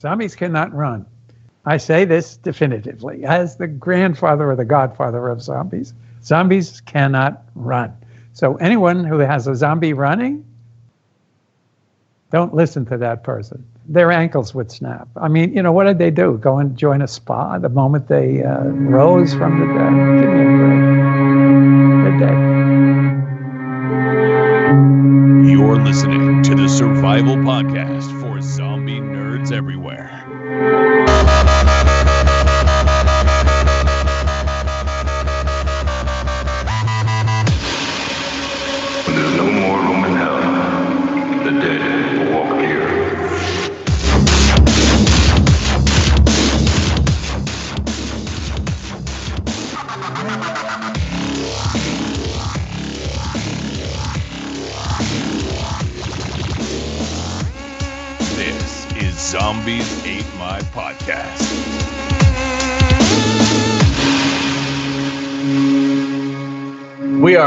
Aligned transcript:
Zombies 0.00 0.34
cannot 0.34 0.72
run. 0.74 1.06
I 1.64 1.78
say 1.78 2.04
this 2.04 2.36
definitively 2.36 3.24
as 3.24 3.56
the 3.56 3.66
grandfather 3.66 4.50
or 4.50 4.56
the 4.56 4.64
godfather 4.64 5.28
of 5.28 5.42
zombies. 5.42 5.94
Zombies 6.22 6.80
cannot 6.82 7.42
run. 7.54 7.92
So 8.32 8.56
anyone 8.56 9.04
who 9.04 9.18
has 9.18 9.48
a 9.48 9.56
zombie 9.56 9.92
running, 9.92 10.44
don't 12.30 12.54
listen 12.54 12.84
to 12.86 12.98
that 12.98 13.24
person. 13.24 13.66
Their 13.88 14.12
ankles 14.12 14.54
would 14.54 14.70
snap. 14.70 15.08
I 15.16 15.28
mean, 15.28 15.54
you 15.54 15.62
know, 15.62 15.72
what 15.72 15.84
did 15.84 15.98
they 15.98 16.10
do? 16.10 16.38
Go 16.38 16.58
and 16.58 16.76
join 16.76 17.00
a 17.00 17.08
spa 17.08 17.58
the 17.58 17.68
moment 17.68 18.08
they 18.08 18.42
uh, 18.42 18.64
rose 18.64 19.32
from 19.34 19.60
the 19.60 19.66
dead? 19.66 20.20
Give 20.20 20.30
me 20.32 20.42
a 20.42 20.56
break. 20.58 20.96
You're 25.50 25.76
listening 25.76 26.42
to 26.42 26.54
the 26.54 26.68
Survival 26.68 27.36
Podcast 27.36 27.55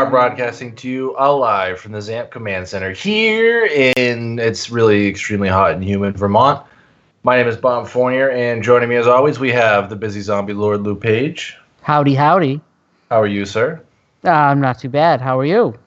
are 0.09 0.27
broadcasting 0.27 0.75
to 0.75 0.89
you 0.89 1.15
alive 1.19 1.79
from 1.79 1.91
the 1.91 2.01
ZAMP 2.01 2.31
Command 2.31 2.67
Center 2.67 2.91
here 2.91 3.67
in 3.95 4.39
it's 4.39 4.71
really 4.71 5.07
extremely 5.07 5.49
hot 5.49 5.73
and 5.73 5.83
humid 5.83 6.17
Vermont. 6.17 6.65
My 7.21 7.37
name 7.37 7.47
is 7.47 7.55
Bob 7.55 7.87
Fournier, 7.87 8.31
and 8.31 8.63
joining 8.63 8.89
me 8.89 8.95
as 8.95 9.05
always, 9.05 9.37
we 9.37 9.51
have 9.51 9.87
the 9.87 9.95
busy 9.95 10.21
zombie 10.21 10.53
lord 10.53 10.81
Lou 10.81 10.95
Page. 10.95 11.55
Howdy, 11.83 12.15
howdy. 12.15 12.59
How 13.11 13.21
are 13.21 13.27
you, 13.27 13.45
sir? 13.45 13.83
Uh, 14.25 14.31
I'm 14.31 14.59
not 14.59 14.79
too 14.79 14.89
bad. 14.89 15.21
How 15.21 15.37
are 15.37 15.45
you? 15.45 15.77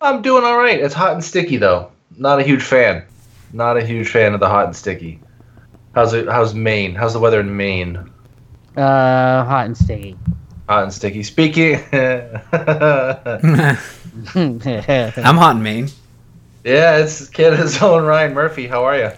I'm 0.00 0.22
doing 0.22 0.44
all 0.44 0.58
right. 0.58 0.78
It's 0.78 0.94
hot 0.94 1.14
and 1.14 1.24
sticky 1.24 1.56
though. 1.56 1.90
Not 2.16 2.38
a 2.38 2.44
huge 2.44 2.62
fan. 2.62 3.04
Not 3.52 3.76
a 3.76 3.84
huge 3.84 4.08
fan 4.08 4.32
of 4.32 4.38
the 4.38 4.48
hot 4.48 4.66
and 4.66 4.76
sticky. 4.76 5.18
How's 5.96 6.12
it? 6.12 6.28
How's 6.28 6.54
Maine? 6.54 6.94
How's 6.94 7.14
the 7.14 7.18
weather 7.18 7.40
in 7.40 7.56
Maine? 7.56 7.96
Uh, 8.76 9.44
hot 9.44 9.66
and 9.66 9.76
sticky. 9.76 10.16
Hot 10.72 10.84
and 10.84 10.92
sticky. 10.94 11.22
Speaking. 11.22 11.74
I'm 11.92 13.76
hot 15.36 15.56
in 15.56 15.62
Maine. 15.62 15.88
Yeah, 16.64 16.96
it's 16.96 17.28
Canada's 17.28 17.82
own 17.82 18.04
Ryan 18.04 18.32
Murphy. 18.32 18.68
How 18.68 18.82
are 18.84 18.96
you? 18.96 19.10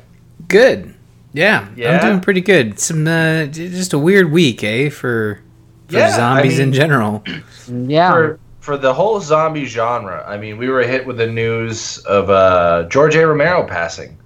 Good. 0.48 0.92
Yeah, 1.32 1.68
Yeah? 1.76 1.92
I'm 1.92 2.00
doing 2.08 2.20
pretty 2.22 2.40
good. 2.40 2.80
Some 2.80 3.06
uh, 3.06 3.46
just 3.46 3.92
a 3.92 4.00
weird 4.00 4.32
week, 4.32 4.64
eh? 4.64 4.88
For 4.88 5.40
for 5.86 5.96
Yeah, 5.96 6.08
I 6.08 6.16
zombies 6.16 6.58
in 6.58 6.72
general. 6.72 7.22
yeah. 7.68 8.10
for 8.10 8.40
for 8.58 8.76
the 8.76 8.92
whole 8.92 9.20
zombie 9.20 9.66
genre. 9.66 10.24
I 10.26 10.36
mean, 10.36 10.58
we 10.58 10.68
were 10.68 10.82
hit 10.82 11.06
with 11.06 11.18
the 11.18 11.28
news 11.28 11.98
of 11.98 12.30
uh, 12.30 12.88
George 12.88 13.14
A. 13.14 13.24
Romero 13.24 13.64
passing, 13.64 14.18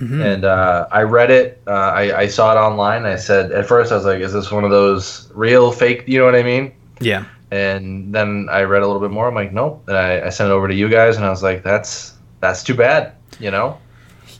Mhm. 0.00 0.24
and 0.24 0.44
uh, 0.44 0.86
I 0.90 1.02
read 1.02 1.30
it. 1.30 1.62
Uh, 1.66 1.70
I, 1.70 2.20
I 2.22 2.26
saw 2.26 2.52
it 2.52 2.58
online. 2.58 3.04
I 3.04 3.16
said 3.16 3.52
at 3.52 3.66
first 3.66 3.92
I 3.92 3.96
was 3.96 4.04
like, 4.04 4.20
"Is 4.20 4.32
this 4.32 4.50
one 4.50 4.64
of 4.64 4.70
those 4.70 5.30
real 5.34 5.70
fake?" 5.70 6.04
You 6.06 6.18
know 6.18 6.24
what 6.24 6.34
I 6.34 6.42
mean? 6.42 6.72
Yeah. 7.00 7.24
And 7.50 8.12
then 8.14 8.48
I 8.50 8.62
read 8.62 8.82
a 8.82 8.86
little 8.86 9.00
bit 9.00 9.10
more. 9.12 9.28
I'm 9.28 9.34
like, 9.34 9.52
"Nope." 9.52 9.84
And 9.88 9.96
I, 9.96 10.26
I 10.26 10.28
sent 10.30 10.50
it 10.50 10.52
over 10.52 10.66
to 10.68 10.74
you 10.74 10.88
guys, 10.88 11.16
and 11.16 11.24
I 11.24 11.30
was 11.30 11.42
like, 11.42 11.62
"That's 11.62 12.14
that's 12.40 12.62
too 12.62 12.74
bad." 12.74 13.12
You 13.38 13.50
know? 13.50 13.78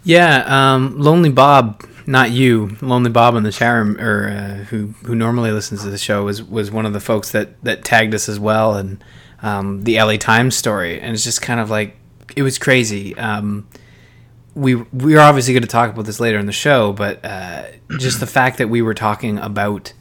Yeah, 0.02 0.44
um, 0.46 0.98
Lonely 0.98 1.30
Bob, 1.30 1.82
not 2.06 2.30
you, 2.30 2.76
Lonely 2.82 3.10
Bob 3.10 3.34
in 3.36 3.42
the 3.42 3.52
chat 3.52 3.72
room, 3.74 3.98
or 3.98 4.28
uh, 4.28 4.64
who 4.64 4.88
who 5.04 5.14
normally 5.14 5.50
listens 5.50 5.82
to 5.82 5.90
the 5.90 5.98
show, 5.98 6.24
was 6.24 6.42
was 6.42 6.70
one 6.70 6.84
of 6.86 6.92
the 6.92 7.00
folks 7.00 7.30
that 7.32 7.62
that 7.64 7.84
tagged 7.84 8.14
us 8.14 8.28
as 8.28 8.38
well, 8.38 8.74
and 8.74 9.02
um, 9.42 9.84
the 9.84 9.98
LA 10.00 10.16
Times 10.16 10.56
story, 10.56 11.00
and 11.00 11.14
it's 11.14 11.24
just 11.24 11.40
kind 11.40 11.60
of 11.60 11.70
like 11.70 11.96
it 12.36 12.42
was 12.42 12.58
crazy. 12.58 13.16
Um, 13.16 13.66
we 14.54 14.74
we 14.74 15.16
are 15.16 15.20
obviously 15.20 15.52
going 15.54 15.62
to 15.62 15.68
talk 15.68 15.90
about 15.90 16.04
this 16.06 16.20
later 16.20 16.38
in 16.38 16.46
the 16.46 16.52
show, 16.52 16.92
but 16.92 17.24
uh, 17.24 17.64
just 17.98 18.20
the 18.20 18.26
fact 18.26 18.58
that 18.58 18.68
we 18.68 18.82
were 18.82 18.94
talking 18.94 19.38
about 19.38 19.92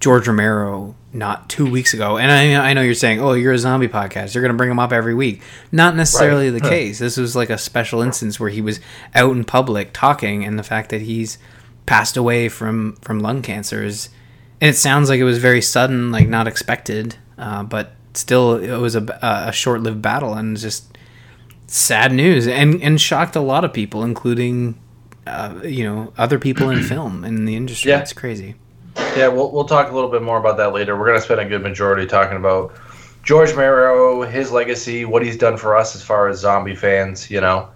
George 0.00 0.26
Romero 0.28 0.94
not 1.12 1.48
two 1.48 1.68
weeks 1.70 1.94
ago, 1.94 2.18
and 2.18 2.30
I 2.30 2.70
I 2.70 2.72
know 2.74 2.82
you're 2.82 2.94
saying, 2.94 3.20
oh, 3.20 3.32
you're 3.32 3.52
a 3.52 3.58
zombie 3.58 3.88
podcast, 3.88 4.34
you're 4.34 4.42
going 4.42 4.52
to 4.52 4.56
bring 4.56 4.70
him 4.70 4.78
up 4.78 4.92
every 4.92 5.14
week. 5.14 5.42
Not 5.72 5.96
necessarily 5.96 6.50
Right. 6.50 6.62
the 6.62 6.68
case. 6.68 6.98
This 6.98 7.16
was 7.16 7.34
like 7.34 7.50
a 7.50 7.58
special 7.58 8.02
instance 8.02 8.38
where 8.38 8.50
he 8.50 8.60
was 8.60 8.80
out 9.14 9.32
in 9.34 9.44
public 9.44 9.90
talking, 9.92 10.44
and 10.44 10.58
the 10.58 10.62
fact 10.62 10.90
that 10.90 11.02
he's 11.02 11.38
passed 11.86 12.16
away 12.16 12.48
from 12.48 12.96
from 13.02 13.20
lung 13.20 13.42
cancer 13.42 13.82
is, 13.82 14.10
and 14.60 14.68
it 14.70 14.74
sounds 14.76 15.08
like 15.08 15.18
it 15.20 15.24
was 15.24 15.38
very 15.38 15.62
sudden, 15.62 16.12
like 16.12 16.28
not 16.28 16.46
expected, 16.46 17.16
uh, 17.38 17.62
but 17.62 17.92
still 18.14 18.56
it 18.56 18.76
was 18.78 18.94
a, 18.94 19.18
a 19.22 19.52
short 19.52 19.82
lived 19.82 20.02
battle, 20.02 20.34
and 20.34 20.56
just 20.56 20.96
sad 21.68 22.12
news, 22.12 22.48
and 22.48 22.82
and 22.82 23.00
shocked 23.00 23.36
a 23.36 23.40
lot 23.40 23.64
of 23.64 23.72
people, 23.72 24.02
including. 24.02 24.78
Uh, 25.26 25.60
you 25.62 25.84
know, 25.84 26.10
other 26.16 26.38
people 26.38 26.70
in 26.70 26.82
film 26.94 27.22
in 27.22 27.44
the 27.44 27.54
industry. 27.54 27.90
Yeah. 27.90 28.00
It's 28.00 28.14
crazy. 28.14 28.54
Yeah, 29.14 29.28
we'll 29.28 29.52
we'll 29.52 29.66
talk 29.66 29.90
a 29.90 29.94
little 29.94 30.10
bit 30.10 30.22
more 30.22 30.38
about 30.38 30.56
that 30.56 30.72
later. 30.72 30.98
We're 30.98 31.06
gonna 31.06 31.20
spend 31.20 31.40
a 31.40 31.44
good 31.44 31.62
majority 31.62 32.06
talking 32.06 32.38
about 32.38 32.72
George 33.24 33.50
Romero, 33.50 34.22
his 34.22 34.50
legacy, 34.50 35.04
what 35.04 35.22
he's 35.22 35.36
done 35.36 35.58
for 35.58 35.76
us 35.76 35.94
as 35.94 36.02
far 36.02 36.28
as 36.28 36.38
zombie 36.38 36.74
fans, 36.74 37.30
you 37.30 37.42
know. 37.42 37.68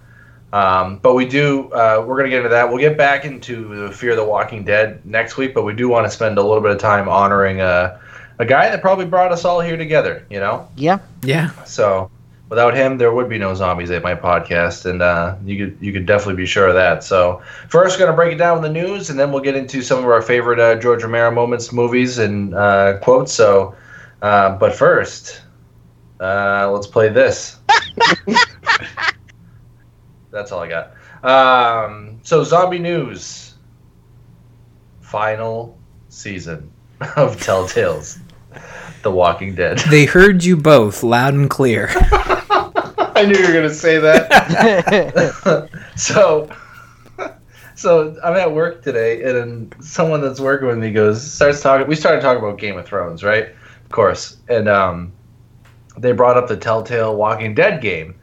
Um, 0.51 0.97
but 0.97 1.13
we 1.13 1.27
do 1.27 1.71
uh, 1.71 2.03
we're 2.07 2.17
gonna 2.17 2.29
get 2.29 2.37
into 2.37 2.49
that. 2.49 2.67
We'll 2.69 2.79
get 2.79 2.97
back 2.97 3.23
into 3.23 3.87
the 3.87 3.91
Fear 3.91 4.11
of 4.11 4.17
the 4.17 4.25
Walking 4.25 4.63
Dead 4.63 5.05
next 5.05 5.37
week, 5.37 5.53
but 5.53 5.63
we 5.63 5.73
do 5.73 5.87
want 5.89 6.07
to 6.07 6.11
spend 6.11 6.39
a 6.39 6.41
little 6.41 6.61
bit 6.61 6.71
of 6.71 6.79
time 6.79 7.07
honoring 7.07 7.61
uh, 7.61 7.99
a 8.39 8.45
guy 8.45 8.69
that 8.69 8.81
probably 8.81 9.05
brought 9.05 9.31
us 9.31 9.45
all 9.45 9.61
here 9.61 9.77
together, 9.77 10.25
you 10.29 10.39
know. 10.39 10.67
yeah. 10.75 10.99
Yeah. 11.21 11.51
So 11.65 12.09
without 12.49 12.75
him, 12.75 12.97
there 12.97 13.13
would 13.13 13.29
be 13.29 13.37
no 13.37 13.53
zombies 13.53 13.91
at 13.91 14.03
my 14.03 14.15
podcast, 14.15 14.85
and 14.85 15.01
uh, 15.01 15.35
you 15.45 15.57
could 15.57 15.77
you 15.81 15.93
could 15.93 16.05
definitely 16.05 16.35
be 16.35 16.45
sure 16.45 16.67
of 16.67 16.75
that. 16.75 17.03
So 17.03 17.41
first, 17.69 17.95
we're 17.95 18.05
going 18.05 18.11
to 18.11 18.15
break 18.15 18.33
it 18.33 18.37
down 18.37 18.61
with 18.61 18.71
the 18.71 18.73
news, 18.73 19.09
and 19.09 19.19
then 19.19 19.31
we'll 19.31 19.41
get 19.41 19.55
into 19.55 19.81
some 19.81 19.99
of 19.99 20.05
our 20.05 20.21
favorite 20.21 20.59
uh, 20.59 20.75
George 20.75 21.03
Romero 21.03 21.31
moments, 21.31 21.71
movies, 21.71 22.17
and 22.17 22.53
uh, 22.53 22.97
quotes. 22.99 23.33
So, 23.33 23.75
uh, 24.21 24.57
but 24.57 24.75
first, 24.75 25.41
uh, 26.19 26.69
let's 26.71 26.87
play 26.87 27.09
this. 27.09 27.57
That's 30.31 30.51
all 30.51 30.61
I 30.61 30.69
got. 30.69 30.93
Um, 31.23 32.19
so, 32.23 32.43
zombie 32.43 32.79
news. 32.79 33.55
Final 35.01 35.77
season 36.09 36.71
of 37.17 37.39
Telltale's 37.43 38.19
The 39.03 39.11
Walking 39.11 39.53
Dead. 39.53 39.79
They 39.89 40.05
heard 40.05 40.45
you 40.45 40.55
both 40.55 41.03
loud 41.03 41.33
and 41.33 41.49
clear. 41.49 41.89
I 43.15 43.25
knew 43.27 43.37
you 43.37 43.47
were 43.47 43.53
gonna 43.53 43.73
say 43.73 43.99
that. 43.99 45.69
so, 45.97 46.49
so 47.75 48.17
I'm 48.23 48.35
at 48.37 48.51
work 48.51 48.81
today, 48.81 49.23
and 49.23 49.75
someone 49.81 50.21
that's 50.21 50.39
working 50.39 50.67
with 50.67 50.77
me 50.77 50.91
goes 50.91 51.21
starts 51.21 51.61
talking. 51.61 51.85
We 51.85 51.95
started 51.95 52.21
talking 52.21 52.41
about 52.41 52.59
Game 52.59 52.77
of 52.77 52.85
Thrones, 52.85 53.23
right? 53.23 53.49
Of 53.83 53.91
course, 53.91 54.37
and 54.47 54.69
um, 54.69 55.11
they 55.97 56.13
brought 56.13 56.37
up 56.37 56.47
the 56.47 56.57
Telltale 56.57 57.15
Walking 57.15 57.53
Dead 57.53 57.81
game, 57.81 58.15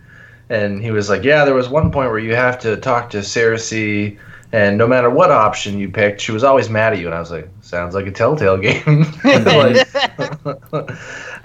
and 0.48 0.82
he 0.82 0.90
was 0.90 1.10
like, 1.10 1.24
"Yeah, 1.24 1.44
there 1.44 1.54
was 1.54 1.68
one 1.68 1.90
point 1.92 2.10
where 2.10 2.18
you 2.18 2.34
have 2.34 2.58
to 2.60 2.78
talk 2.78 3.10
to 3.10 3.18
Cersei." 3.18 4.18
And 4.52 4.76
no 4.76 4.86
matter 4.86 5.10
what 5.10 5.30
option 5.30 5.78
you 5.78 5.88
picked, 5.88 6.20
she 6.20 6.32
was 6.32 6.42
always 6.42 6.68
mad 6.68 6.92
at 6.92 6.98
you. 6.98 7.06
And 7.06 7.14
I 7.14 7.20
was 7.20 7.30
like, 7.30 7.48
"Sounds 7.60 7.94
like 7.94 8.06
a 8.06 8.10
Telltale 8.10 8.58
game." 8.58 9.06
Like- 9.24 9.86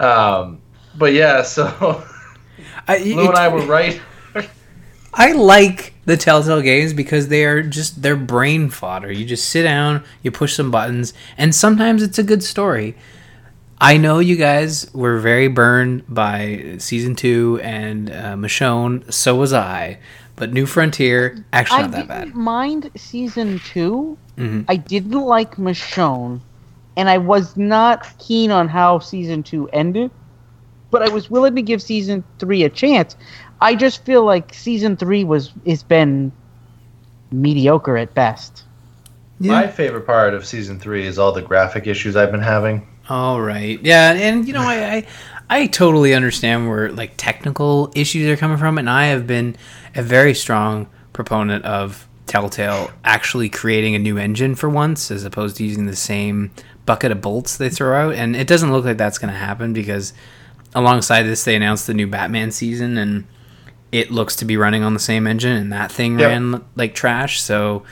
um, 0.00 0.60
but 0.98 1.12
yeah, 1.12 1.42
so 1.42 2.04
I, 2.88 2.98
Lou 2.98 3.28
and 3.28 3.36
I 3.36 3.48
were 3.48 3.64
right. 3.66 4.00
I 5.18 5.32
like 5.32 5.94
the 6.04 6.16
Telltale 6.16 6.60
games 6.60 6.92
because 6.92 7.28
they 7.28 7.44
are 7.44 7.62
just 7.62 8.02
they're 8.02 8.16
brain 8.16 8.68
fodder. 8.70 9.10
You 9.10 9.24
just 9.24 9.48
sit 9.48 9.62
down, 9.62 10.04
you 10.22 10.30
push 10.30 10.54
some 10.54 10.70
buttons, 10.70 11.14
and 11.38 11.54
sometimes 11.54 12.02
it's 12.02 12.18
a 12.18 12.22
good 12.22 12.42
story. 12.42 12.96
I 13.80 13.98
know 13.98 14.20
you 14.20 14.36
guys 14.36 14.92
were 14.94 15.18
very 15.18 15.48
burned 15.48 16.04
by 16.08 16.76
season 16.78 17.14
two 17.14 17.60
and 17.62 18.10
uh, 18.10 18.34
Michonne. 18.34 19.10
So 19.12 19.36
was 19.36 19.52
I. 19.52 19.98
But 20.36 20.52
New 20.52 20.66
Frontier 20.66 21.44
actually 21.52 21.78
I 21.78 21.82
not 21.82 21.90
that 21.92 22.08
bad. 22.08 22.16
I 22.16 22.20
didn't 22.26 22.34
bad. 22.34 22.40
mind 22.42 22.90
season 22.96 23.58
2 23.72 24.18
Mhm. 24.38 24.64
I 24.68 24.76
didn't 24.76 25.12
like 25.18 25.56
Michonne, 25.56 26.40
and 26.96 27.08
I 27.08 27.16
was 27.18 27.56
not 27.56 28.06
keen 28.18 28.50
on 28.50 28.68
how 28.68 28.98
season 28.98 29.42
two 29.42 29.68
ended. 29.72 30.10
But 30.90 31.02
I 31.02 31.08
was 31.08 31.30
willing 31.30 31.56
to 31.56 31.62
give 31.62 31.80
season 31.82 32.22
three 32.38 32.62
a 32.62 32.68
chance. 32.68 33.16
I 33.60 33.74
just 33.74 34.04
feel 34.04 34.24
like 34.24 34.52
season 34.52 34.96
three 34.96 35.24
was 35.24 35.52
has 35.66 35.82
been 35.82 36.32
mediocre 37.32 37.96
at 37.96 38.14
best. 38.14 38.64
My 39.38 39.66
favorite 39.66 40.06
part 40.06 40.32
of 40.32 40.46
season 40.46 40.78
three 40.80 41.06
is 41.06 41.18
all 41.18 41.32
the 41.32 41.42
graphic 41.42 41.86
issues 41.86 42.16
I've 42.16 42.30
been 42.30 42.40
having. 42.40 42.86
All 43.08 43.40
right. 43.40 43.78
Yeah, 43.82 44.12
and 44.12 44.46
you 44.46 44.54
know, 44.54 44.62
I, 44.62 44.76
I 44.96 45.06
I 45.48 45.66
totally 45.66 46.14
understand 46.14 46.68
where 46.68 46.90
like 46.90 47.12
technical 47.16 47.92
issues 47.94 48.28
are 48.28 48.36
coming 48.36 48.56
from, 48.56 48.78
and 48.78 48.88
I 48.88 49.06
have 49.06 49.26
been 49.26 49.56
a 49.96 50.02
very 50.02 50.34
strong 50.34 50.86
proponent 51.12 51.64
of 51.64 52.06
Telltale 52.26 52.90
actually 53.04 53.48
creating 53.48 53.94
a 53.94 53.98
new 53.98 54.18
engine 54.18 54.54
for 54.54 54.68
once, 54.68 55.10
as 55.10 55.24
opposed 55.24 55.56
to 55.56 55.64
using 55.64 55.86
the 55.86 55.96
same 55.96 56.50
bucket 56.84 57.10
of 57.12 57.20
bolts 57.20 57.56
they 57.56 57.68
throw 57.70 58.08
out. 58.08 58.14
And 58.14 58.36
it 58.36 58.46
doesn't 58.46 58.72
look 58.72 58.84
like 58.84 58.96
that's 58.98 59.18
going 59.18 59.32
to 59.32 59.38
happen 59.38 59.72
because 59.72 60.12
alongside 60.74 61.22
this, 61.22 61.44
they 61.44 61.56
announced 61.56 61.86
the 61.86 61.94
new 61.94 62.06
Batman 62.06 62.50
season, 62.50 62.98
and 62.98 63.24
it 63.92 64.10
looks 64.10 64.36
to 64.36 64.44
be 64.44 64.56
running 64.56 64.82
on 64.82 64.92
the 64.94 65.00
same 65.00 65.26
engine, 65.26 65.52
and 65.56 65.72
that 65.72 65.90
thing 65.92 66.18
Yep. 66.18 66.28
ran 66.28 66.64
like 66.74 66.94
trash. 66.94 67.40
So, 67.40 67.84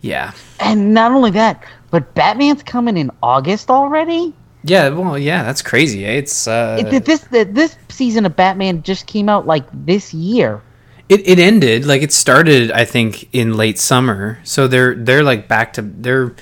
yeah. 0.00 0.32
And 0.60 0.92
not 0.94 1.12
only 1.12 1.30
that, 1.32 1.64
but 1.90 2.14
Batman's 2.14 2.62
coming 2.62 2.96
in 2.96 3.10
August 3.22 3.70
already. 3.70 4.34
Yeah, 4.64 4.88
well, 4.90 5.18
yeah, 5.18 5.42
that's 5.42 5.62
crazy. 5.62 6.04
eh? 6.06 6.12
It's 6.12 6.46
uh, 6.48 6.78
It- 6.92 7.04
this 7.04 7.26
this 7.30 7.76
season 7.88 8.24
of 8.26 8.36
Batman 8.36 8.82
just 8.82 9.06
came 9.06 9.28
out 9.28 9.46
like 9.46 9.64
this 9.72 10.12
year. 10.14 10.60
It, 11.08 11.26
it 11.28 11.38
ended 11.38 11.84
like 11.84 12.02
it 12.02 12.12
started 12.12 12.70
I 12.70 12.84
think 12.84 13.28
in 13.34 13.56
late 13.56 13.78
summer. 13.78 14.40
So 14.44 14.66
they're 14.66 14.94
they're 14.94 15.22
like 15.22 15.48
back 15.48 15.74
to 15.74 15.82
they're 15.82 16.34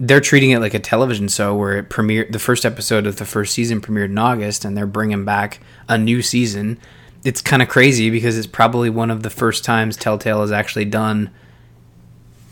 they're 0.00 0.20
treating 0.20 0.50
it 0.50 0.58
like 0.58 0.74
a 0.74 0.80
television 0.80 1.28
show 1.28 1.54
where 1.54 1.78
it 1.78 1.88
premiered 1.88 2.32
the 2.32 2.40
first 2.40 2.66
episode 2.66 3.06
of 3.06 3.16
the 3.16 3.24
first 3.24 3.54
season 3.54 3.80
premiered 3.80 4.06
in 4.06 4.18
August 4.18 4.64
and 4.64 4.76
they're 4.76 4.86
bringing 4.86 5.24
back 5.24 5.60
a 5.88 5.96
new 5.96 6.20
season. 6.22 6.78
It's 7.24 7.40
kind 7.40 7.62
of 7.62 7.68
crazy 7.68 8.10
because 8.10 8.36
it's 8.36 8.48
probably 8.48 8.90
one 8.90 9.10
of 9.10 9.22
the 9.22 9.30
first 9.30 9.64
times 9.64 9.96
Telltale 9.96 10.40
has 10.40 10.50
actually 10.50 10.86
done 10.86 11.30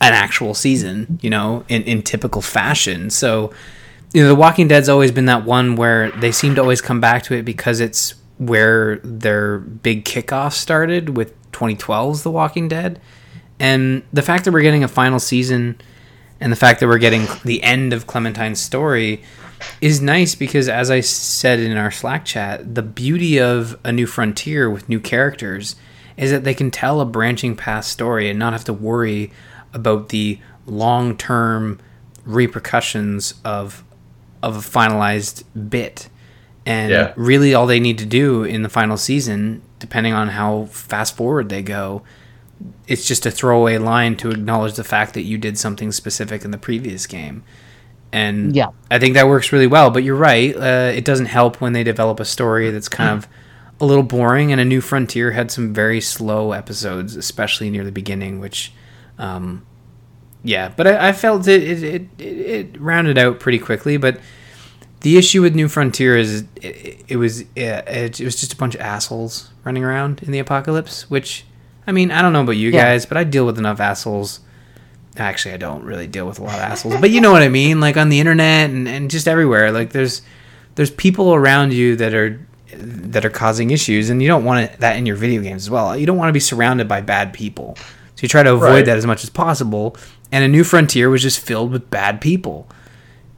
an 0.00 0.12
actual 0.14 0.54
season 0.54 1.18
you 1.20 1.28
know 1.28 1.64
in, 1.68 1.82
in 1.82 2.02
typical 2.02 2.40
fashion. 2.40 3.10
So 3.10 3.52
you 4.14 4.22
know 4.22 4.28
The 4.28 4.36
Walking 4.36 4.68
Dead's 4.68 4.88
always 4.88 5.10
been 5.10 5.26
that 5.26 5.44
one 5.44 5.74
where 5.74 6.12
they 6.12 6.30
seem 6.30 6.54
to 6.54 6.60
always 6.60 6.80
come 6.80 7.00
back 7.00 7.24
to 7.24 7.34
it 7.34 7.42
because 7.42 7.80
it's 7.80 8.14
where 8.38 8.98
their 8.98 9.58
big 9.58 10.04
kickoff 10.04 10.52
started 10.52 11.16
with 11.16 11.34
2012's 11.52 12.22
The 12.22 12.30
Walking 12.30 12.68
Dead. 12.68 13.00
And 13.58 14.02
the 14.12 14.22
fact 14.22 14.44
that 14.44 14.52
we're 14.52 14.62
getting 14.62 14.84
a 14.84 14.88
final 14.88 15.18
season 15.20 15.80
and 16.40 16.50
the 16.50 16.56
fact 16.56 16.80
that 16.80 16.86
we're 16.88 16.98
getting 16.98 17.26
the 17.44 17.62
end 17.62 17.92
of 17.92 18.06
Clementine's 18.06 18.60
story 18.60 19.22
is 19.82 20.00
nice 20.00 20.34
because 20.34 20.68
as 20.70 20.90
I 20.90 21.00
said 21.00 21.58
in 21.60 21.76
our 21.76 21.90
Slack 21.90 22.24
chat, 22.24 22.74
the 22.74 22.82
beauty 22.82 23.38
of 23.38 23.78
a 23.84 23.92
new 23.92 24.06
frontier 24.06 24.70
with 24.70 24.88
new 24.88 24.98
characters 25.00 25.76
is 26.16 26.30
that 26.30 26.44
they 26.44 26.54
can 26.54 26.70
tell 26.70 27.00
a 27.00 27.04
branching 27.04 27.54
path 27.56 27.84
story 27.84 28.30
and 28.30 28.38
not 28.38 28.54
have 28.54 28.64
to 28.64 28.72
worry 28.72 29.30
about 29.74 30.08
the 30.08 30.38
long-term 30.66 31.78
repercussions 32.24 33.34
of 33.44 33.84
of 34.42 34.56
a 34.56 34.60
finalized 34.60 35.44
bit. 35.68 36.08
And 36.64 36.90
Yeah. 36.90 37.12
really 37.16 37.52
all 37.52 37.66
they 37.66 37.80
need 37.80 37.98
to 37.98 38.06
do 38.06 38.42
in 38.42 38.62
the 38.62 38.70
final 38.70 38.96
season, 38.96 39.60
depending 39.80 40.12
on 40.12 40.28
how 40.28 40.66
fast 40.66 41.16
forward 41.16 41.48
they 41.48 41.62
go, 41.62 42.02
it's 42.86 43.06
just 43.06 43.26
a 43.26 43.30
throwaway 43.30 43.78
line 43.78 44.16
to 44.18 44.30
acknowledge 44.30 44.74
the 44.74 44.84
fact 44.84 45.14
that 45.14 45.22
you 45.22 45.38
did 45.38 45.58
something 45.58 45.90
specific 45.90 46.44
in 46.44 46.52
the 46.52 46.58
previous 46.58 47.06
game. 47.06 47.42
And 48.12 48.54
Yeah. 48.54 48.68
I 48.90 48.98
think 48.98 49.14
that 49.14 49.26
works 49.26 49.50
really 49.52 49.66
well. 49.66 49.90
But 49.90 50.04
you're 50.04 50.16
right. 50.16 50.54
Uh, 50.54 50.92
it 50.94 51.04
doesn't 51.04 51.26
help 51.26 51.60
when 51.60 51.72
they 51.72 51.82
develop 51.82 52.20
a 52.20 52.24
story 52.24 52.70
that's 52.70 52.88
kind 52.88 53.10
of 53.10 53.28
a 53.80 53.86
little 53.86 54.02
boring. 54.02 54.52
And 54.52 54.60
A 54.60 54.64
New 54.64 54.80
Frontier 54.80 55.30
had 55.32 55.50
some 55.50 55.72
very 55.72 56.00
slow 56.00 56.52
episodes, 56.52 57.16
especially 57.16 57.70
near 57.70 57.84
the 57.84 57.92
beginning, 57.92 58.40
which, 58.40 58.72
um, 59.18 59.64
yeah. 60.42 60.70
But 60.76 60.86
I, 60.86 61.08
I 61.08 61.12
felt 61.12 61.46
it, 61.48 61.62
it 61.62 61.82
it 61.84 62.20
it 62.20 62.80
rounded 62.80 63.16
out 63.16 63.40
pretty 63.40 63.58
quickly. 63.58 63.96
But 63.96 64.18
the 65.00 65.16
issue 65.16 65.42
with 65.42 65.54
New 65.54 65.68
Frontier 65.68 66.16
is 66.16 66.44
it, 66.56 67.04
it 67.08 67.16
was 67.16 67.40
it, 67.40 67.50
it 67.56 68.20
was 68.20 68.36
just 68.36 68.52
a 68.52 68.56
bunch 68.56 68.74
of 68.74 68.80
assholes 68.80 69.50
running 69.64 69.84
around 69.84 70.22
in 70.22 70.32
the 70.32 70.38
apocalypse. 70.38 71.08
Which, 71.10 71.44
I 71.86 71.92
mean, 71.92 72.10
I 72.10 72.22
don't 72.22 72.32
know 72.32 72.42
about 72.42 72.52
you 72.56 72.70
Yeah. 72.70 72.82
guys, 72.84 73.06
but 73.06 73.16
I 73.16 73.24
deal 73.24 73.46
with 73.46 73.58
enough 73.58 73.80
assholes. 73.80 74.40
Actually, 75.16 75.54
I 75.54 75.58
don't 75.58 75.82
really 75.84 76.06
deal 76.06 76.26
with 76.26 76.38
a 76.38 76.42
lot 76.44 76.54
of 76.54 76.60
assholes, 76.60 76.96
but 77.00 77.10
you 77.10 77.20
know 77.20 77.32
what 77.32 77.42
I 77.42 77.48
mean. 77.48 77.80
Like 77.80 77.96
on 77.96 78.08
the 78.10 78.20
internet 78.20 78.70
and, 78.70 78.86
and 78.88 79.10
just 79.10 79.26
everywhere. 79.26 79.72
Like 79.72 79.90
there's 79.90 80.22
there's 80.76 80.90
people 80.90 81.34
around 81.34 81.72
you 81.72 81.96
that 81.96 82.14
are 82.14 82.40
that 82.72 83.24
are 83.24 83.30
causing 83.30 83.70
issues, 83.72 84.08
and 84.10 84.22
you 84.22 84.28
don't 84.28 84.44
want 84.44 84.70
it, 84.70 84.78
that 84.80 84.96
in 84.96 85.06
your 85.06 85.16
video 85.16 85.42
games 85.42 85.64
as 85.64 85.70
well. 85.70 85.96
You 85.96 86.06
don't 86.06 86.16
want 86.16 86.28
to 86.28 86.32
be 86.32 86.40
surrounded 86.40 86.86
by 86.86 87.00
bad 87.00 87.32
people, 87.32 87.74
so 87.76 88.22
you 88.22 88.28
try 88.28 88.42
to 88.44 88.52
avoid 88.54 88.66
Right. 88.66 88.84
that 88.86 88.96
as 88.96 89.04
much 89.06 89.24
as 89.24 89.30
possible. 89.30 89.96
And 90.32 90.44
a 90.44 90.48
new 90.48 90.62
frontier 90.62 91.10
was 91.10 91.22
just 91.22 91.40
filled 91.40 91.72
with 91.72 91.90
bad 91.90 92.20
people, 92.20 92.68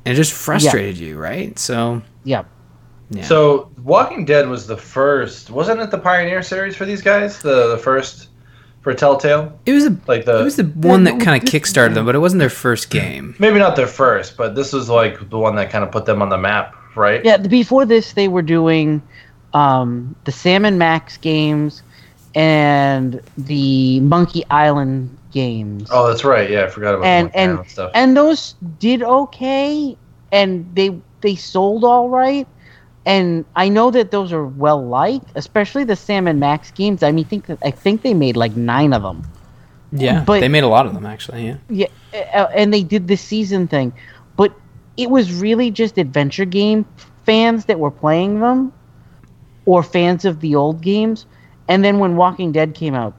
and 0.04 0.12
it 0.12 0.16
just 0.16 0.32
frustrated 0.32 0.98
you, 0.98 1.18
right? 1.18 1.58
So 1.58 2.02
Yeah. 2.24 2.44
yeah. 3.10 3.24
So, 3.24 3.70
Walking 3.82 4.24
Dead 4.24 4.48
was 4.48 4.66
the 4.66 4.76
first. 4.76 5.50
Wasn't 5.50 5.80
it 5.80 5.90
the 5.90 5.98
Pioneer 5.98 6.42
series 6.42 6.76
for 6.76 6.84
these 6.86 7.02
guys? 7.02 7.38
The 7.40 7.68
the 7.70 7.78
first 7.78 8.28
for 8.82 8.92
Telltale. 8.92 9.56
it 9.64 9.72
was 9.72 9.86
a 9.86 9.96
Like 10.08 10.24
the 10.24 10.40
it 10.40 10.44
was 10.44 10.56
the 10.56 10.64
one 10.64 11.04
that 11.04 11.20
kind 11.20 11.40
of 11.40 11.48
kickstarted 11.48 11.94
them, 11.94 12.04
but 12.04 12.14
it 12.16 12.18
wasn't 12.18 12.40
their 12.40 12.50
first 12.50 12.90
game. 12.90 13.36
maybe 13.38 13.58
not 13.60 13.76
their 13.76 13.86
first, 13.86 14.36
but 14.36 14.54
this 14.56 14.72
was 14.72 14.88
like 14.88 15.30
the 15.30 15.38
one 15.38 15.54
that 15.54 15.70
kind 15.70 15.84
of 15.84 15.92
put 15.92 16.04
them 16.04 16.20
on 16.20 16.30
the 16.30 16.38
map, 16.38 16.74
right? 16.96 17.24
Yeah, 17.24 17.36
before 17.36 17.84
this, 17.86 18.14
they 18.14 18.26
were 18.26 18.42
doing 18.42 19.00
um, 19.54 20.16
the 20.24 20.32
Sam 20.32 20.64
and 20.64 20.78
Max 20.80 21.16
games 21.16 21.82
and 22.34 23.20
the 23.38 24.00
Monkey 24.00 24.42
Island 24.50 25.16
games. 25.32 25.88
Oh, 25.90 26.06
that's 26.08 26.24
right. 26.24 26.48
Yeah, 26.50 26.64
I 26.64 26.66
forgot 26.68 26.94
about 26.94 27.06
and 27.06 27.28
the 27.30 27.38
and 27.38 27.68
stuff. 27.68 27.90
and 27.94 28.16
those 28.16 28.54
did 28.78 29.02
okay, 29.02 29.96
and 30.30 30.70
they 30.74 31.00
they 31.20 31.34
sold 31.34 31.84
all 31.84 32.08
right. 32.08 32.46
And 33.04 33.44
I 33.56 33.68
know 33.68 33.90
that 33.90 34.12
those 34.12 34.32
are 34.32 34.46
well 34.46 34.86
liked, 34.86 35.30
especially 35.34 35.82
the 35.82 35.96
Sam 35.96 36.28
and 36.28 36.38
Max 36.38 36.70
games. 36.70 37.02
I 37.02 37.10
mean, 37.10 37.24
think 37.24 37.46
that 37.46 37.58
I 37.64 37.72
think 37.72 38.02
they 38.02 38.14
made 38.14 38.36
like 38.36 38.56
nine 38.56 38.92
of 38.92 39.02
them. 39.02 39.24
Yeah, 39.90 40.22
But- 40.24 40.40
they 40.40 40.48
made 40.48 40.62
a 40.64 40.68
lot 40.68 40.86
of 40.86 40.94
them 40.94 41.04
actually. 41.04 41.46
Yeah. 41.46 41.86
Yeah, 42.12 42.46
and 42.54 42.72
they 42.72 42.82
did 42.82 43.08
the 43.08 43.16
season 43.16 43.66
thing, 43.66 43.92
but 44.36 44.54
it 44.96 45.10
was 45.10 45.32
really 45.32 45.70
just 45.70 45.98
adventure 45.98 46.44
game 46.44 46.86
fans 47.26 47.64
that 47.66 47.78
were 47.78 47.90
playing 47.90 48.40
them, 48.40 48.72
or 49.66 49.82
fans 49.82 50.24
of 50.24 50.40
the 50.40 50.54
old 50.54 50.80
games. 50.80 51.26
And 51.68 51.84
then 51.84 51.98
when 51.98 52.16
Walking 52.16 52.52
Dead 52.52 52.74
came 52.74 52.94
out, 52.94 53.14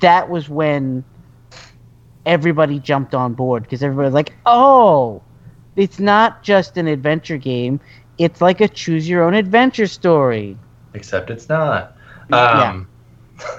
that 0.00 0.28
was 0.30 0.48
when 0.48 1.04
everybody 2.26 2.78
jumped 2.78 3.14
on 3.14 3.34
board 3.34 3.62
because 3.64 3.82
everybody 3.82 4.06
was 4.06 4.14
like, 4.14 4.32
"Oh, 4.46 5.22
it's 5.76 5.98
not 5.98 6.42
just 6.42 6.76
an 6.76 6.86
adventure 6.86 7.36
game; 7.38 7.80
it's 8.18 8.40
like 8.40 8.60
a 8.60 8.68
choose 8.68 9.08
your 9.08 9.22
own 9.22 9.34
adventure 9.34 9.86
story." 9.86 10.56
Except 10.94 11.30
it's 11.30 11.48
not. 11.48 11.96
Yeah. 12.30 12.70
Um, 12.70 12.88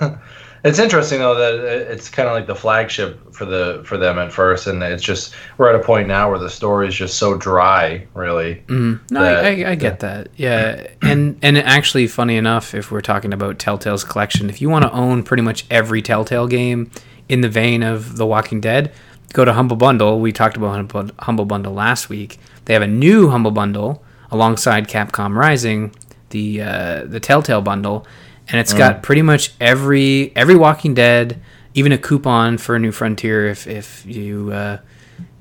it's 0.63 0.79
interesting 0.79 1.19
though 1.19 1.35
that 1.35 1.91
it's 1.91 2.09
kind 2.09 2.27
of 2.27 2.33
like 2.33 2.47
the 2.47 2.55
flagship 2.55 3.33
for 3.33 3.45
the 3.45 3.81
for 3.85 3.97
them 3.97 4.17
at 4.17 4.31
first, 4.31 4.67
and 4.67 4.81
it's 4.81 5.03
just 5.03 5.35
we're 5.57 5.69
at 5.69 5.75
a 5.75 5.83
point 5.83 6.07
now 6.07 6.29
where 6.29 6.39
the 6.39 6.49
story 6.49 6.87
is 6.87 6.95
just 6.95 7.17
so 7.17 7.37
dry, 7.37 8.07
really. 8.13 8.63
Mm, 8.67 8.99
no, 9.11 9.21
that- 9.21 9.45
I, 9.45 9.63
I, 9.63 9.71
I 9.71 9.75
get 9.75 9.99
that. 9.99 10.29
Yeah, 10.37 10.87
and 11.01 11.37
and 11.41 11.57
actually, 11.57 12.07
funny 12.07 12.37
enough, 12.37 12.73
if 12.73 12.91
we're 12.91 13.01
talking 13.01 13.33
about 13.33 13.59
Telltale's 13.59 14.03
collection, 14.03 14.49
if 14.49 14.61
you 14.61 14.69
want 14.69 14.83
to 14.83 14.91
own 14.91 15.21
pretty 15.23 15.43
much 15.43 15.65
every 15.69 16.01
Telltale 16.01 16.47
game 16.47 16.89
in 17.29 17.41
the 17.41 17.49
vein 17.49 17.83
of 17.83 18.17
The 18.17 18.25
Walking 18.25 18.61
Dead, 18.61 18.91
go 19.33 19.45
to 19.45 19.53
Humble 19.53 19.75
Bundle. 19.75 20.19
We 20.19 20.31
talked 20.31 20.57
about 20.57 20.91
Humble- 21.19 21.45
Bundle 21.45 21.73
last 21.73 22.09
week. 22.09 22.39
They 22.65 22.73
have 22.73 22.83
a 22.83 22.87
new 22.87 23.29
Humble 23.29 23.51
Bundle 23.51 24.03
alongside 24.31 24.87
Capcom 24.87 25.35
Rising, 25.35 25.95
the 26.29 26.61
uh, 26.61 27.03
the 27.05 27.19
Telltale 27.19 27.61
bundle, 27.61 28.05
and 28.49 28.59
it's 28.59 28.73
got 28.73 29.03
pretty 29.03 29.21
much 29.21 29.53
every 29.61 30.31
every 30.35 30.55
Walking 30.55 30.93
Dead, 30.93 31.39
even 31.73 31.91
a 31.91 31.97
coupon 31.97 32.57
for 32.57 32.75
a 32.75 32.79
New 32.79 32.91
Frontier 32.91 33.47
if 33.47 33.67
if 33.67 34.05
you. 34.05 34.51
Uh, 34.51 34.77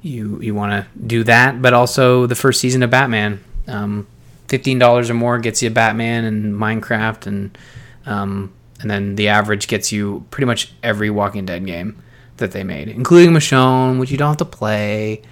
you 0.05 0.38
you 0.43 0.55
want 0.55 0.71
to 0.73 0.87
do 0.99 1.25
that, 1.25 1.62
but 1.62 1.73
also 1.73 2.26
the 2.26 2.35
first 2.35 2.61
season 2.61 2.83
of 2.83 2.91
Batman. 2.91 3.43
Um, 3.67 4.07
Fifteen 4.47 4.79
dollars 4.79 5.09
or 5.09 5.14
more 5.14 5.38
gets 5.38 5.62
you 5.62 5.69
a 5.69 5.73
Batman 5.73 6.25
and 6.25 6.55
Minecraft, 6.55 7.26
and 7.26 7.59
um, 8.05 8.53
and 8.85 8.91
then 8.91 9.14
the 9.14 9.29
average 9.29 9.67
gets 9.67 9.91
you 9.91 10.26
pretty 10.31 10.45
much 10.45 10.71
every 10.83 11.09
Walking 11.09 11.47
Dead 11.47 11.64
game 11.64 12.03
that 12.37 12.53
they 12.53 12.62
made, 12.62 12.88
including 12.88 13.33
Michonne, 13.33 13.99
which 13.99 14.11
you 14.11 14.19
don't 14.19 14.29
have 14.29 14.37
to 14.37 14.45
play 14.45 15.23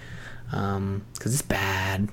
because 0.49 1.33
it's 1.35 1.43
bad. 1.43 2.09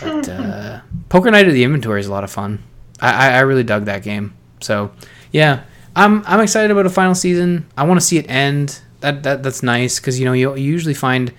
But 0.00 0.28
uh, 0.28 0.80
Poker 1.08 1.32
Night 1.32 1.48
of 1.48 1.52
the 1.52 1.64
Inventory 1.64 1.98
is 1.98 2.06
a 2.06 2.12
lot 2.12 2.22
of 2.22 2.30
fun. 2.30 2.62
I, 3.00 3.10
I, 3.10 3.32
I 3.32 3.40
really 3.40 3.64
dug 3.64 3.86
that 3.86 4.04
game. 4.04 4.34
So 4.60 4.92
yeah, 5.32 5.64
I'm 5.96 6.24
I'm 6.26 6.38
excited 6.38 6.70
about 6.70 6.86
a 6.86 6.90
final 6.90 7.16
season. 7.16 7.66
I 7.76 7.82
want 7.82 7.98
to 7.98 8.06
see 8.06 8.18
it 8.18 8.30
end. 8.30 8.80
That 9.00 9.24
that 9.24 9.42
that's 9.42 9.64
nice 9.64 9.98
because 9.98 10.20
you 10.20 10.24
know 10.24 10.32
you, 10.32 10.54
you 10.54 10.70
usually 10.70 10.94
find 10.94 11.32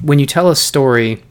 when 0.00 0.18
you 0.18 0.24
tell 0.24 0.48
a 0.48 0.56
story, 0.56 1.22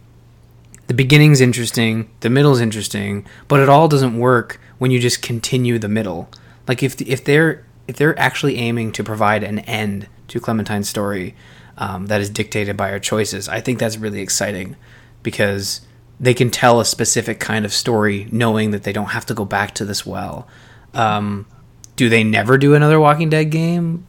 the 0.85 0.93
beginning's 0.93 1.41
interesting, 1.41 2.07
the 2.19 2.29
middle's 2.29 2.61
interesting, 2.61 3.25
but 3.47 3.59
it 3.59 3.67
all 3.67 3.87
doesn't 3.87 4.19
work 4.19 4.61
when 4.77 4.91
you 4.91 4.99
just 4.99 5.23
continue 5.23 5.79
the 5.79 5.89
middle. 5.89 6.29
Like 6.69 6.83
if 6.83 7.01
if 7.01 7.25
they're 7.25 7.65
if 7.87 7.97
they're 7.97 8.17
actually 8.19 8.57
aiming 8.57 8.91
to 8.91 9.03
provide 9.03 9.43
an 9.43 9.59
end 9.59 10.07
to 10.27 10.39
Clementine's 10.39 10.87
story, 10.87 11.35
um, 11.79 12.05
that 12.05 12.21
is 12.21 12.29
dictated 12.29 12.77
by 12.77 12.91
our 12.91 12.99
choices. 12.99 13.49
I 13.49 13.59
think 13.59 13.79
that's 13.79 13.97
really 13.97 14.21
exciting 14.21 14.75
because 15.23 15.81
they 16.19 16.35
can 16.35 16.51
tell 16.51 16.79
a 16.79 16.85
specific 16.85 17.39
kind 17.39 17.65
of 17.65 17.73
story 17.73 18.27
knowing 18.31 18.69
that 18.69 18.83
they 18.83 18.93
don't 18.93 19.07
have 19.07 19.25
to 19.25 19.33
go 19.33 19.45
back 19.45 19.73
to 19.75 19.85
this 19.85 20.05
well. 20.05 20.47
Um, 20.93 21.47
do 21.95 22.07
they 22.07 22.23
never 22.23 22.59
do 22.59 22.75
another 22.75 22.99
Walking 22.99 23.31
Dead 23.31 23.45
game? 23.45 24.05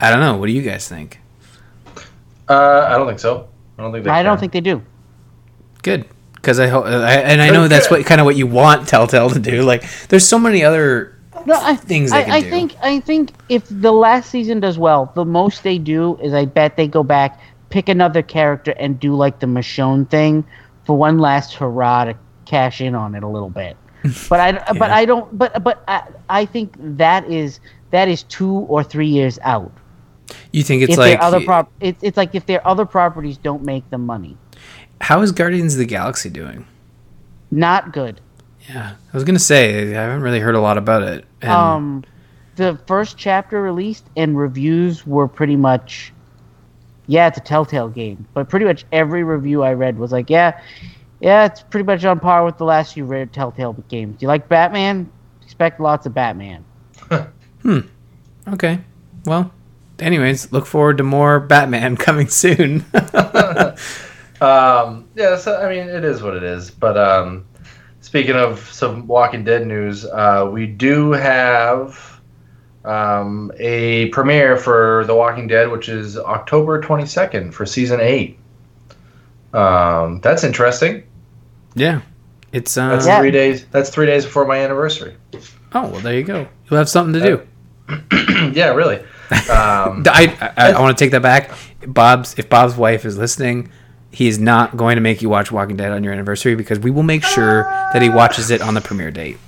I 0.00 0.10
don't 0.10 0.20
know. 0.20 0.38
What 0.38 0.46
do 0.46 0.52
you 0.52 0.62
guys 0.62 0.88
think? 0.88 1.20
Uh, 2.48 2.86
I 2.88 2.96
don't 2.96 3.06
think 3.06 3.20
so. 3.20 3.48
I 3.76 3.82
don't 3.82 3.92
think. 3.92 4.06
They 4.06 4.10
I 4.10 4.22
don't 4.22 4.40
think 4.40 4.52
they 4.52 4.62
do. 4.62 4.82
Good, 5.82 6.08
because 6.36 6.58
I 6.58 6.68
hope, 6.68 6.86
I, 6.86 7.16
and 7.16 7.42
I 7.42 7.50
know 7.50 7.68
that's 7.68 7.90
what 7.90 8.06
kind 8.06 8.18
of 8.18 8.24
what 8.24 8.36
you 8.36 8.46
want 8.46 8.88
Telltale 8.88 9.28
to 9.28 9.38
do. 9.38 9.62
Like, 9.62 9.84
there's 10.08 10.26
so 10.26 10.38
many 10.38 10.64
other 10.64 11.18
No, 11.46 11.58
I, 11.60 11.76
things 11.76 12.10
they 12.10 12.24
I, 12.24 12.36
I 12.36 12.42
think 12.42 12.76
I 12.82 13.00
think 13.00 13.32
if 13.48 13.64
the 13.68 13.92
last 13.92 14.30
season 14.30 14.60
does 14.60 14.78
well, 14.78 15.12
the 15.14 15.24
most 15.24 15.62
they 15.62 15.78
do 15.78 16.16
is 16.18 16.32
I 16.34 16.44
bet 16.44 16.76
they 16.76 16.88
go 16.88 17.02
back, 17.02 17.40
pick 17.70 17.88
another 17.88 18.22
character, 18.22 18.72
and 18.78 18.98
do 18.98 19.14
like 19.14 19.40
the 19.40 19.46
Michonne 19.46 20.08
thing 20.08 20.44
for 20.84 20.96
one 20.96 21.18
last 21.18 21.54
hurrah 21.54 22.04
to 22.04 22.14
cash 22.44 22.80
in 22.80 22.94
on 22.94 23.14
it 23.14 23.22
a 23.22 23.28
little 23.28 23.50
bit. 23.50 23.76
But 24.28 24.40
I 24.40 24.72
but 24.72 24.90
I 24.90 25.04
don't 25.04 25.38
but 25.38 25.62
but 25.62 25.84
I, 25.86 26.02
I 26.28 26.44
think 26.44 26.74
that 26.78 27.30
is 27.30 27.60
that 27.92 28.08
is 28.08 28.24
two 28.24 28.52
or 28.68 28.82
three 28.82 29.06
years 29.06 29.38
out. 29.42 29.72
You 30.50 30.62
think 30.62 30.82
it's 30.82 30.92
if 30.92 30.98
like 30.98 31.20
other 31.20 31.40
prop, 31.40 31.70
it's 31.80 32.02
it's 32.02 32.16
like 32.16 32.34
if 32.34 32.46
their 32.46 32.66
other 32.66 32.84
properties 32.84 33.36
don't 33.36 33.62
make 33.62 33.88
the 33.90 33.98
money, 33.98 34.36
how 35.00 35.22
is 35.22 35.30
Guardians 35.30 35.74
of 35.74 35.78
the 35.78 35.86
Galaxy 35.86 36.30
doing? 36.30 36.66
not 37.52 37.92
good. 37.92 38.20
Yeah, 38.68 38.94
I 38.94 39.16
was 39.16 39.24
gonna 39.24 39.38
say 39.38 39.96
I 39.96 40.02
haven't 40.02 40.22
really 40.22 40.40
heard 40.40 40.54
a 40.54 40.60
lot 40.60 40.78
about 40.78 41.02
it. 41.02 41.24
And 41.40 41.50
um 41.50 42.04
the 42.56 42.78
first 42.86 43.16
chapter 43.16 43.62
released 43.62 44.04
and 44.16 44.36
reviews 44.36 45.06
were 45.06 45.26
pretty 45.26 45.56
much 45.56 46.12
yeah 47.06 47.26
it's 47.26 47.38
a 47.38 47.40
telltale 47.40 47.88
game 47.88 48.26
but 48.34 48.48
pretty 48.48 48.64
much 48.64 48.84
every 48.92 49.24
review 49.24 49.62
i 49.64 49.72
read 49.72 49.98
was 49.98 50.12
like 50.12 50.30
yeah 50.30 50.60
yeah 51.20 51.46
it's 51.46 51.62
pretty 51.62 51.84
much 51.84 52.04
on 52.04 52.20
par 52.20 52.44
with 52.44 52.58
the 52.58 52.64
last 52.64 52.92
few 52.94 53.04
read 53.04 53.32
telltale 53.32 53.72
games 53.88 54.16
do 54.18 54.24
you 54.24 54.28
like 54.28 54.48
batman 54.48 55.10
expect 55.42 55.80
lots 55.80 56.06
of 56.06 56.14
batman 56.14 56.62
hmm. 57.62 57.80
okay, 58.48 58.80
well, 59.24 59.52
anyways, 59.98 60.52
look 60.52 60.66
forward 60.66 60.98
to 60.98 61.04
more 61.04 61.40
Batman 61.40 61.96
coming 62.08 62.28
soon. 62.28 62.84
Um, 64.40 65.08
yeah, 65.14 65.36
so 65.36 65.56
I 65.56 65.68
mean, 65.68 65.88
it 65.88 66.04
is 66.04 66.20
what 66.20 66.34
it 66.34 66.42
is. 66.42 66.68
But 66.68 66.98
um, 66.98 67.44
speaking 68.02 68.36
of 68.36 68.58
some 68.72 69.06
Walking 69.06 69.42
Dead 69.44 69.66
news, 69.66 70.04
uh, 70.04 70.48
we 70.52 70.66
do 70.66 71.12
have 71.12 72.20
um, 72.84 73.50
a 73.58 74.08
premiere 74.10 74.56
for 74.58 75.04
The 75.06 75.14
Walking 75.14 75.46
Dead, 75.46 75.70
which 75.70 75.88
is 75.88 76.18
October 76.18 76.82
22nd 76.82 77.54
for 77.54 77.64
season 77.64 78.00
eight. 78.00 78.38
Um, 79.54 80.20
that's 80.20 80.44
interesting. 80.44 81.04
yeah, 81.74 82.00
it's 82.52 82.76
uh, 82.76 82.90
That's 82.90 83.06
Yeah. 83.06 83.18
three 83.20 83.30
days. 83.30 83.66
That's 83.70 83.90
three 83.90 84.06
days 84.06 84.24
before 84.24 84.46
my 84.46 84.58
anniversary. 84.58 85.14
oh 85.74 85.88
well, 85.88 86.00
there 86.00 86.14
you 86.14 86.22
go. 86.24 86.46
You'll 86.68 86.78
have 86.78 86.88
something 86.88 87.20
to 87.20 87.42
do. 87.88 88.52
yeah, 88.54 88.68
really. 88.74 89.02
Um, 89.32 90.04
I 90.06 90.52
I, 90.58 90.72
I 90.72 90.80
want 90.80 90.96
to 90.98 91.02
take 91.02 91.12
that 91.12 91.22
back. 91.22 91.52
Bob's 91.86 92.38
if 92.38 92.50
Bob's 92.50 92.76
wife 92.76 93.06
is 93.06 93.16
listening, 93.16 93.70
he 94.12 94.28
is 94.28 94.38
not 94.38 94.76
going 94.76 94.96
to 94.96 95.00
make 95.00 95.22
you 95.22 95.28
watch 95.28 95.50
Walking 95.50 95.76
Dead 95.76 95.90
on 95.90 96.04
your 96.04 96.12
anniversary 96.12 96.54
because 96.54 96.78
we 96.78 96.90
will 96.90 97.02
make 97.02 97.24
sure 97.24 97.64
that 97.92 98.02
he 98.02 98.08
watches 98.08 98.50
it 98.50 98.60
on 98.60 98.74
the 98.74 98.80
premiere 98.80 99.10
date. 99.10 99.38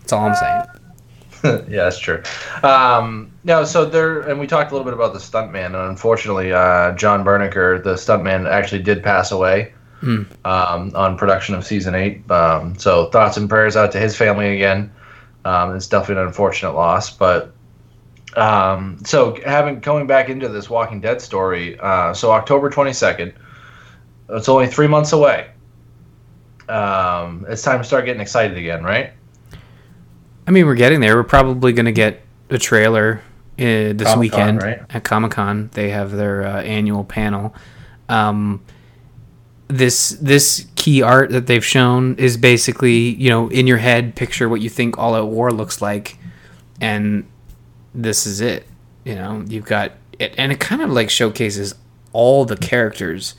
That's 0.00 0.12
all 0.12 0.26
I'm 0.26 0.34
saying. 0.34 1.64
yeah, 1.68 1.84
that's 1.84 1.98
true. 1.98 2.22
Um, 2.62 3.30
no, 3.44 3.64
so 3.64 3.84
there, 3.84 4.20
and 4.22 4.40
we 4.40 4.46
talked 4.46 4.72
a 4.72 4.74
little 4.74 4.84
bit 4.84 4.94
about 4.94 5.12
the 5.12 5.18
stuntman, 5.18 5.66
and 5.66 5.76
unfortunately, 5.76 6.52
uh, 6.52 6.92
John 6.92 7.24
Bernecker, 7.24 7.84
the 7.84 7.94
stuntman, 7.94 8.48
actually 8.48 8.82
did 8.82 9.02
pass 9.02 9.32
away 9.32 9.72
um, 10.44 10.92
on 10.94 11.16
production 11.16 11.54
of 11.54 11.64
season 11.64 11.94
eight. 11.94 12.28
Um, 12.30 12.78
so 12.78 13.06
thoughts 13.10 13.36
and 13.36 13.48
prayers 13.48 13.76
out 13.76 13.92
to 13.92 13.98
his 13.98 14.16
family 14.16 14.54
again. 14.54 14.92
Um, 15.44 15.76
it's 15.76 15.86
definitely 15.86 16.22
an 16.22 16.28
unfortunate 16.28 16.72
loss, 16.72 17.10
but 17.10 17.52
um, 18.36 18.98
so 19.04 19.38
having 19.44 19.80
going 19.80 20.06
back 20.06 20.28
into 20.28 20.48
this 20.48 20.68
Walking 20.68 21.00
Dead 21.00 21.20
story, 21.20 21.78
uh, 21.80 22.12
so 22.12 22.32
October 22.32 22.70
twenty 22.70 22.92
second, 22.92 23.32
it's 24.28 24.48
only 24.48 24.66
three 24.66 24.86
months 24.86 25.12
away. 25.12 25.50
Um, 26.68 27.46
it's 27.48 27.62
time 27.62 27.78
to 27.78 27.84
start 27.84 28.04
getting 28.04 28.20
excited 28.20 28.56
again, 28.56 28.82
right? 28.82 29.12
I 30.46 30.50
mean, 30.50 30.66
we're 30.66 30.74
getting 30.74 31.00
there. 31.00 31.16
We're 31.16 31.24
probably 31.24 31.72
going 31.72 31.86
to 31.86 31.92
get 31.92 32.22
a 32.50 32.58
trailer 32.58 33.20
uh, 33.58 33.92
this 33.94 34.02
Comic-Con, 34.02 34.18
weekend 34.18 34.62
right? 34.62 34.82
at 34.90 35.04
Comic 35.04 35.32
Con. 35.32 35.70
They 35.72 35.90
have 35.90 36.12
their 36.12 36.46
uh, 36.46 36.62
annual 36.62 37.04
panel. 37.04 37.54
Um, 38.08 38.62
this 39.68 40.10
this 40.20 40.66
key 40.76 41.02
art 41.02 41.30
that 41.30 41.48
they've 41.48 41.64
shown 41.64 42.14
is 42.16 42.36
basically 42.36 42.96
you 43.16 43.28
know 43.28 43.48
in 43.48 43.66
your 43.66 43.78
head 43.78 44.14
picture 44.14 44.48
what 44.48 44.60
you 44.60 44.68
think 44.68 44.96
All 44.96 45.14
Out 45.14 45.28
War 45.28 45.50
looks 45.50 45.82
like, 45.82 46.18
and 46.80 47.26
this 47.94 48.26
is 48.26 48.40
it. 48.40 48.66
You 49.04 49.16
know, 49.16 49.44
you've 49.48 49.64
got 49.64 49.92
it, 50.18 50.34
and 50.38 50.52
it 50.52 50.60
kind 50.60 50.82
of 50.82 50.90
like 50.90 51.10
showcases 51.10 51.74
all 52.12 52.44
the 52.44 52.56
characters 52.56 53.34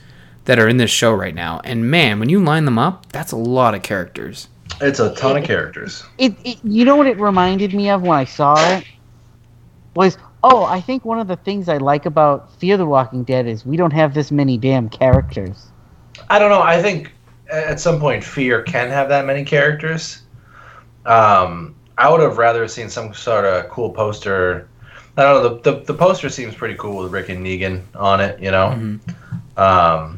that 0.48 0.58
are 0.58 0.66
in 0.66 0.78
this 0.78 0.90
show 0.90 1.12
right 1.12 1.34
now. 1.34 1.60
And 1.62 1.90
man, 1.90 2.18
when 2.18 2.30
you 2.30 2.42
line 2.42 2.64
them 2.64 2.78
up, 2.78 3.12
that's 3.12 3.32
a 3.32 3.36
lot 3.36 3.74
of 3.74 3.82
characters. 3.82 4.48
It's 4.80 4.98
a 4.98 5.14
ton 5.14 5.36
of 5.36 5.44
characters. 5.44 6.04
it, 6.16 6.34
it 6.44 6.58
you 6.64 6.84
know 6.84 6.96
what 6.96 7.06
it 7.06 7.18
reminded 7.18 7.74
me 7.74 7.90
of 7.90 8.02
when 8.02 8.16
i 8.16 8.24
saw 8.24 8.54
it 8.76 8.84
was 9.94 10.18
oh 10.44 10.62
i 10.64 10.80
think 10.80 11.04
one 11.04 11.18
of 11.18 11.26
the 11.26 11.36
things 11.36 11.68
i 11.68 11.78
like 11.78 12.06
about 12.06 12.52
fear 12.60 12.76
the 12.76 12.86
walking 12.86 13.24
dead 13.24 13.46
is 13.46 13.66
we 13.66 13.76
don't 13.76 13.92
have 13.92 14.14
this 14.14 14.30
many 14.30 14.56
damn 14.56 14.88
characters 14.88 15.68
I 16.30 16.38
don't 16.38 16.50
know. 16.50 16.62
I 16.62 16.82
think 16.82 17.12
at 17.50 17.80
some 17.80 17.98
point 17.98 18.22
Fear 18.24 18.62
can 18.62 18.88
have 18.90 19.08
that 19.08 19.24
many 19.24 19.44
characters. 19.44 20.22
Um, 21.06 21.74
I 21.96 22.10
would 22.10 22.20
have 22.20 22.38
rather 22.38 22.66
seen 22.68 22.88
some 22.90 23.14
sort 23.14 23.44
of 23.44 23.68
cool 23.70 23.90
poster. 23.90 24.68
I 25.16 25.22
don't 25.22 25.42
know. 25.42 25.48
The, 25.60 25.70
the, 25.70 25.84
the 25.84 25.94
poster 25.94 26.28
seems 26.28 26.54
pretty 26.54 26.74
cool 26.74 27.02
with 27.02 27.12
Rick 27.12 27.28
and 27.30 27.44
Negan 27.44 27.82
on 27.94 28.20
it, 28.20 28.40
you 28.40 28.50
know. 28.50 28.98
Um, 29.56 30.17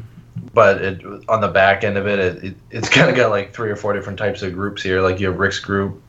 but 0.53 0.83
it, 0.83 1.05
on 1.29 1.41
the 1.41 1.49
back 1.49 1.85
end 1.85 1.97
of 1.97 2.07
it, 2.07 2.19
it, 2.19 2.45
it 2.45 2.57
it's 2.71 2.89
kind 2.89 3.09
of 3.09 3.17
got 3.17 3.31
like 3.31 3.55
three 3.55 3.71
or 3.71 3.77
four 3.77 3.93
different 3.93 4.19
types 4.19 4.43
of 4.43 4.53
groups 4.53 4.83
here. 4.83 5.01
Like 5.01 5.21
you 5.21 5.29
have 5.29 5.39
Rick's 5.39 5.61
group, 5.61 6.03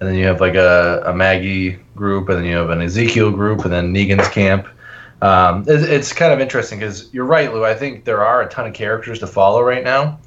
and 0.00 0.08
then 0.08 0.16
you 0.16 0.24
have 0.26 0.40
like 0.40 0.54
a, 0.54 1.02
a 1.06 1.14
Maggie 1.14 1.78
group, 1.96 2.28
and 2.28 2.38
then 2.38 2.44
you 2.44 2.56
have 2.56 2.70
an 2.70 2.80
Ezekiel 2.80 3.30
group, 3.30 3.64
and 3.64 3.72
then 3.72 3.92
Negan's 3.92 4.28
camp. 4.28 4.66
Um, 5.20 5.62
it, 5.68 5.82
it's 5.82 6.12
kind 6.12 6.32
of 6.32 6.40
interesting 6.40 6.80
because 6.80 7.12
you're 7.14 7.24
right, 7.24 7.52
Lou. 7.52 7.64
I 7.64 7.74
think 7.74 8.04
there 8.04 8.24
are 8.24 8.42
a 8.42 8.48
ton 8.48 8.66
of 8.66 8.74
characters 8.74 9.18
to 9.20 9.26
follow 9.26 9.62
right 9.62 9.84
now, 9.84 10.18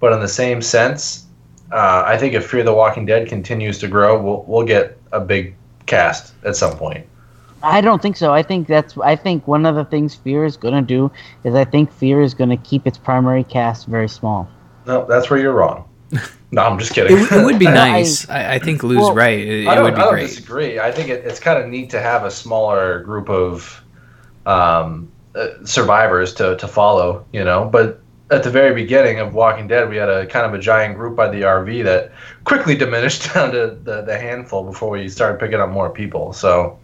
but 0.00 0.12
in 0.12 0.20
the 0.20 0.28
same 0.28 0.60
sense, 0.60 1.26
uh, 1.72 2.02
I 2.04 2.18
think 2.18 2.34
if 2.34 2.50
Fear 2.50 2.64
the 2.64 2.74
Walking 2.74 3.06
Dead 3.06 3.28
continues 3.28 3.78
to 3.78 3.88
grow, 3.88 4.20
we'll 4.20 4.44
we'll 4.46 4.66
get 4.66 4.98
a 5.12 5.20
big 5.20 5.54
cast 5.86 6.34
at 6.44 6.56
some 6.56 6.76
point. 6.76 7.06
I 7.62 7.80
don't 7.80 8.00
think 8.02 8.16
so 8.16 8.32
i 8.32 8.42
think 8.42 8.66
that's 8.66 8.96
i 8.98 9.14
think 9.16 9.46
one 9.46 9.66
of 9.66 9.74
the 9.74 9.84
things 9.84 10.14
fear 10.14 10.44
is 10.44 10.56
going 10.56 10.74
to 10.74 10.82
do 10.82 11.10
is 11.44 11.54
i 11.54 11.64
think 11.64 11.92
fear 11.92 12.20
is 12.20 12.34
going 12.34 12.50
to 12.50 12.56
keep 12.58 12.86
its 12.86 12.98
primary 12.98 13.44
cast 13.44 13.86
very 13.86 14.08
small 14.08 14.48
No, 14.86 15.04
that's 15.06 15.28
where 15.30 15.38
you're 15.38 15.52
wrong. 15.52 15.84
No, 16.52 16.62
I'm 16.62 16.80
just 16.80 16.92
kidding. 16.92 17.16
It, 17.16 17.30
it 17.30 17.44
would 17.44 17.60
be 17.60 17.66
nice. 17.86 18.28
I, 18.38 18.54
I 18.54 18.58
think 18.58 18.82
Lou's 18.82 18.98
Well, 18.98 19.14
right. 19.14 19.38
It, 19.38 19.68
I 19.68 19.72
it 19.72 19.74
don't, 19.76 19.84
would 19.84 19.94
be 19.94 20.00
I 20.00 20.04
don't 20.04 20.14
great. 20.14 20.26
disagree. 20.26 20.80
I 20.80 20.90
think 20.90 21.08
it, 21.08 21.24
it's 21.24 21.38
kind 21.38 21.62
of 21.62 21.68
neat 21.68 21.90
to 21.90 22.00
have 22.00 22.24
a 22.24 22.30
smaller 22.30 23.04
group 23.04 23.30
of 23.30 23.80
um, 24.46 25.08
uh, 25.36 25.64
survivors 25.64 26.34
to, 26.34 26.56
to 26.56 26.66
follow, 26.66 27.24
you 27.32 27.44
know. 27.44 27.66
But 27.70 28.00
at 28.32 28.42
the 28.42 28.50
very 28.50 28.74
beginning 28.74 29.20
of 29.20 29.32
Walking 29.34 29.68
Dead, 29.68 29.88
we 29.88 29.96
had 29.96 30.08
a 30.08 30.26
kind 30.26 30.44
of 30.44 30.52
a 30.54 30.58
giant 30.58 30.96
group 30.96 31.14
by 31.14 31.28
the 31.28 31.42
RV 31.42 31.84
that 31.84 32.10
quickly 32.42 32.74
diminished 32.74 33.32
down 33.32 33.52
to 33.52 33.78
the, 33.84 34.02
the 34.02 34.18
handful 34.18 34.64
before 34.64 34.90
we 34.90 35.08
started 35.08 35.38
picking 35.38 35.60
up 35.60 35.70
more 35.70 35.88
people. 35.90 36.32
So 36.32 36.78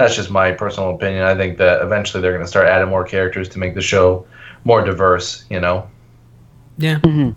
that's 0.00 0.16
just 0.16 0.30
my 0.30 0.52
personal 0.52 0.90
opinion. 0.94 1.24
I 1.24 1.34
think 1.34 1.58
that 1.58 1.82
eventually 1.82 2.20
they're 2.20 2.32
going 2.32 2.44
to 2.44 2.48
start 2.48 2.66
adding 2.66 2.88
more 2.88 3.04
characters 3.04 3.48
to 3.50 3.58
make 3.58 3.74
the 3.74 3.80
show 3.82 4.26
more 4.64 4.84
diverse, 4.84 5.44
you 5.50 5.60
know. 5.60 5.88
Yeah, 6.78 6.98
Mhm. 7.00 7.34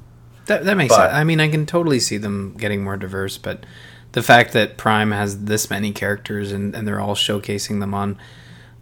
that 0.48 0.66
that 0.66 0.78
makes 0.78 0.94
But- 0.96 1.10
sense. 1.10 1.14
I 1.14 1.24
mean, 1.24 1.40
I 1.40 1.48
can 1.50 1.66
totally 1.66 2.00
see 2.00 2.18
them 2.18 2.56
getting 2.58 2.84
more 2.84 2.98
diverse, 2.98 3.38
but 3.38 3.66
the 4.14 4.22
fact 4.24 4.54
that 4.54 4.78
Prime 4.78 5.12
has 5.12 5.46
this 5.46 5.70
many 5.70 5.92
characters 5.92 6.52
and, 6.52 6.76
and 6.76 6.88
they're 6.88 7.00
all 7.00 7.16
showcasing 7.16 7.80
them 7.80 7.94
on 7.94 8.18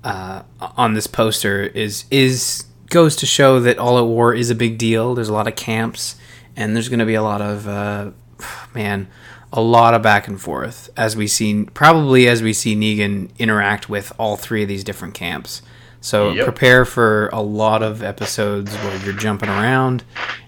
uh, 0.03 0.41
on 0.77 0.93
this 0.95 1.05
poster 1.07 1.61
is 1.63 2.05
is 2.09 2.63
goes 2.89 3.15
to 3.17 3.25
show 3.25 3.59
that 3.59 3.77
All 3.77 3.97
Out 3.97 4.07
War 4.07 4.33
is 4.33 4.50
a 4.50 4.55
big 4.55 4.77
deal. 4.77 5.13
There's 5.15 5.29
a 5.29 5.33
lot 5.33 5.47
of 5.47 5.55
camps, 5.55 6.15
and 6.57 6.75
there's 6.75 6.89
going 6.89 7.00
to 7.00 7.05
be 7.05 7.13
a 7.13 7.21
lot 7.23 7.41
of 7.41 7.67
uh, 7.67 8.09
man, 8.75 9.07
a 9.53 9.62
lot 9.62 9.93
of 9.93 10.01
back 10.01 10.27
and 10.27 10.39
forth 10.39 10.89
as 10.96 11.15
we 11.15 11.27
see 11.27 11.65
probably 11.74 12.27
as 12.27 12.41
we 12.41 12.53
see 12.53 12.75
Negan 12.75 13.29
interact 13.38 13.89
with 13.89 14.13
all 14.17 14.38
three 14.38 14.63
of 14.63 14.70
these 14.70 14.84
different 14.84 15.13
camps. 15.13 15.62
So 16.00 16.31
Yep. 16.31 16.46
prepare 16.46 16.86
for 16.86 17.27
a 17.34 17.41
lot 17.41 17.84
of 17.84 18.01
episodes 18.01 18.74
where 18.77 18.98
you're 19.03 19.13
jumping 19.13 19.50
around 19.50 20.03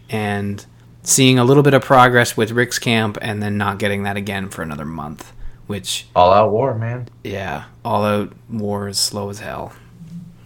and 0.10 0.66
seeing 1.04 1.38
a 1.38 1.44
little 1.44 1.64
bit 1.64 1.74
of 1.74 1.84
progress 1.84 2.38
with 2.38 2.52
Rick's 2.52 2.80
camp 2.80 3.18
and 3.22 3.44
then 3.44 3.58
not 3.58 3.78
getting 3.78 4.04
that 4.04 4.16
again 4.18 4.50
for 4.50 4.62
another 4.62 4.86
month. 4.86 5.34
Which 5.68 6.08
All 6.16 6.32
out 6.34 6.52
war, 6.52 6.74
man. 6.74 7.08
yeah, 7.24 7.66
all 7.86 8.04
out 8.04 8.34
war 8.50 8.88
is 8.90 8.98
slow 9.00 9.30
as 9.30 9.40
hell. 9.40 9.74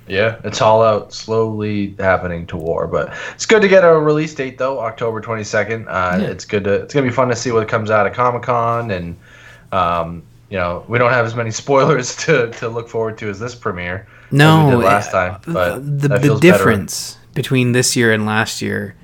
Yeah, 0.07 0.39
it's 0.43 0.61
all 0.61 0.83
out, 0.83 1.13
slowly 1.13 1.95
happening 1.99 2.45
to 2.47 2.57
war. 2.57 2.87
But 2.87 3.13
it's 3.33 3.45
good 3.45 3.61
to 3.61 3.67
get 3.67 3.83
a 3.83 3.97
release 3.99 4.33
date 4.33 4.57
though, 4.57 4.79
October 4.79 5.21
twenty 5.21 5.43
second. 5.43 5.87
Uh, 5.87 6.17
Yeah. 6.21 6.27
It's 6.27 6.45
good 6.45 6.63
to. 6.65 6.73
It's 6.73 6.93
gonna 6.93 7.07
be 7.07 7.13
fun 7.13 7.27
to 7.29 7.35
see 7.35 7.51
what 7.51 7.67
comes 7.67 7.91
out 7.91 8.07
of 8.07 8.13
Comic 8.13 8.43
Con, 8.43 8.91
and 8.91 9.17
um, 9.71 10.23
you 10.49 10.57
know, 10.57 10.85
we 10.87 10.97
don't 10.97 11.11
have 11.11 11.25
as 11.25 11.35
many 11.35 11.51
spoilers 11.63 12.15
to, 12.17 12.51
to 12.51 12.69
look 12.69 12.89
forward 12.89 13.17
to 13.19 13.29
as 13.29 13.39
this 13.39 13.55
premiere. 13.55 14.07
No, 14.31 14.59
as 14.59 14.65
we 14.65 14.71
did 14.81 14.85
last 14.85 15.13
uh, 15.13 15.29
time, 15.29 15.41
but 15.45 15.75
the, 15.99 16.07
the 16.07 16.19
feels 16.19 16.41
better. 16.41 16.57
difference 16.57 17.17
between 17.33 17.71
this 17.71 17.95
year 17.95 18.11
and 18.11 18.25
last 18.25 18.61
year, 18.61 18.95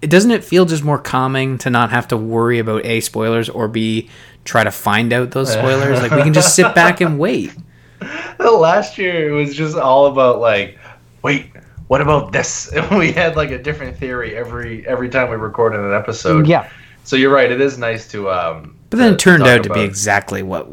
it 0.00 0.10
doesn't 0.10 0.30
it 0.30 0.44
feel 0.44 0.64
just 0.64 0.84
more 0.84 0.98
calming 0.98 1.58
to 1.58 1.70
not 1.70 1.90
have 1.90 2.08
to 2.08 2.16
worry 2.16 2.58
about 2.58 2.84
a 2.84 3.00
spoilers 3.00 3.48
or 3.48 3.68
b 3.68 4.08
try 4.44 4.62
to 4.62 4.70
find 4.70 5.12
out 5.12 5.30
those 5.30 5.52
spoilers. 5.52 6.00
like 6.02 6.12
we 6.12 6.22
can 6.22 6.34
just 6.34 6.54
sit 6.54 6.74
back 6.74 7.00
and 7.00 7.18
wait. 7.18 7.52
last 8.38 8.98
year 8.98 9.28
it 9.28 9.32
was 9.32 9.54
just 9.54 9.76
all 9.76 10.06
about 10.06 10.40
like, 10.40 10.78
wait, 11.22 11.50
what 11.88 12.00
about 12.00 12.32
this? 12.32 12.72
And 12.76 12.98
we 12.98 13.12
had 13.12 13.36
like 13.36 13.50
a 13.50 13.58
different 13.58 13.96
theory 13.96 14.36
every 14.36 14.86
every 14.86 15.08
time 15.08 15.30
we 15.30 15.36
recorded 15.36 15.80
an 15.80 15.92
episode. 15.92 16.46
Yeah. 16.46 16.68
So 17.04 17.16
you're 17.16 17.32
right. 17.32 17.50
It 17.52 17.60
is 17.60 17.76
nice 17.78 18.08
to. 18.12 18.30
Um, 18.30 18.76
But 18.90 18.98
then 18.98 19.08
to- 19.10 19.14
it 19.14 19.18
turned 19.18 19.44
talk 19.44 19.50
out 19.58 19.62
to 19.64 19.68
be 19.70 19.80
about- 19.80 19.84
exactly 19.84 20.42
what 20.42 20.68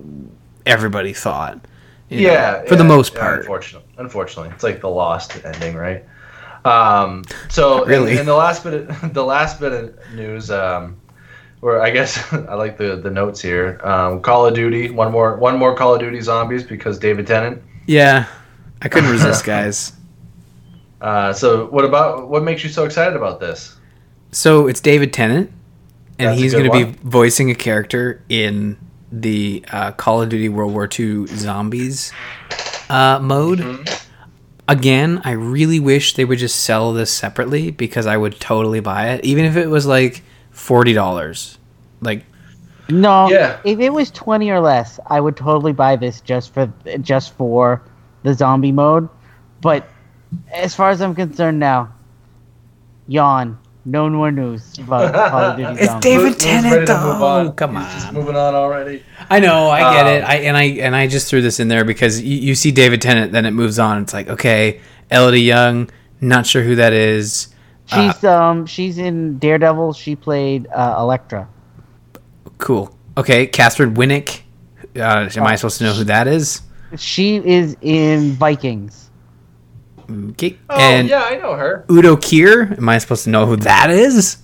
everybody 0.65 1.13
thought. 1.13 1.59
you 2.09 2.27
know, 2.27 2.33
yeah, 2.33 2.63
for 2.65 2.75
the 2.75 2.83
yeah, 2.83 2.87
most 2.87 3.13
yeah, 3.13 3.19
part. 3.19 3.39
Unfortunately, 3.39 3.89
unfortunately, 3.97 4.51
it's 4.53 4.63
like 4.63 4.79
the 4.81 4.89
lost 4.89 5.39
ending, 5.45 5.75
right? 5.75 6.03
Um, 6.63 7.23
so 7.49 7.85
Really? 7.85 8.11
and, 8.11 8.19
and 8.19 8.27
the 8.27 8.35
last 8.35 8.63
bit, 8.63 8.73
of, 8.75 9.13
the 9.13 9.25
last 9.25 9.59
bit 9.59 9.73
of 9.73 9.95
news, 10.13 10.51
um, 10.51 10.95
where 11.61 11.81
I 11.81 11.91
guess 11.91 12.31
I 12.33 12.55
like 12.55 12.77
the 12.77 12.97
the 12.97 13.09
notes 13.09 13.41
here. 13.41 13.79
Um, 13.83 14.21
Call 14.21 14.45
of 14.45 14.53
Duty, 14.53 14.89
one 14.89 15.11
more 15.11 15.37
one 15.37 15.57
more 15.57 15.75
Call 15.75 15.93
of 15.95 16.01
Duty 16.01 16.19
zombies 16.19 16.63
because 16.63 16.99
David 16.99 17.25
Tennant. 17.25 17.63
Yeah, 17.87 18.27
I 18.81 18.89
couldn't 18.89 19.09
resist, 19.11 19.45
guys. 19.45 19.93
Uh, 20.99 21.33
so 21.33 21.67
what 21.67 21.85
about 21.85 22.27
what 22.29 22.43
makes 22.43 22.63
you 22.63 22.69
so 22.69 22.83
excited 22.83 23.15
about 23.15 23.39
this? 23.39 23.77
So 24.31 24.67
it's 24.67 24.79
David 24.79 25.13
Tennant, 25.13 25.51
and 26.19 26.29
That's 26.29 26.41
he's 26.41 26.53
going 26.53 26.71
to 26.71 26.85
be 26.85 26.97
voicing 27.03 27.49
a 27.49 27.55
character 27.55 28.23
in 28.29 28.77
the 29.11 29.65
uh, 29.71 29.91
Call 29.91 30.21
of 30.21 30.29
Duty 30.29 30.47
World 30.49 30.73
War 30.73 30.87
II 30.87 31.27
Zombies 31.27 32.11
uh, 32.89 33.19
mode. 33.21 33.59
Mm-hmm. 33.59 34.07
Again, 34.67 35.21
I 35.25 35.31
really 35.31 35.81
wish 35.81 36.13
they 36.13 36.23
would 36.23 36.39
just 36.39 36.63
sell 36.63 36.93
this 36.93 37.11
separately 37.11 37.71
because 37.71 38.05
I 38.05 38.15
would 38.15 38.39
totally 38.39 38.79
buy 38.79 39.09
it, 39.09 39.25
even 39.25 39.43
if 39.43 39.57
it 39.57 39.67
was 39.67 39.85
like 39.85 40.23
forty 40.51 40.93
dollars. 40.93 41.57
Like, 42.01 42.25
No. 42.89 43.29
Yeah. 43.29 43.59
If 43.63 43.79
it 43.79 43.91
was 43.91 44.11
twenty 44.11 44.49
or 44.51 44.59
less, 44.59 44.99
I 45.07 45.19
would 45.19 45.35
totally 45.37 45.73
buy 45.73 45.95
this 45.95 46.21
just 46.21 46.53
for 46.53 46.71
just 47.01 47.33
for 47.35 47.81
the 48.23 48.33
zombie 48.33 48.71
mode. 48.71 49.09
But 49.61 49.87
as 50.53 50.73
far 50.75 50.89
as 50.91 51.01
I'm 51.01 51.15
concerned 51.15 51.59
now, 51.59 51.91
yawn. 53.07 53.57
No 53.83 54.07
more 54.11 54.31
news 54.31 54.77
about 54.77 55.11
Call 55.31 55.39
of 55.39 55.57
Duty 55.57 55.81
It's 55.81 55.95
David 56.05 56.39
Tennant, 56.39 56.85
to 56.85 56.93
move 57.01 57.17
though. 57.17 57.25
on. 57.25 57.51
Come 57.53 57.75
He's 57.77 57.91
just 57.95 58.13
moving 58.13 58.35
on 58.35 58.53
already. 58.53 59.01
I 59.27 59.39
know, 59.39 59.69
I 59.71 59.79
get 59.95 60.05
Um, 60.05 60.13
it. 60.13 60.23
I 60.23 60.35
and 60.35 60.55
I 60.55 60.63
and 60.85 60.95
I 60.95 61.07
just 61.07 61.27
threw 61.27 61.41
this 61.41 61.59
in 61.59 61.67
there 61.67 61.83
because 61.83 62.21
you, 62.21 62.37
you 62.37 62.53
see 62.53 62.71
David 62.71 63.01
Tennant, 63.01 63.31
then 63.31 63.43
it 63.47 63.51
moves 63.51 63.79
on. 63.79 63.99
It's 64.03 64.13
like, 64.13 64.27
okay, 64.29 64.81
Elodie 65.09 65.41
Yung, 65.41 65.89
not 66.19 66.45
sure 66.45 66.61
who 66.61 66.75
that 66.75 66.93
is. 66.93 67.47
She's 67.93 68.23
um 68.23 68.65
she's 68.65 68.97
in 68.97 69.37
Daredevil. 69.39 69.93
She 69.93 70.15
played 70.15 70.67
uh, 70.67 70.95
Elektra. 70.99 71.47
Cool. 72.57 72.95
Okay, 73.17 73.47
Katheryn 73.47 73.95
Winnick. 73.95 74.41
Uh, 74.95 75.29
am 75.35 75.47
I 75.47 75.55
supposed 75.55 75.77
to 75.79 75.85
know 75.85 75.93
who 75.93 76.03
that 76.05 76.27
is? 76.27 76.61
She 76.97 77.37
is 77.37 77.75
in 77.81 78.33
Vikings. 78.33 79.09
Okay. 80.09 80.57
Oh 80.69 80.77
and 80.77 81.07
yeah, 81.07 81.23
I 81.23 81.37
know 81.37 81.55
her. 81.55 81.85
Udo 81.89 82.15
Kier. 82.15 82.77
Am 82.77 82.89
I 82.89 82.97
supposed 82.97 83.23
to 83.25 83.29
know 83.29 83.45
who 83.45 83.55
that 83.57 83.89
is? 83.89 84.37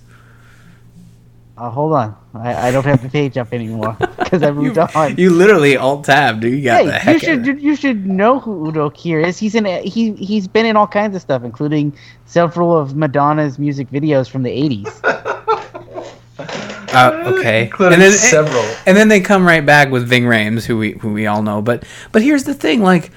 Uh, 1.58 1.68
hold 1.70 1.92
on, 1.92 2.14
I, 2.34 2.68
I 2.68 2.70
don't 2.70 2.84
have 2.84 3.02
the 3.02 3.08
page 3.08 3.36
up 3.36 3.52
anymore 3.52 3.96
because 4.18 4.44
I 4.44 4.52
moved 4.52 4.78
on. 4.78 5.16
You 5.16 5.30
literally 5.30 5.76
alt 5.76 6.04
tab, 6.04 6.40
dude. 6.40 6.52
You 6.54 6.62
got 6.62 6.84
the 6.84 6.92
heck 6.92 7.14
you 7.14 7.18
should 7.18 7.38
out 7.40 7.48
of 7.48 7.56
it. 7.58 7.60
you 7.62 7.74
should 7.74 8.06
know 8.06 8.38
who 8.38 8.68
Udo 8.68 8.90
Kier 8.90 9.26
is. 9.26 9.38
He's 9.38 9.56
in 9.56 9.64
he 9.64 10.12
he's 10.12 10.46
been 10.46 10.66
in 10.66 10.76
all 10.76 10.86
kinds 10.86 11.16
of 11.16 11.22
stuff, 11.22 11.42
including 11.42 11.92
several 12.26 12.78
of 12.78 12.94
Madonna's 12.94 13.58
music 13.58 13.90
videos 13.90 14.30
from 14.30 14.44
the 14.44 14.50
'80s. 14.50 16.04
Uh, 16.90 17.34
okay. 17.38 17.64
Including 17.64 17.94
And 17.94 18.02
then 18.02 18.12
several. 18.12 18.64
and 18.86 18.96
then 18.96 19.08
they 19.08 19.20
come 19.20 19.46
right 19.46 19.64
back 19.64 19.90
with 19.90 20.08
Ving 20.08 20.24
Rhames, 20.24 20.64
who 20.64 20.78
we 20.78 20.92
who 20.92 21.12
we 21.12 21.26
all 21.26 21.42
know. 21.42 21.60
But 21.60 21.84
but 22.12 22.22
here's 22.22 22.44
the 22.44 22.54
thing, 22.54 22.80
like 22.80 23.10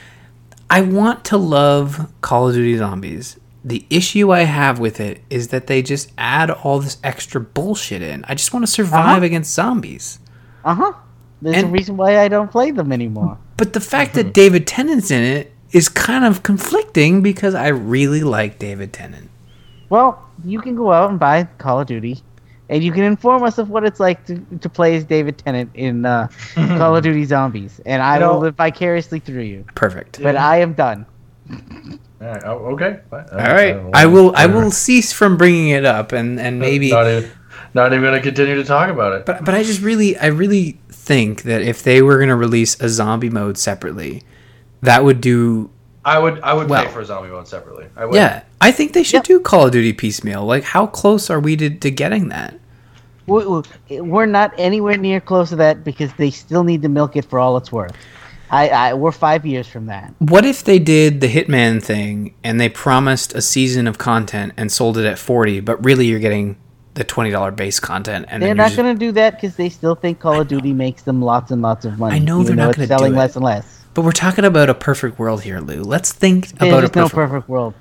I 0.69 0.81
want 0.81 1.23
to 1.25 1.37
love 1.37 2.11
Call 2.21 2.49
of 2.49 2.53
Duty 2.55 2.77
Zombies. 2.77 3.39
The 3.63 3.85
issue 3.89 4.31
I 4.31 4.41
have 4.41 4.79
with 4.79 4.99
it 4.99 5.21
is 5.29 5.49
that 5.49 5.67
they 5.67 5.81
just 5.83 6.11
add 6.17 6.49
all 6.49 6.79
this 6.79 6.97
extra 7.03 7.39
bullshit 7.39 8.01
in. 8.01 8.25
I 8.27 8.33
just 8.33 8.53
want 8.53 8.65
to 8.65 8.71
survive 8.71 9.17
Uh-huh. 9.17 9.25
against 9.25 9.53
zombies. 9.53 10.19
Uh 10.65 10.73
huh. 10.75 10.93
There's 11.43 11.63
a 11.63 11.67
reason 11.67 11.97
why 11.97 12.19
I 12.19 12.27
don't 12.27 12.51
play 12.51 12.71
them 12.71 12.91
anymore. 12.91 13.37
But 13.57 13.73
the 13.73 13.79
fact 13.79 14.13
that 14.15 14.33
David 14.33 14.65
Tennant's 14.67 15.09
in 15.11 15.23
it 15.23 15.51
is 15.71 15.89
kind 15.89 16.25
of 16.25 16.43
conflicting 16.43 17.21
because 17.21 17.55
I 17.55 17.67
really 17.69 18.21
like 18.21 18.59
David 18.59 18.93
Tennant. 18.93 19.29
Well, 19.89 20.23
you 20.43 20.59
can 20.61 20.75
go 20.75 20.91
out 20.91 21.09
and 21.09 21.19
buy 21.19 21.43
Call 21.57 21.79
of 21.81 21.87
Duty, 21.87 22.19
and 22.69 22.83
you 22.83 22.91
can 22.91 23.03
inform 23.03 23.43
us 23.43 23.57
of 23.57 23.69
what 23.69 23.83
it's 23.83 23.99
like 23.99 24.25
to, 24.25 24.39
to 24.59 24.69
play 24.69 24.95
as 24.95 25.03
David 25.03 25.37
Tennant 25.37 25.69
in 25.73 26.05
uh, 26.05 26.27
Call 26.55 26.95
of 26.95 27.03
Duty 27.03 27.25
Zombies, 27.25 27.79
and 27.85 28.01
I 28.01 28.15
You 28.15 28.19
know- 28.21 28.33
will 28.33 28.39
live 28.41 28.55
vicariously 28.55 29.19
through 29.19 29.43
you. 29.43 29.65
Perfect. 29.75 30.21
But 30.21 30.35
I 30.35 30.57
am 30.61 30.73
done. 30.73 31.05
All 32.21 32.27
right. 32.27 32.43
Oh, 32.45 32.57
okay. 32.73 32.99
Fine. 33.09 33.25
All 33.31 33.37
right, 33.37 33.75
uh, 33.75 33.89
I 33.93 34.05
will. 34.05 34.33
I 34.35 34.45
will 34.45 34.69
cease 34.71 35.11
from 35.11 35.37
bringing 35.37 35.69
it 35.69 35.85
up, 35.85 36.11
and 36.11 36.39
and 36.39 36.59
maybe. 36.59 36.91
Not 36.91 37.07
even, 37.07 37.31
not 37.73 37.91
even 37.93 38.01
going 38.03 38.13
to 38.13 38.21
continue 38.21 38.55
to 38.55 38.63
talk 38.63 38.89
about 38.89 39.13
it. 39.13 39.25
But 39.25 39.43
but 39.43 39.53
I 39.55 39.63
just 39.63 39.81
really 39.81 40.17
I 40.17 40.27
really 40.27 40.79
think 40.89 41.43
that 41.43 41.61
if 41.63 41.81
they 41.83 42.01
were 42.01 42.19
gonna 42.19 42.35
release 42.35 42.79
a 42.79 42.89
zombie 42.89 43.29
mode 43.29 43.57
separately, 43.57 44.21
that 44.81 45.03
would 45.03 45.19
do. 45.21 45.71
I 46.05 46.19
would 46.19 46.39
I 46.41 46.53
would 46.53 46.69
Well- 46.69 46.85
pay 46.85 46.91
for 46.91 47.01
a 47.01 47.05
zombie 47.05 47.29
mode 47.29 47.47
separately. 47.47 47.85
I 47.95 48.05
would. 48.05 48.15
Yeah, 48.15 48.43
I 48.59 48.71
think 48.71 48.93
they 48.93 49.03
should 49.03 49.17
Yep. 49.17 49.23
do 49.25 49.39
Call 49.39 49.65
of 49.67 49.71
Duty 49.71 49.93
piecemeal. 49.93 50.45
Like, 50.45 50.63
how 50.63 50.85
close 50.87 51.29
are 51.29 51.39
we 51.39 51.55
to, 51.57 51.69
to 51.69 51.89
getting 51.91 52.29
that? 52.29 52.55
We- 53.27 53.45
we- 53.45 54.01
We're 54.01 54.25
not 54.25 54.51
anywhere 54.57 54.97
near 54.97 55.19
close 55.21 55.49
to 55.49 55.55
that 55.57 55.83
because 55.83 56.11
they 56.17 56.31
still 56.31 56.63
need 56.63 56.81
to 56.83 56.89
milk 56.89 57.15
it 57.15 57.25
for 57.25 57.39
all 57.39 57.55
it's 57.57 57.71
worth. 57.71 57.93
I, 58.51 58.67
I 58.69 58.93
we're 58.93 59.11
five 59.13 59.45
years 59.45 59.67
from 59.67 59.85
that. 59.87 60.13
What 60.19 60.45
if 60.45 60.63
they 60.63 60.77
did 60.77 61.21
the 61.21 61.27
Hitman 61.27 61.81
thing 61.81 62.35
and 62.43 62.59
they 62.59 62.67
promised 62.69 63.33
a 63.33 63.41
season 63.41 63.87
of 63.87 63.97
content 63.97 64.53
and 64.57 64.71
sold 64.71 64.97
it 64.97 65.05
at 65.05 65.17
forty, 65.17 65.59
but 65.61 65.83
really 65.85 66.05
you're 66.07 66.19
getting 66.19 66.57
the 66.95 67.05
twenty 67.05 67.31
dollar 67.31 67.51
base 67.51 67.79
content, 67.79 68.25
and 68.27 68.43
They're 68.43 68.53
not 68.53 68.65
just- 68.65 68.75
going 68.75 68.93
to 68.93 68.99
do 68.99 69.13
that 69.13 69.35
because 69.39 69.55
they 69.55 69.69
still 69.69 69.95
think 69.95 70.19
Call 70.19 70.41
of 70.41 70.49
Duty 70.49 70.73
makes 70.73 71.03
them 71.03 71.21
lots 71.21 71.49
and 71.51 71.61
lots 71.61 71.85
of 71.85 71.97
money. 71.97 72.17
I 72.17 72.19
know 72.19 72.43
they're 72.43 72.55
not 72.55 72.75
gonna 72.75 72.87
selling 72.87 73.13
do 73.13 73.17
it. 73.17 73.19
less 73.19 73.35
and 73.37 73.45
less. 73.45 73.85
But 73.93 74.03
we're 74.03 74.11
talking 74.11 74.43
about 74.45 74.69
a 74.69 74.73
perfect 74.73 75.17
world 75.17 75.43
here, 75.43 75.59
Lou. 75.61 75.81
Let's 75.83 76.11
think 76.11 76.49
There 76.59 76.69
about 76.69 76.83
a 76.83 76.87
is 76.87 76.95
no 76.95 77.03
perfect. 77.03 77.15
perfect 77.15 77.49
world. 77.49 77.73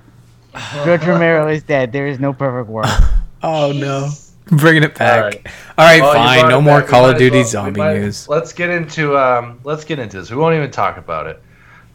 George 0.84 1.04
Romero 1.04 1.48
is 1.48 1.62
dead. 1.64 1.92
There 1.92 2.06
is 2.06 2.18
no 2.20 2.32
perfect 2.32 2.68
world. 2.70 2.88
oh 3.42 3.72
no, 3.72 4.10
bringing 4.46 4.82
it 4.82 4.94
back. 4.94 5.16
All 5.16 5.22
right. 5.30 5.46
All 5.78 5.84
right, 5.86 6.00
Well, 6.02 6.12
fine. 6.14 6.48
No 6.48 6.60
more 6.60 6.80
back. 6.80 6.88
Call 6.88 7.02
might 7.02 7.12
of 7.12 7.18
Duty 7.18 7.38
well- 7.38 7.46
zombie 7.46 7.80
might- 7.80 7.94
news. 7.98 8.28
Let's 8.28 8.52
get 8.52 8.70
into 8.70 9.16
um, 9.16 9.60
let's 9.64 9.84
get 9.84 9.98
into 9.98 10.18
this. 10.18 10.30
We 10.30 10.36
won't 10.36 10.54
even 10.56 10.70
talk 10.70 10.96
about 10.96 11.26
it. 11.26 11.42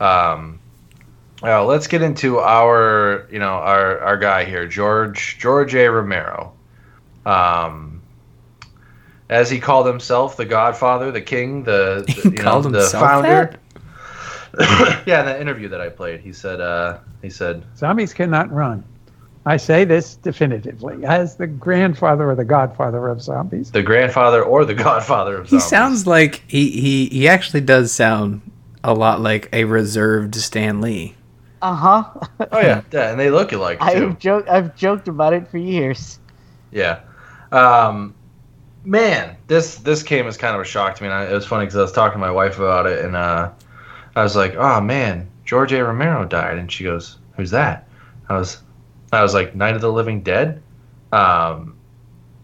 Um, 0.01 0.59
well, 1.41 1.65
let's 1.65 1.87
get 1.87 2.01
into 2.01 2.39
our 2.39 3.27
you 3.31 3.39
know 3.39 3.53
our 3.55 3.99
our 3.99 4.17
guy 4.17 4.45
here, 4.45 4.67
George 4.67 5.37
George 5.39 5.75
A. 5.75 5.87
Romero. 5.89 6.53
Um, 7.25 8.01
as 9.29 9.49
he 9.49 9.59
called 9.59 9.87
himself, 9.87 10.37
the 10.37 10.45
Godfather, 10.45 11.11
the 11.11 11.21
King, 11.21 11.63
the, 11.63 12.03
the 12.23 12.29
you 12.29 12.43
know, 12.43 12.61
the 12.61 12.87
founder. 12.91 13.55
yeah, 15.05 15.19
in 15.21 15.25
that 15.25 15.41
interview 15.41 15.67
that 15.69 15.81
I 15.81 15.89
played, 15.89 16.21
he 16.21 16.31
said 16.31 16.61
uh, 16.61 16.99
he 17.21 17.29
said 17.29 17.63
Zombies 17.75 18.13
cannot 18.13 18.51
run. 18.51 18.83
I 19.47 19.57
say 19.57 19.85
this 19.85 20.15
definitively 20.15 21.05
as 21.05 21.35
the 21.35 21.45
grandfather 21.47 22.29
or 22.29 22.35
the 22.35 22.45
godfather 22.45 23.07
of 23.07 23.21
zombies. 23.21 23.71
the 23.71 23.83
grandfather 23.83 24.41
or 24.43 24.65
the 24.65 24.73
Godfather 24.73 25.37
of 25.37 25.45
He 25.45 25.59
zombies. 25.59 25.65
sounds 25.67 26.07
like 26.07 26.43
he, 26.47 26.71
he 26.71 27.05
he 27.07 27.27
actually 27.27 27.61
does 27.61 27.91
sound 27.91 28.41
a 28.83 28.93
lot 28.93 29.21
like 29.21 29.49
a 29.53 29.65
reserved 29.65 30.33
Stan 30.35 30.81
Lee. 30.81 31.15
Uh 31.61 31.75
huh. 31.75 32.03
Oh 32.51 32.59
yeah, 32.59 32.81
yeah, 32.91 33.11
and 33.11 33.19
they 33.19 33.29
look 33.29 33.51
alike 33.51 33.79
too. 33.79 33.85
I've 33.85 34.19
joked. 34.19 34.49
I've 34.49 34.75
joked 34.75 35.07
about 35.07 35.33
it 35.33 35.47
for 35.47 35.57
years. 35.57 36.19
Yeah. 36.71 36.99
Um, 37.51 38.13
man, 38.83 39.37
this 39.47 39.75
this 39.77 40.03
came 40.03 40.27
as 40.27 40.37
kind 40.37 40.55
of 40.55 40.61
a 40.61 40.65
shock 40.65 40.95
to 40.95 41.03
me. 41.03 41.09
And 41.09 41.15
I, 41.15 41.25
it 41.25 41.33
was 41.33 41.45
funny 41.45 41.65
because 41.65 41.77
I 41.77 41.81
was 41.81 41.91
talking 41.91 42.13
to 42.13 42.19
my 42.19 42.31
wife 42.31 42.57
about 42.57 42.85
it, 42.87 43.05
and 43.05 43.15
uh, 43.15 43.51
I 44.15 44.23
was 44.23 44.35
like, 44.35 44.55
"Oh 44.55 44.81
man, 44.81 45.27
George 45.45 45.71
A. 45.73 45.83
Romero 45.83 46.25
died," 46.25 46.57
and 46.57 46.71
she 46.71 46.83
goes, 46.83 47.17
"Who's 47.37 47.51
that?" 47.51 47.87
I 48.29 48.37
was, 48.37 48.57
I 49.15 49.23
was 49.23 49.33
like, 49.33 49.55
"Night 49.55 49.75
of 49.75 49.81
the 49.81 49.91
Living 49.91 50.21
Dead." 50.21 50.61
Um, 51.11 51.75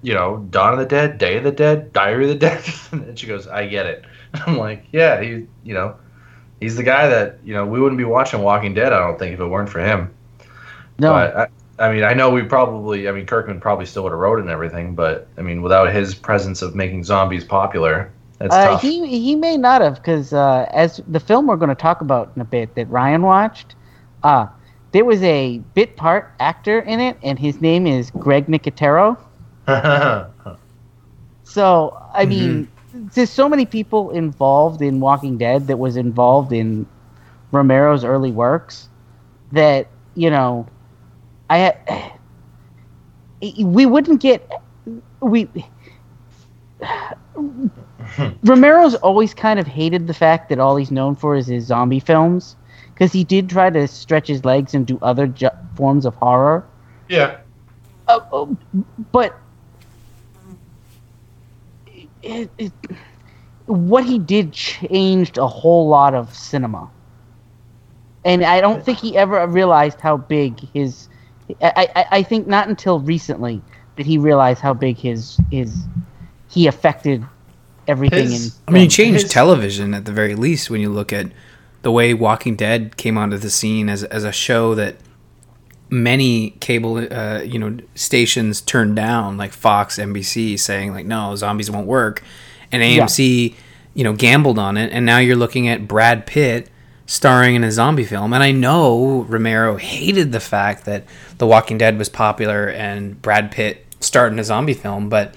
you 0.01 0.13
know, 0.13 0.38
Dawn 0.49 0.73
of 0.73 0.79
the 0.79 0.86
Dead, 0.86 1.17
Day 1.17 1.38
of 1.38 1.43
the 1.43 1.51
Dead, 1.51 1.93
Diary 1.93 2.23
of 2.23 2.29
the 2.29 2.36
Dead, 2.36 2.63
and 2.91 3.17
she 3.17 3.27
goes, 3.27 3.47
"I 3.47 3.67
get 3.67 3.86
it." 3.86 4.05
I'm 4.34 4.57
like, 4.57 4.86
"Yeah, 4.91 5.21
he, 5.21 5.47
you 5.63 5.73
know, 5.73 5.95
he's 6.60 6.75
the 6.75 6.84
guy 6.84 7.07
that 7.07 7.39
you 7.43 7.53
know 7.53 7.65
we 7.65 7.79
wouldn't 7.79 7.97
be 7.97 8.05
watching 8.05 8.41
Walking 8.41 8.73
Dead. 8.73 8.93
I 8.93 8.99
don't 8.99 9.19
think 9.19 9.34
if 9.34 9.39
it 9.39 9.47
weren't 9.47 9.69
for 9.69 9.79
him. 9.79 10.13
No, 10.99 11.13
But 11.13 11.36
I, 11.36 11.47
I 11.81 11.91
mean, 11.91 12.03
I 12.03 12.13
know 12.13 12.29
we 12.29 12.43
probably, 12.43 13.10
I 13.10 13.12
mean, 13.12 13.25
Kirkman 13.25 13.60
probably 13.60 13.88
still 13.88 14.03
would 14.03 14.12
have 14.12 14.19
wrote 14.19 14.38
it 14.38 14.41
and 14.41 14.51
everything, 14.51 14.93
but 14.93 15.27
I 15.38 15.41
mean, 15.41 15.63
without 15.63 15.91
his 15.91 16.13
presence 16.13 16.62
of 16.62 16.75
making 16.75 17.03
zombies 17.03 17.43
popular, 17.43 18.12
that's 18.38 18.53
uh, 18.53 18.71
tough. 18.71 18.81
he 18.81 19.07
he 19.07 19.36
may 19.36 19.57
not 19.57 19.81
have 19.81 19.95
because 19.95 20.31
uh, 20.31 20.67
as 20.71 21.01
the 21.07 21.19
film 21.19 21.47
we're 21.47 21.57
going 21.57 21.69
to 21.69 21.75
talk 21.75 22.01
about 22.01 22.31
in 22.36 22.41
a 22.41 22.45
bit 22.45 22.75
that 22.75 22.88
Ryan 22.89 23.23
watched, 23.23 23.73
uh, 24.23 24.47
there 24.91 25.06
was 25.06 25.21
a 25.23 25.60
bit 25.73 25.95
part 25.95 26.32
actor 26.39 26.80
in 26.80 26.99
it, 26.99 27.17
and 27.23 27.39
his 27.39 27.62
name 27.62 27.88
is 27.88 28.12
Greg 28.12 28.47
Nicotero. 28.47 29.17
So 31.51 32.01
I 32.13 32.25
mean, 32.25 32.69
mm-hmm. 32.93 33.08
there's 33.13 33.30
so 33.30 33.49
many 33.49 33.65
people 33.65 34.12
involved 34.12 34.82
in 34.82 35.01
Walking 35.01 35.38
Dead 35.38 35.67
that 35.67 35.77
was 35.77 35.97
involved 35.97 36.54
in 36.54 36.86
Romero's 37.51 38.06
early 38.06 38.32
works 38.32 38.88
that 39.51 39.88
you 40.15 40.30
know, 40.30 40.65
I 41.49 42.13
we 43.60 43.86
wouldn't 43.86 44.21
get 44.21 44.49
we. 45.19 45.49
Romero's 48.43 48.95
always 48.95 49.34
kind 49.34 49.60
of 49.60 49.67
hated 49.67 50.08
the 50.08 50.13
fact 50.13 50.47
that 50.49 50.60
all 50.60 50.77
he's 50.77 50.91
known 50.91 51.17
for 51.17 51.36
is 51.36 51.47
his 51.47 51.65
zombie 51.65 51.99
films 51.99 52.56
because 52.93 53.12
he 53.12 53.23
did 53.23 53.49
try 53.49 53.69
to 53.69 53.88
stretch 53.88 54.27
his 54.27 54.43
legs 54.45 54.73
and 54.73 54.86
do 54.86 54.99
other 55.01 55.27
ju- 55.27 55.49
forms 55.75 56.06
of 56.06 56.15
horror. 56.15 56.65
yeah. 57.10 57.38
Uh, 58.08 58.45
but 59.13 59.39
it, 62.23 62.49
it, 62.58 62.71
what 63.65 64.04
he 64.06 64.19
did 64.19 64.51
changed 64.54 65.38
a 65.38 65.47
whole 65.47 65.88
lot 65.88 66.13
of 66.13 66.34
cinema, 66.36 66.89
and 68.25 68.43
I 68.43 68.60
don't 68.62 68.84
think 68.84 68.97
he 68.99 69.15
ever 69.17 69.45
realized 69.47 69.99
how 70.01 70.17
big 70.17 70.60
his. 70.73 71.08
I, 71.62 71.89
I, 71.95 72.06
I 72.12 72.23
think 72.23 72.47
not 72.47 72.67
until 72.69 72.99
recently 72.99 73.62
did 73.95 74.06
he 74.06 74.17
realize 74.17 74.60
how 74.60 74.73
big 74.73 74.97
his 74.97 75.38
his 75.51 75.84
he 76.49 76.67
affected 76.67 77.25
everything 77.88 78.30
His- 78.30 78.47
in. 78.58 78.63
I 78.67 78.71
mean, 78.71 78.82
he 78.84 78.88
changed 78.89 79.21
His- 79.23 79.32
television 79.32 79.93
at 79.93 80.06
the 80.06 80.12
very 80.12 80.36
least 80.36 80.69
when 80.69 80.82
you 80.82 80.89
look 80.89 81.13
at 81.13 81.27
the 81.81 81.91
way 81.91 82.13
Walking 82.13 82.55
Dead 82.55 82.97
came 82.97 83.17
onto 83.17 83.37
the 83.37 83.49
scene 83.49 83.89
as 83.89 84.03
as 84.03 84.23
a 84.23 84.31
show 84.31 84.75
that 84.75 84.95
many 85.89 86.51
cable 86.61 86.97
uh, 87.13 87.41
you 87.41 87.59
know 87.59 87.77
stations 87.95 88.61
turned 88.61 88.95
down, 88.95 89.37
like 89.37 89.51
Fox, 89.51 89.97
NBC, 89.97 90.57
saying 90.57 90.93
like, 90.93 91.05
no, 91.05 91.35
zombies 91.35 91.69
won't 91.69 91.87
work, 91.87 92.23
and 92.71 92.81
AMC, 92.81 93.53
you 93.93 94.03
know, 94.03 94.13
gambled 94.13 94.57
on 94.57 94.77
it, 94.77 94.91
and 94.93 95.05
now 95.05 95.17
you're 95.17 95.35
looking 95.35 95.67
at 95.67 95.87
Brad 95.87 96.25
Pitt 96.25 96.69
starring 97.05 97.55
in 97.55 97.63
a 97.63 97.71
zombie 97.71 98.05
film, 98.05 98.31
and 98.31 98.41
I 98.41 98.53
know 98.53 99.23
Romero 99.27 99.75
hated 99.75 100.31
the 100.31 100.39
fact 100.39 100.85
that 100.85 101.05
The 101.39 101.45
Walking 101.47 101.77
Dead 101.77 101.97
was 101.97 102.07
popular 102.07 102.69
and 102.69 103.21
Brad 103.21 103.51
Pitt 103.51 103.85
starred 103.99 104.31
in 104.31 104.39
a 104.39 104.45
zombie 104.45 104.73
film, 104.73 105.09
but 105.09 105.35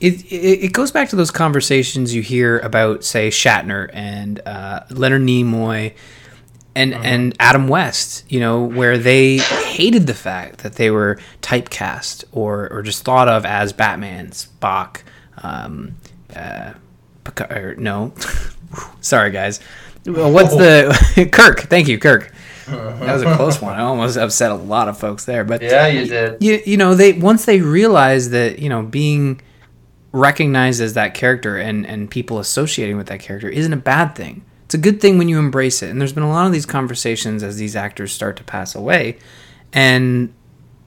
it, 0.00 0.24
it 0.32 0.64
it 0.66 0.72
goes 0.72 0.90
back 0.90 1.08
to 1.10 1.16
those 1.16 1.30
conversations 1.30 2.14
you 2.14 2.22
hear 2.22 2.58
about, 2.60 3.04
say, 3.04 3.28
Shatner 3.30 3.90
and 3.92 4.40
uh, 4.46 4.84
Leonard 4.90 5.22
Nimoy 5.22 5.94
and 6.76 6.94
and 6.94 7.34
Adam 7.40 7.68
West. 7.68 8.24
You 8.30 8.40
know, 8.40 8.62
where 8.64 8.96
they 8.98 9.38
hated 9.38 10.06
the 10.06 10.14
fact 10.14 10.58
that 10.60 10.74
they 10.74 10.90
were 10.90 11.18
typecast 11.42 12.24
or 12.32 12.68
or 12.72 12.82
just 12.82 13.04
thought 13.04 13.28
of 13.28 13.44
as 13.44 13.72
Batman's 13.72 14.46
Bach. 14.60 15.02
Um, 15.42 15.96
uh, 16.34 16.74
Pica- 17.24 17.52
or, 17.56 17.74
no, 17.76 18.12
sorry 19.00 19.30
guys. 19.30 19.60
Well, 20.06 20.32
What's 20.32 20.54
the 20.54 21.28
Kirk? 21.32 21.62
Thank 21.62 21.88
you, 21.88 21.98
Kirk. 21.98 22.32
That 22.66 23.12
was 23.14 23.22
a 23.22 23.34
close 23.34 23.60
one. 23.62 23.74
I 23.74 23.80
almost 23.82 24.16
upset 24.18 24.50
a 24.50 24.54
lot 24.54 24.88
of 24.88 24.98
folks 24.98 25.24
there, 25.24 25.42
but 25.44 25.62
Yeah, 25.62 25.86
you 25.86 26.06
did. 26.06 26.42
you 26.42 26.60
you 26.66 26.76
know 26.76 26.94
they 26.94 27.12
once 27.14 27.44
they 27.46 27.60
realized 27.60 28.30
that 28.32 28.58
you 28.58 28.68
know 28.68 28.82
being 28.82 29.40
recognized 30.12 30.80
as 30.80 30.94
that 30.94 31.14
character 31.14 31.56
and 31.56 31.86
and 31.86 32.10
people 32.10 32.38
associating 32.38 32.96
with 32.96 33.06
that 33.08 33.20
character 33.20 33.48
isn't 33.48 33.72
a 33.72 33.78
bad 33.78 34.14
thing. 34.14 34.44
It's 34.64 34.74
a 34.74 34.78
good 34.78 35.00
thing 35.00 35.16
when 35.16 35.28
you 35.28 35.38
embrace 35.38 35.82
it. 35.82 35.90
And 35.90 36.00
there's 36.00 36.12
been 36.12 36.22
a 36.22 36.30
lot 36.30 36.46
of 36.46 36.52
these 36.52 36.66
conversations 36.66 37.42
as 37.42 37.56
these 37.56 37.74
actors 37.74 38.12
start 38.12 38.36
to 38.36 38.44
pass 38.44 38.74
away, 38.74 39.18
and 39.72 40.32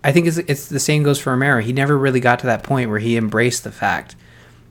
I 0.03 0.11
think 0.11 0.27
it's 0.27 0.37
it's 0.37 0.67
the 0.67 0.79
same 0.79 1.03
goes 1.03 1.19
for 1.19 1.31
Romero. 1.31 1.61
He 1.61 1.73
never 1.73 1.97
really 1.97 2.19
got 2.19 2.39
to 2.39 2.47
that 2.47 2.63
point 2.63 2.89
where 2.89 2.99
he 2.99 3.17
embraced 3.17 3.63
the 3.63 3.71
fact 3.71 4.15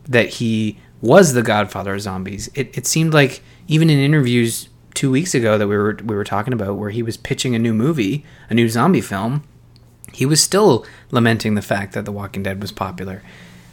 that 0.05 0.29
he 0.29 0.79
was 1.01 1.33
the 1.33 1.43
godfather 1.43 1.95
of 1.95 2.01
zombies. 2.01 2.51
It 2.55 2.77
it 2.77 2.87
seemed 2.87 3.15
like 3.15 3.43
even 3.69 3.91
in 3.91 3.99
interviews 3.99 4.69
two 4.95 5.11
weeks 5.11 5.35
ago 5.35 5.57
that 5.57 5.69
we 5.69 5.77
were 5.77 5.99
we 6.05 6.17
were 6.17 6.25
talking 6.25 6.53
about 6.53 6.77
where 6.77 6.91
he 6.91 7.03
was 7.03 7.17
pitching 7.17 7.55
a 7.55 7.59
new 7.59 7.73
movie, 7.73 8.25
a 8.49 8.55
new 8.55 8.69
zombie 8.69 9.01
film, 9.01 9.45
he 10.13 10.27
was 10.27 10.43
still 10.43 10.85
lamenting 11.11 11.55
the 11.55 11.63
fact 11.63 11.93
that 11.93 12.05
The 12.05 12.13
Walking 12.13 12.43
Dead 12.43 12.61
was 12.61 12.73
popular. 12.73 13.23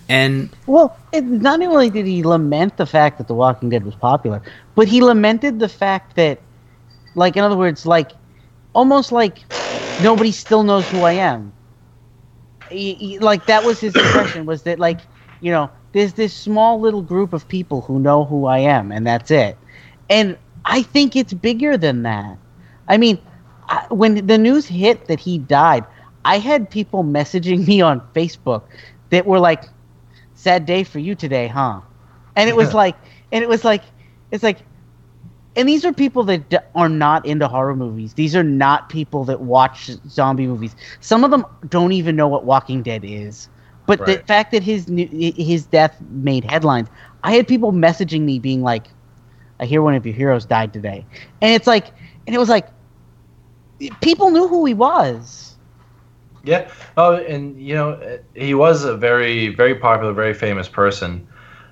And 0.09 0.49
Well, 0.65 0.97
it, 1.11 1.23
not 1.25 1.61
only 1.61 1.89
did 1.89 2.05
he 2.05 2.23
lament 2.23 2.77
the 2.77 2.85
fact 2.85 3.17
that 3.17 3.27
The 3.27 3.33
Walking 3.35 3.69
Dead 3.69 3.83
was 3.83 3.95
popular, 3.95 4.41
but 4.75 4.87
he 4.87 5.01
lamented 5.01 5.59
the 5.59 5.69
fact 5.69 6.15
that, 6.15 6.41
like, 7.15 7.35
in 7.37 7.43
other 7.43 7.57
words, 7.57 7.85
like, 7.85 8.11
almost 8.73 9.11
like 9.11 9.45
nobody 9.97 10.31
still 10.31 10.63
knows 10.63 10.89
who 10.89 11.03
I 11.03 11.13
am. 11.13 11.53
He, 12.69 12.93
he- 12.95 13.19
like 13.19 13.45
that 13.47 13.63
was 13.63 13.79
his 13.79 13.97
impression 13.97 14.45
was 14.45 14.63
that 14.63 14.79
like 14.79 15.01
you 15.39 15.51
know 15.51 15.69
there's 15.93 16.13
this 16.13 16.33
small 16.35 16.79
little 16.79 17.01
group 17.01 17.33
of 17.33 17.47
people 17.47 17.81
who 17.81 17.99
know 17.99 18.25
who 18.25 18.45
I 18.45 18.59
am 18.59 18.91
and 18.91 19.05
that's 19.05 19.31
it, 19.31 19.57
and 20.09 20.37
I 20.65 20.81
think 20.83 21.15
it's 21.15 21.33
bigger 21.33 21.77
than 21.77 22.03
that. 22.03 22.37
I 22.87 22.97
mean, 22.97 23.19
I, 23.69 23.85
when 23.89 24.25
the 24.27 24.37
news 24.37 24.67
hit 24.67 25.07
that 25.07 25.19
he 25.19 25.37
died, 25.37 25.85
I 26.25 26.39
had 26.39 26.69
people 26.69 27.03
messaging 27.03 27.67
me 27.67 27.81
on 27.81 28.01
Facebook 28.15 28.63
that 29.09 29.25
were 29.25 29.39
like, 29.39 29.65
sad 30.37 30.65
day 30.65 30.85
for 30.85 30.99
you 30.99 31.15
today, 31.15 31.47
huh? 31.47 31.81
And 32.35 32.49
it 32.49 32.55
was 32.55 32.73
like, 32.73 32.97
and 33.31 33.43
it 33.43 33.49
was 33.49 33.65
like, 33.65 33.83
it's 34.31 34.43
like, 34.43 34.65
and 35.55 35.67
these 35.67 35.85
are 35.85 35.93
people 35.93 36.23
that 36.25 36.49
d- 36.49 36.57
are 36.75 36.89
not 36.89 37.25
into 37.25 37.47
horror 37.47 37.75
movies. 37.75 38.15
These 38.15 38.35
are 38.35 38.43
not 38.43 38.89
people 38.89 39.25
that 39.25 39.41
watch 39.41 39.91
zombie 40.07 40.47
movies. 40.47 40.75
Some 41.01 41.23
of 41.25 41.31
them 41.31 41.45
don't 41.69 41.93
even 41.93 42.15
know 42.15 42.27
what 42.27 42.45
Walking 42.45 42.83
Dead 42.83 43.03
is. 43.03 43.49
But 43.87 44.05
the 44.05 44.19
fact 44.27 44.51
that 44.51 44.63
his 44.63 44.87
new, 44.89 45.07
his 45.35 45.65
death 45.65 46.01
made 46.09 46.45
headlines, 46.45 46.89
I 47.23 47.33
had 47.35 47.47
people 47.47 47.71
messaging 47.73 48.21
me 48.21 48.39
being 48.39 48.61
like, 48.63 48.87
"I 49.59 49.65
hear 49.65 49.81
one 49.81 49.95
of 49.95 50.05
your 50.05 50.15
heroes 50.15 50.45
died 50.45 50.73
today," 50.73 51.05
and 51.41 51.53
it's 51.53 51.67
like, 51.67 51.87
and 52.27 52.35
it 52.35 52.39
was 52.39 52.49
like, 52.49 52.69
people 54.01 54.31
knew 54.31 54.47
who 54.47 54.65
he 54.65 54.73
was. 54.73 55.46
Yeah. 56.47 56.69
Oh, 56.97 57.15
and 57.15 57.61
you 57.61 57.75
know, 57.75 58.19
he 58.35 58.53
was 58.55 58.83
a 58.85 58.95
very, 58.97 59.49
very 59.49 59.75
popular, 59.75 60.13
very 60.13 60.33
famous 60.33 60.67
person. 60.67 61.27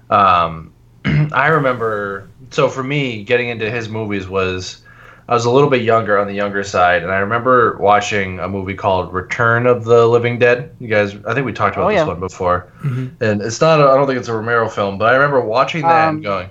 Um, 0.10 0.74
I 1.06 1.48
remember. 1.48 2.30
So 2.52 2.70
for 2.70 2.84
me, 2.84 3.24
getting 3.24 3.50
into 3.50 3.70
his 3.72 3.90
movies 3.90 4.28
was 4.28 4.84
I 5.28 5.34
was 5.34 5.46
a 5.46 5.52
little 5.52 5.70
bit 5.70 5.82
younger 5.82 6.18
on 6.20 6.28
the 6.28 6.34
younger 6.34 6.64
side, 6.64 7.04
and 7.04 7.12
I 7.12 7.18
remember 7.18 7.78
watching 7.80 8.40
a 8.40 8.48
movie 8.48 8.76
called 8.76 9.14
Return 9.14 9.66
of 9.66 9.86
the 9.86 10.06
Living 10.08 10.38
Dead. 10.40 10.76
You 10.80 10.88
guys, 10.88 11.16
I 11.26 11.34
think 11.34 11.46
we 11.46 11.54
talked 11.54 11.76
about 11.76 11.88
Oh, 11.88 11.90
this 11.90 12.06
yeah. 12.06 12.06
one 12.06 12.20
before, 12.20 12.72
and 12.84 13.42
it's 13.42 13.62
not. 13.62 13.80
A, 13.80 13.84
I 13.86 13.96
don't 13.96 14.08
think 14.08 14.20
it's 14.20 14.28
a 14.30 14.34
Romero 14.36 14.70
film, 14.70 14.98
but 14.98 15.10
I 15.12 15.14
remember 15.16 15.42
watching 15.42 15.88
that 15.88 16.10
Um, 16.10 16.16
and 16.16 16.24
going, 16.24 16.50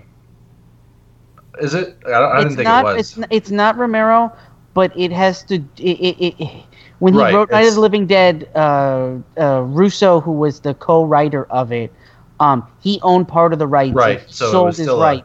"Is 1.60 1.74
it?" 1.74 1.96
I, 2.06 2.10
don't, 2.10 2.32
I 2.32 2.38
didn't 2.38 2.46
it's 2.46 2.56
think 2.56 2.66
not, 2.66 2.84
it 2.86 2.96
was. 2.96 3.16
It's, 3.16 3.18
it's 3.30 3.50
not 3.50 3.76
Romero, 3.76 4.32
but 4.74 4.92
it 4.98 5.12
has 5.12 5.42
to. 5.44 5.56
It, 5.78 6.00
it, 6.00 6.40
it, 6.40 6.64
when 7.04 7.14
he 7.14 7.26
Right, 7.26 7.36
wrote 7.36 7.50
Night 7.52 7.68
of 7.68 7.74
the 7.74 7.80
Living 7.80 8.06
Dead, 8.06 8.48
uh, 8.54 9.18
uh, 9.38 9.60
Russo, 9.62 10.20
who 10.20 10.32
was 10.32 10.60
the 10.60 10.74
co-writer 10.74 11.44
of 11.50 11.72
it, 11.72 11.92
um, 12.40 12.66
he 12.80 13.00
owned 13.02 13.28
part 13.28 13.52
of 13.52 13.58
the 13.58 13.66
rights. 13.66 14.04
Right, 14.04 14.20
He 14.26 14.32
so 14.32 14.46
sold 14.46 14.76
his 14.78 14.96
still 14.96 15.02
a- 15.02 15.16
right. 15.16 15.24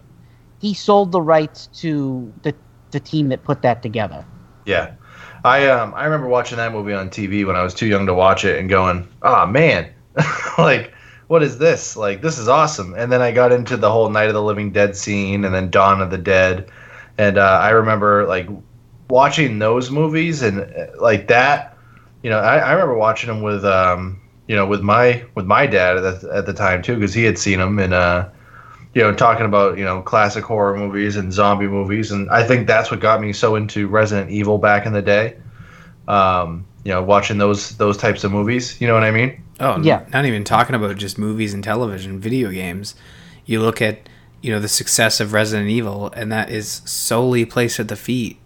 He 0.59 0.73
sold 0.73 1.11
the 1.11 1.21
rights 1.21 1.67
to 1.81 2.33
the 2.43 2.55
the 2.91 2.99
team 2.99 3.29
that 3.29 3.43
put 3.43 3.61
that 3.63 3.81
together. 3.81 4.25
Yeah, 4.65 4.91
I 5.43 5.67
um 5.69 5.93
I 5.95 6.05
remember 6.05 6.27
watching 6.27 6.57
that 6.57 6.71
movie 6.71 6.93
on 6.93 7.09
TV 7.09 7.45
when 7.45 7.55
I 7.55 7.63
was 7.63 7.73
too 7.73 7.87
young 7.87 8.05
to 8.07 8.13
watch 8.13 8.45
it 8.45 8.59
and 8.59 8.69
going, 8.69 9.07
"Ah 9.21 9.45
man, 9.45 9.93
like 10.57 10.93
what 11.27 11.43
is 11.43 11.57
this? 11.57 11.95
Like 11.95 12.21
this 12.21 12.37
is 12.37 12.47
awesome." 12.47 12.93
And 12.95 13.11
then 13.11 13.21
I 13.21 13.31
got 13.31 13.51
into 13.51 13.77
the 13.77 13.91
whole 13.91 14.09
Night 14.09 14.27
of 14.27 14.33
the 14.33 14.41
Living 14.43 14.71
Dead 14.71 14.95
scene 14.95 15.45
and 15.45 15.53
then 15.53 15.69
Dawn 15.69 16.01
of 16.01 16.11
the 16.11 16.17
Dead, 16.17 16.69
and 17.17 17.37
uh, 17.37 17.59
I 17.61 17.69
remember 17.71 18.25
like 18.27 18.47
watching 19.09 19.59
those 19.59 19.89
movies 19.91 20.41
and 20.41 20.61
uh, 20.61 20.87
like 20.99 21.27
that. 21.27 21.68
You 22.21 22.29
know, 22.29 22.39
I, 22.39 22.57
I 22.57 22.71
remember 22.73 22.95
watching 22.95 23.27
them 23.27 23.41
with 23.41 23.63
um 23.65 24.21
you 24.47 24.55
know 24.55 24.65
with 24.65 24.81
my 24.81 25.23
with 25.35 25.45
my 25.45 25.67
dad 25.67 25.97
at 25.97 26.21
the, 26.21 26.33
at 26.33 26.45
the 26.45 26.53
time 26.53 26.81
too 26.81 26.95
because 26.95 27.13
he 27.13 27.23
had 27.23 27.37
seen 27.37 27.59
them 27.59 27.79
and 27.79 27.93
uh 27.93 28.29
you 28.93 29.03
know, 29.03 29.13
talking 29.13 29.45
about 29.45 29.77
you 29.77 29.83
know 29.83 30.01
classic 30.01 30.43
horror 30.43 30.75
movies 30.75 31.15
and 31.15 31.31
zombie 31.31 31.67
movies, 31.67 32.11
and 32.11 32.29
I 32.29 32.43
think 32.43 32.67
that's 32.67 32.89
what 32.89 32.99
got 32.99 33.21
me 33.21 33.33
so 33.33 33.55
into 33.55 33.87
Resident 33.87 34.31
Evil 34.31 34.57
back 34.57 34.85
in 34.85 34.93
the 34.93 35.01
day. 35.01 35.37
Um, 36.07 36.65
you 36.83 36.91
know, 36.91 37.03
watching 37.03 37.37
those 37.37 37.77
those 37.77 37.97
types 37.97 38.23
of 38.23 38.31
movies. 38.31 38.81
You 38.81 38.87
know 38.87 38.95
what 38.95 39.03
I 39.03 39.11
mean? 39.11 39.43
Oh, 39.59 39.79
Yeah. 39.81 40.05
Not 40.11 40.25
even 40.25 40.43
talking 40.43 40.75
about 40.75 40.95
just 40.97 41.19
movies 41.19 41.53
and 41.53 41.63
television, 41.63 42.19
video 42.19 42.49
games. 42.49 42.95
You 43.45 43.61
look 43.61 43.81
at 43.81 44.09
you 44.41 44.51
know 44.51 44.59
the 44.59 44.67
success 44.67 45.19
of 45.19 45.33
Resident 45.33 45.69
Evil, 45.69 46.11
and 46.15 46.31
that 46.31 46.49
is 46.49 46.81
solely 46.85 47.45
placed 47.45 47.79
at 47.79 47.89
the 47.89 47.95
feet 47.95 48.39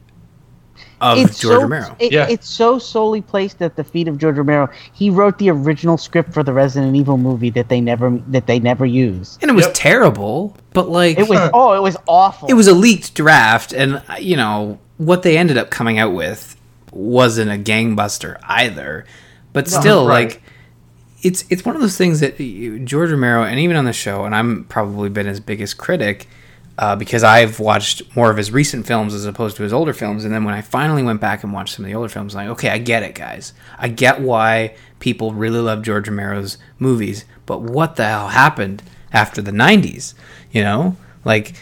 of 1.04 1.18
George 1.18 1.36
so, 1.36 1.62
Romero. 1.62 1.96
it- 2.00 2.12
Yeah. 2.12 2.28
It's 2.30 2.50
so 2.50 2.80
solely 2.80 3.22
placed 3.22 3.62
at 3.62 3.76
the 3.76 3.84
feet 3.84 4.08
of 4.08 4.18
George 4.18 4.38
Romero. 4.38 4.70
He 4.94 5.10
wrote 5.10 5.38
the 5.38 5.50
original 5.50 5.98
script 5.98 6.34
for 6.34 6.44
the 6.44 6.54
Resident 6.54 6.96
Evil 6.96 7.18
movie 7.18 7.50
that 7.52 7.70
they 7.70 7.82
never 7.82 8.20
that 8.30 8.48
they 8.48 8.60
never 8.60 8.86
used. 8.86 9.40
and 9.42 9.52
it 9.52 9.54
was 9.54 9.66
Yep. 9.66 9.74
terrible, 9.76 10.56
but 10.74 10.90
like 10.90 11.18
It 11.20 11.28
was 11.30 11.50
oh, 11.54 11.74
it 11.74 11.82
was 11.82 11.98
awful. 12.08 12.48
it 12.48 12.54
was 12.54 12.68
a 12.68 12.74
leaked 12.74 13.14
draft, 13.14 13.74
and 13.74 14.02
you 14.20 14.36
know 14.38 14.80
what 14.98 15.24
they 15.24 15.38
ended 15.38 15.58
up 15.58 15.70
coming 15.70 16.00
out 16.00 16.14
with 16.14 16.56
wasn't 16.92 17.50
a 17.52 17.58
gangbuster 17.58 18.38
either. 18.44 19.06
But 19.52 19.68
still, 19.68 20.08
right. 20.08 20.30
like 20.30 20.42
it's 21.22 21.46
it's 21.50 21.64
one 21.66 21.76
of 21.76 21.82
those 21.82 21.98
things 21.98 22.20
that 22.20 22.38
George 22.86 23.12
Romero, 23.12 23.44
and 23.44 23.60
even 23.60 23.76
on 23.78 23.86
the 23.86 23.94
show, 23.94 24.26
and 24.26 24.36
I'm 24.36 24.66
probably 24.66 25.10
been 25.10 25.26
his 25.26 25.40
biggest 25.40 25.78
critic 25.78 26.28
uh, 26.78 26.96
because 26.96 27.24
I've 27.24 27.60
watched 27.60 28.16
more 28.16 28.32
of 28.32 28.38
his 28.38 28.52
recent 28.52 28.88
films 28.88 29.14
as 29.14 29.26
opposed 29.26 29.58
to 29.58 29.64
his 29.64 29.74
older 29.74 29.94
films. 29.94 30.26
And 30.26 30.34
then 30.34 30.44
when 30.44 30.56
I 30.56 30.62
finally 30.62 31.04
went 31.04 31.22
back 31.22 31.44
and 31.44 31.54
watched 31.54 31.76
some 31.76 31.86
of 31.86 31.90
the 31.90 31.96
older 31.96 32.10
films, 32.10 32.36
I'm 32.36 32.48
like, 32.48 32.54
okay, 32.54 32.70
I 32.70 32.80
get 32.80 33.04
it, 33.04 33.14
guys. 33.14 33.54
I 33.78 33.90
get 33.90 34.22
why 34.22 34.76
people 35.00 35.34
really 35.34 35.60
love 35.60 35.84
George 35.84 36.08
Romero's 36.08 36.58
movies, 36.80 37.26
but 37.46 37.62
what 37.62 37.96
the 37.96 38.06
hell 38.06 38.30
happened 38.30 38.82
after 39.12 39.42
the 39.42 39.52
'90s? 39.52 40.14
You 40.52 40.64
know, 40.64 40.98
like 41.26 41.56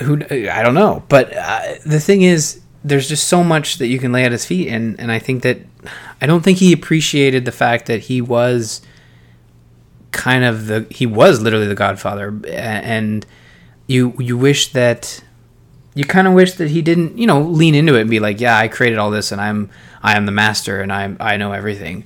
who 0.00 0.20
I 0.22 0.62
don't 0.62 0.74
know, 0.74 1.04
but 1.08 1.34
uh, 1.34 1.74
the 1.86 2.00
thing 2.00 2.22
is, 2.22 2.60
there's 2.84 3.08
just 3.08 3.28
so 3.28 3.42
much 3.42 3.78
that 3.78 3.86
you 3.86 3.98
can 3.98 4.12
lay 4.12 4.24
at 4.24 4.32
his 4.32 4.44
feet, 4.44 4.68
and 4.68 4.98
and 5.00 5.10
I 5.10 5.18
think 5.18 5.42
that 5.42 5.58
I 6.20 6.26
don't 6.26 6.42
think 6.42 6.58
he 6.58 6.72
appreciated 6.72 7.44
the 7.44 7.52
fact 7.52 7.86
that 7.86 8.02
he 8.02 8.20
was 8.20 8.82
kind 10.10 10.44
of 10.44 10.66
the 10.66 10.86
he 10.90 11.06
was 11.06 11.40
literally 11.40 11.66
the 11.66 11.74
Godfather, 11.74 12.40
and 12.48 13.24
you 13.88 14.14
you 14.18 14.38
wish 14.38 14.72
that 14.72 15.24
you 15.94 16.04
kind 16.04 16.28
of 16.28 16.34
wish 16.34 16.52
that 16.52 16.70
he 16.70 16.80
didn't 16.80 17.18
you 17.18 17.26
know 17.26 17.40
lean 17.40 17.74
into 17.74 17.96
it 17.96 18.02
and 18.02 18.10
be 18.10 18.20
like, 18.20 18.40
yeah, 18.40 18.56
I 18.56 18.68
created 18.68 18.98
all 18.98 19.10
this, 19.10 19.32
and 19.32 19.40
I'm 19.40 19.70
I 20.00 20.16
am 20.16 20.26
the 20.26 20.32
master, 20.32 20.80
and 20.80 20.92
I 20.92 21.16
I 21.18 21.36
know 21.36 21.50
everything, 21.50 22.04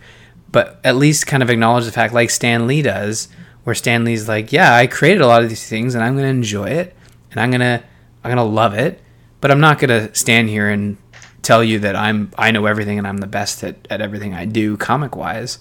but 0.51 0.81
at 0.83 0.97
least 0.97 1.27
kind 1.27 1.43
of 1.43 1.51
acknowledge 1.51 1.85
the 1.85 1.93
fact, 1.93 2.15
like 2.15 2.31
Stan 2.31 2.67
Lee 2.67 2.81
does, 2.81 3.29
where 3.65 3.75
Stan 3.75 4.05
Lee's 4.05 4.29
like, 4.29 4.53
yeah, 4.53 4.75
I 4.75 4.87
created 4.87 5.21
a 5.21 5.27
lot 5.27 5.43
of 5.43 5.51
these 5.51 5.69
things, 5.69 5.95
and 5.95 6.03
I'm 6.03 6.17
gonna 6.17 6.29
enjoy 6.29 6.71
it, 6.71 6.97
and 7.33 7.41
I'm 7.41 7.51
gonna 7.51 7.83
I'm 8.25 8.31
gonna 8.31 8.45
love 8.45 8.75
it, 8.75 9.03
but 9.43 9.51
I'm 9.51 9.61
not 9.61 9.79
gonna 9.79 10.15
stand 10.15 10.49
here 10.49 10.71
and 10.71 10.97
tell 11.43 11.63
you 11.63 11.81
that 11.81 11.97
I'm 11.97 12.31
I 12.39 12.53
know 12.53 12.67
everything 12.67 12.99
and 12.99 13.07
I'm 13.07 13.19
the 13.19 13.27
best 13.27 13.65
at, 13.65 13.77
at 13.91 14.01
everything 14.01 14.33
I 14.33 14.45
do 14.45 14.77
comic 14.77 15.17
wise. 15.17 15.59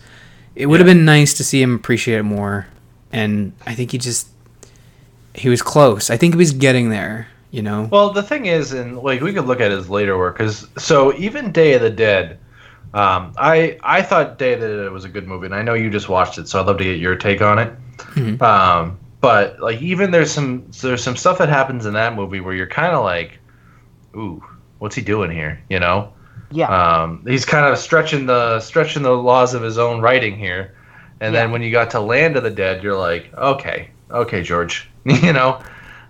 It 0.53 0.67
would 0.67 0.79
have 0.79 0.88
been 0.88 1.05
nice 1.05 1.34
to 1.36 1.43
see 1.43 1.62
him 1.62 1.75
appreciate 1.75 2.19
it 2.19 2.23
more, 2.23 2.67
and 3.12 3.53
I 3.65 3.73
think 3.73 3.91
he 3.91 3.97
just 3.97 4.27
he 5.33 5.49
was 5.49 5.61
close. 5.61 6.09
I 6.09 6.17
think 6.17 6.33
he 6.33 6.37
was 6.37 6.51
getting 6.51 6.89
there. 6.89 7.27
You 7.51 7.61
know. 7.61 7.89
Well, 7.91 8.11
the 8.11 8.23
thing 8.23 8.45
is, 8.45 8.71
and 8.71 8.97
like 8.99 9.21
we 9.21 9.33
could 9.33 9.45
look 9.45 9.59
at 9.59 9.71
his 9.71 9.89
later 9.89 10.17
work, 10.17 10.37
because 10.37 10.67
so 10.77 11.13
even 11.15 11.51
Day 11.51 11.73
of 11.73 11.81
the 11.81 11.89
Dead, 11.89 12.39
um, 12.93 13.33
I 13.37 13.77
I 13.83 14.01
thought 14.01 14.37
Day 14.37 14.53
of 14.53 14.61
the 14.61 14.67
Dead 14.83 14.91
was 14.91 15.03
a 15.03 15.09
good 15.09 15.27
movie, 15.27 15.47
and 15.47 15.55
I 15.55 15.61
know 15.61 15.73
you 15.73 15.89
just 15.89 16.07
watched 16.07 16.37
it, 16.37 16.47
so 16.47 16.61
I'd 16.61 16.67
love 16.67 16.77
to 16.77 16.83
get 16.85 16.99
your 16.99 17.15
take 17.15 17.41
on 17.41 17.59
it. 17.59 17.73
Mhm. 17.97 18.41
Um, 18.41 18.97
but 19.19 19.59
like 19.59 19.81
even 19.81 20.11
there's 20.11 20.31
some 20.31 20.65
there's 20.81 21.03
some 21.03 21.17
stuff 21.17 21.37
that 21.39 21.49
happens 21.49 21.85
in 21.85 21.93
that 21.93 22.15
movie 22.15 22.39
where 22.39 22.53
you're 22.53 22.67
kind 22.67 22.93
of 22.95 23.03
like, 23.03 23.37
ooh, 24.15 24.41
what's 24.79 24.95
he 24.95 25.01
doing 25.01 25.29
here? 25.29 25.61
You 25.69 25.79
know? 25.79 26.13
yeah. 26.51 26.67
Um, 26.67 27.23
he's 27.27 27.45
kind 27.45 27.65
of 27.65 27.77
stretching 27.77 28.25
the 28.25 28.59
stretching 28.59 29.03
the 29.03 29.11
laws 29.11 29.53
of 29.53 29.61
his 29.61 29.77
own 29.77 30.01
writing 30.01 30.37
here, 30.37 30.75
and 31.19 31.33
then 31.33 31.51
when 31.51 31.61
you 31.61 31.71
got 31.71 31.89
to 31.91 31.99
Land 31.99 32.35
of 32.35 32.43
the 32.43 32.49
Dead, 32.49 32.83
you're 32.83 32.97
like, 32.97 33.33
okay, 33.37 33.89
okay, 34.12 34.41
George, 34.43 34.89
you 35.06 35.34
know. 35.34 35.60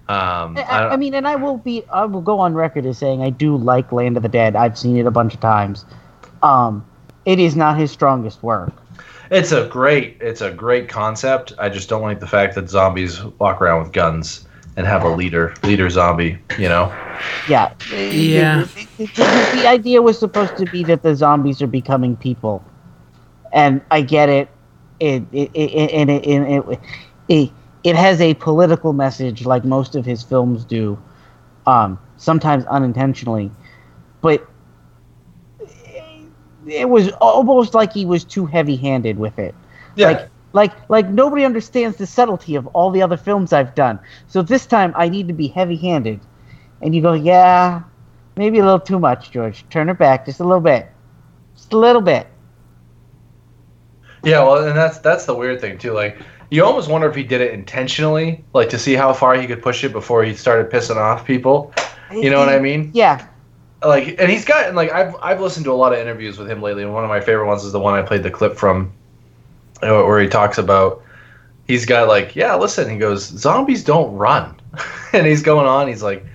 Um, 0.10 0.58
I, 0.58 0.90
I 0.92 0.98
mean, 0.98 1.14
and 1.14 1.26
I 1.28 1.36
will 1.38 1.58
be, 1.58 1.84
I 1.92 2.04
will 2.06 2.22
go 2.22 2.40
on 2.40 2.54
record 2.54 2.86
as 2.86 2.98
saying 2.98 3.22
I 3.22 3.30
do 3.30 3.56
like 3.56 3.92
Land 3.94 4.18
of 4.18 4.24
the 4.24 4.30
Dead. 4.30 4.56
I've 4.58 4.78
seen 4.78 4.98
it 4.98 5.06
a 5.06 5.12
bunch 5.12 5.34
of 5.34 5.40
times. 5.40 5.86
Um, 6.44 6.86
it 7.26 7.40
is 7.40 7.56
not 7.56 7.78
his 7.78 7.92
strongest 7.92 8.44
work. 8.44 8.74
It's 9.30 9.54
a 9.54 9.68
great 9.68 10.18
it's 10.20 10.42
a 10.42 10.52
great 10.52 10.90
concept. 10.90 11.54
I 11.58 11.70
just 11.70 11.88
don't 11.88 12.02
like 12.02 12.20
the 12.20 12.28
fact 12.28 12.56
that 12.56 12.70
zombies 12.70 13.24
walk 13.40 13.62
around 13.62 13.84
with 13.84 13.94
guns 13.94 14.46
and 14.76 14.86
have 14.86 15.04
a 15.04 15.10
leader 15.10 15.54
leader 15.64 15.90
zombie, 15.90 16.38
you 16.60 16.68
know. 16.68 16.88
Yeah. 17.48 17.72
Yeah. 17.94 18.66
The, 18.98 19.06
the- 19.06 19.52
the 19.62 19.68
idea 19.68 20.02
was 20.02 20.20
supposed 20.20 20.58
to 20.58 20.66
be 20.66 20.84
that 20.86 21.04
the 21.04 21.16
zombies 21.16 21.62
are 21.62 21.68
becoming 21.68 22.18
people, 22.18 22.62
and 23.54 23.80
I 23.92 24.02
get 24.02 24.28
it. 24.28 24.50
It 25.00 25.24
it 25.32 25.50
it 25.54 25.72
it 25.72 26.10
it, 26.10 26.68
it, 26.70 26.80
it, 27.30 27.52
it, 27.84 27.96
has 27.96 28.22
a 28.22 28.34
political 28.36 28.94
message, 28.94 29.46
like 29.46 29.64
most 29.64 29.96
of 29.96 30.06
his 30.06 30.24
films 30.24 30.64
do, 30.66 31.02
um, 31.66 32.00
sometimes 32.18 32.66
unintentionally, 32.66 33.52
but 34.22 34.48
it 36.68 36.88
was 36.88 37.10
almost 37.14 37.74
like 37.74 37.92
he 37.92 38.06
was 38.06 38.24
too 38.24 38.46
heavy-handed 38.46 39.18
with 39.18 39.40
it. 39.40 39.56
Like, 39.98 40.30
like, 40.54 40.90
like 40.90 41.10
nobody 41.10 41.44
understands 41.44 41.98
the 41.98 42.06
subtlety 42.06 42.56
of 42.56 42.68
all 42.68 42.92
the 42.92 43.02
other 43.02 43.18
films 43.18 43.54
I've 43.54 43.74
done. 43.74 44.00
So 44.28 44.42
this 44.42 44.66
time 44.66 44.94
I 44.96 45.10
need 45.10 45.28
to 45.28 45.34
be 45.34 45.48
heavy-handed, 45.48 46.20
and 46.82 46.96
you 46.96 47.02
go, 47.02 47.14
yeah, 47.14 47.84
maybe 48.36 48.60
a 48.60 48.64
little 48.64 48.80
too 48.80 49.00
much, 49.00 49.32
George. 49.32 49.66
Turn 49.70 49.90
it 49.90 49.98
back 49.98 50.26
just 50.26 50.40
a 50.40 50.44
little 50.44 50.62
bit, 50.62 50.90
just 51.56 51.74
a 51.74 51.78
little 51.78 52.02
bit. 52.02 52.28
Yeah, 54.24 54.44
well, 54.44 54.68
and 54.68 54.78
that's 54.78 55.00
that's 55.00 55.26
the 55.26 55.34
weird 55.34 55.62
thing 55.62 55.78
too. 55.78 55.94
Like, 55.94 56.20
you 56.52 56.64
almost 56.66 56.90
wonder 56.90 57.10
if 57.10 57.16
he 57.16 57.24
did 57.24 57.42
it 57.42 57.54
intentionally, 57.54 58.44
like 58.54 58.70
to 58.70 58.78
see 58.78 58.94
how 58.94 59.14
far 59.14 59.36
he 59.36 59.48
could 59.48 59.64
push 59.64 59.84
it 59.86 59.94
before 59.94 60.24
he 60.24 60.36
started 60.36 60.70
pissing 60.70 60.98
off 60.98 61.26
people. 61.26 61.74
You 62.12 62.30
know 62.30 62.40
what 62.40 62.50
I 62.50 62.60
mean? 62.60 62.92
Yeah, 62.94 63.26
Like, 63.84 64.20
and 64.20 64.30
he's 64.30 64.44
gotten 64.44 64.76
like 64.76 64.92
I've 64.92 65.16
I've 65.22 65.40
listened 65.42 65.64
to 65.66 65.72
a 65.72 65.74
lot 65.74 65.94
of 65.94 66.00
interviews 66.00 66.38
with 66.38 66.52
him 66.52 66.62
lately, 66.62 66.84
and 66.84 66.94
one 66.94 67.06
of 67.06 67.10
my 67.10 67.22
favorite 67.22 67.48
ones 67.48 67.64
is 67.64 67.72
the 67.72 67.80
one 67.80 67.98
I 67.98 68.02
played 68.02 68.22
the 68.24 68.30
clip 68.30 68.58
from, 68.58 68.92
uh, 69.82 70.04
where 70.04 70.20
he 70.22 70.28
talks 70.28 70.58
about 70.58 71.02
he's 71.68 71.86
got 71.86 72.10
like, 72.10 72.36
yeah, 72.36 72.56
listen, 72.56 72.90
he 72.90 72.98
goes, 72.98 73.24
zombies 73.24 73.84
don't 73.86 74.14
run, 74.14 74.60
and 75.14 75.26
he's 75.26 75.42
going 75.42 75.66
on, 75.66 75.88
he's 75.88 76.04
like, 76.04 76.26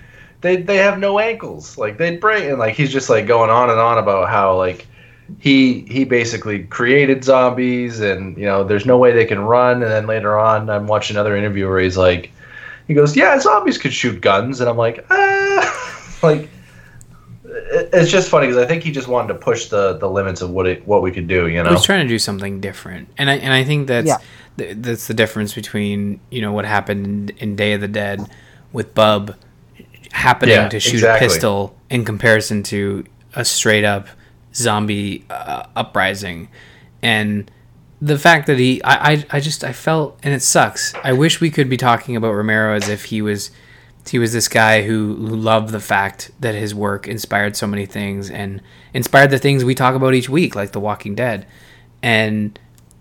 they 0.41 0.55
they 0.57 0.77
have 0.77 0.97
no 0.97 1.19
ankles, 1.19 1.77
like 1.77 1.99
they'd 1.99 2.19
break, 2.19 2.45
and 2.45 2.57
like 2.57 2.73
he's 2.73 2.91
just 2.91 3.07
like 3.07 3.27
going 3.27 3.51
on 3.51 3.69
and 3.69 3.79
on 3.79 3.99
about 3.99 4.29
how 4.29 4.57
like 4.57 4.87
he 5.39 5.81
he 5.81 6.03
basically 6.05 6.63
created 6.63 7.23
zombies 7.23 7.99
and 7.99 8.37
you 8.37 8.45
know 8.45 8.63
there's 8.63 8.85
no 8.85 8.97
way 8.97 9.11
they 9.11 9.25
can 9.25 9.39
run. 9.39 9.81
And 9.83 9.91
then 9.91 10.07
later 10.07 10.37
on 10.37 10.69
i'm 10.69 10.87
watching 10.87 11.15
another 11.15 11.35
interview 11.35 11.67
where 11.67 11.79
he's 11.79 11.97
like 11.97 12.31
he 12.87 12.93
goes 12.93 13.15
yeah 13.15 13.37
zombies 13.39 13.77
could 13.77 13.93
shoot 13.93 14.21
guns. 14.21 14.61
And 14.61 14.69
i'm 14.69 14.77
like 14.77 15.05
ah. 15.09 15.73
Like 16.23 16.49
it's 17.49 18.11
just 18.11 18.29
funny 18.29 18.47
because 18.47 18.61
i 18.61 18.67
think 18.67 18.83
he 18.83 18.91
just 18.91 19.07
wanted 19.07 19.29
to 19.29 19.35
push 19.35 19.67
the 19.67 19.97
the 19.97 20.09
limits 20.09 20.41
of 20.41 20.49
what 20.49 20.67
it 20.67 20.85
what 20.87 21.01
we 21.01 21.11
could 21.11 21.27
do 21.27 21.47
you 21.47 21.59
I 21.59 21.63
know? 21.63 21.71
was 21.71 21.83
trying 21.83 22.05
to 22.05 22.07
do 22.07 22.19
something 22.19 22.59
different, 22.61 23.09
and 23.17 23.29
I 23.29 23.35
and 23.35 23.53
I 23.53 23.63
think 23.63 23.87
that's 23.87 24.07
Yeah. 24.07 24.17
th- 24.57 24.77
that's 24.79 25.07
the 25.07 25.13
difference 25.13 25.53
between 25.53 26.19
you 26.29 26.41
know 26.41 26.51
what 26.51 26.65
happened 26.65 27.31
in, 27.31 27.37
in 27.51 27.55
Day 27.55 27.73
of 27.73 27.81
the 27.81 27.87
Dead 27.87 28.19
with 28.73 28.93
Bub 28.93 29.35
happening 30.11 30.55
Yeah, 30.55 30.69
to 30.69 30.79
shoot 30.79 30.95
exactly. 30.95 31.25
a 31.25 31.29
pistol 31.29 31.75
in 31.89 32.05
comparison 32.05 32.63
to 32.63 33.03
a 33.35 33.43
straight 33.45 33.83
up 33.83 34.07
zombie 34.57 35.25
uh, 35.29 35.63
uprising, 35.75 36.49
and 37.01 37.49
the 38.01 38.17
fact 38.17 38.47
that 38.47 38.59
he 38.59 38.81
I, 38.83 39.13
I 39.13 39.25
I 39.31 39.39
just 39.39 39.63
I 39.63 39.73
felt 39.73 40.19
and 40.23 40.33
it 40.33 40.41
sucks. 40.41 40.93
I 41.03 41.13
wish 41.13 41.39
we 41.39 41.49
could 41.49 41.69
be 41.69 41.77
talking 41.77 42.15
about 42.15 42.33
Romero 42.33 42.75
as 42.75 42.89
if 42.89 43.05
he 43.05 43.21
was 43.21 43.51
he 44.09 44.19
was 44.19 44.31
this 44.31 44.47
guy 44.47 44.83
who, 44.83 45.15
who 45.15 45.35
loved 45.35 45.69
the 45.69 45.81
fact 45.81 46.31
that 46.39 46.55
his 46.55 46.73
work 46.73 47.09
inspired 47.09 47.57
so 47.57 47.67
many 47.67 47.85
things 47.85 48.29
and 48.29 48.61
inspired 48.93 49.31
the 49.31 49.39
things 49.39 49.65
we 49.65 49.75
talk 49.75 49.95
about 49.95 50.13
each 50.13 50.29
week, 50.29 50.55
like 50.55 50.71
The 50.71 50.79
Walking 50.79 51.13
Dead. 51.13 51.45
And 52.01 52.57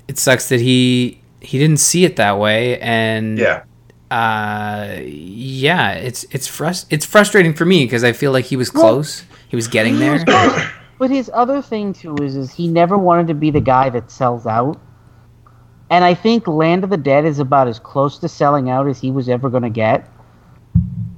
it 0.09 0.19
sucks 0.19 0.49
that 0.49 0.61
he 0.61 1.21
he 1.41 1.59
didn't 1.59 1.77
see 1.79 2.05
it 2.05 2.17
that 2.17 2.39
way. 2.39 2.81
And 2.81 3.39
yeah 3.39 3.63
uh, 4.11 4.99
yeah, 5.03 5.93
it's 5.93 6.25
it's 6.31 6.49
frust- 6.49 6.87
it's 6.91 7.05
frustrating 7.05 7.55
for 7.55 7.65
me 7.65 7.85
because 7.85 8.05
I 8.05 8.13
feel 8.13 8.31
like 8.31 8.45
he 8.45 8.57
was 8.57 8.71
close. 8.71 9.25
He 9.49 9.57
was 9.57 9.69
getting 9.69 9.99
there. 9.99 10.25
But 10.99 11.11
his 11.11 11.31
other 11.35 11.61
thing 11.61 11.93
too 11.93 12.17
is, 12.23 12.37
is 12.37 12.53
he 12.53 12.69
never 12.69 12.97
wanted 12.97 13.27
to 13.29 13.35
be 13.35 13.51
the 13.51 13.61
guy 13.61 13.91
that 13.91 14.11
sells 14.11 14.47
out. 14.47 14.81
And 15.91 16.05
I 16.05 16.15
think 16.15 16.49
Land 16.49 16.85
of 16.85 16.91
the 16.91 16.97
Dead 16.97 17.25
is 17.25 17.39
about 17.39 17.69
as 17.69 17.79
close 17.79 18.19
to 18.19 18.29
selling 18.29 18.71
out 18.71 18.89
as 18.89 18.99
he 19.01 19.11
was 19.11 19.29
ever 19.29 19.51
going 19.51 19.63
to 19.63 19.71
get. 19.71 20.09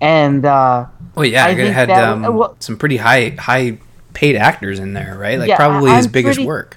And 0.01 0.45
uh, 0.45 0.87
Well, 1.15 1.25
yeah, 1.25 1.45
I 1.45 1.49
I 1.51 1.55
think 1.55 1.75
had 1.75 1.89
that- 1.89 2.05
um, 2.09 2.37
well- 2.37 2.57
some 2.59 2.77
pretty 2.77 2.97
high 2.97 3.31
high 3.39 3.79
paid 4.15 4.37
actors 4.37 4.79
in 4.79 4.95
there, 4.95 5.17
right? 5.19 5.39
Like 5.39 5.49
Yeah, 5.49 5.57
probably 5.57 5.91
I- 5.93 5.97
his 5.97 6.07
biggest 6.07 6.37
pretty- 6.37 6.47
work. 6.47 6.77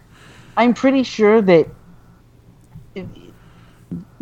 I'm 0.57 0.73
pretty 0.73 1.03
sure 1.03 1.41
that 1.41 1.67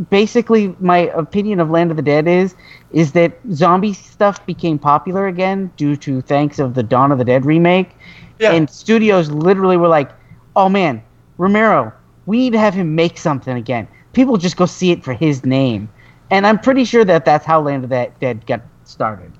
basically 0.10 0.76
my 0.80 1.00
opinion 1.16 1.60
of 1.60 1.70
Land 1.70 1.92
of 1.92 1.98
the 1.98 2.04
Dead 2.04 2.28
is 2.28 2.56
is 2.92 3.12
that 3.12 3.38
zombie 3.52 3.94
stuff 3.94 4.44
became 4.46 4.80
popular 4.80 5.28
again 5.28 5.72
due 5.78 5.96
to 5.98 6.22
thanks 6.22 6.58
of 6.60 6.74
the 6.74 6.82
Dawn 6.84 7.12
of 7.12 7.18
the 7.18 7.26
Dead 7.26 7.46
remake. 7.46 7.92
Yeah. 8.40 8.54
And 8.54 8.70
studios 8.70 9.30
literally 9.30 9.78
were 9.78 9.88
like, 9.88 10.12
"Oh 10.56 10.70
man, 10.70 11.02
Romero, 11.38 11.94
we 12.26 12.38
need 12.38 12.54
to 12.54 12.60
have 12.60 12.74
him 12.74 12.96
make 12.96 13.18
something 13.18 13.58
again. 13.58 13.88
People 14.14 14.38
just 14.38 14.58
go 14.58 14.66
see 14.66 14.92
it 14.92 15.04
for 15.04 15.14
his 15.14 15.46
name." 15.46 15.90
And 16.32 16.46
I'm 16.46 16.60
pretty 16.60 16.86
sure 16.86 17.04
that 17.06 17.26
that's 17.26 17.46
how 17.46 17.62
Land 17.62 17.84
of 17.84 17.90
the 17.90 18.10
Dead 18.20 18.46
got 18.46 18.62
started. 18.84 19.32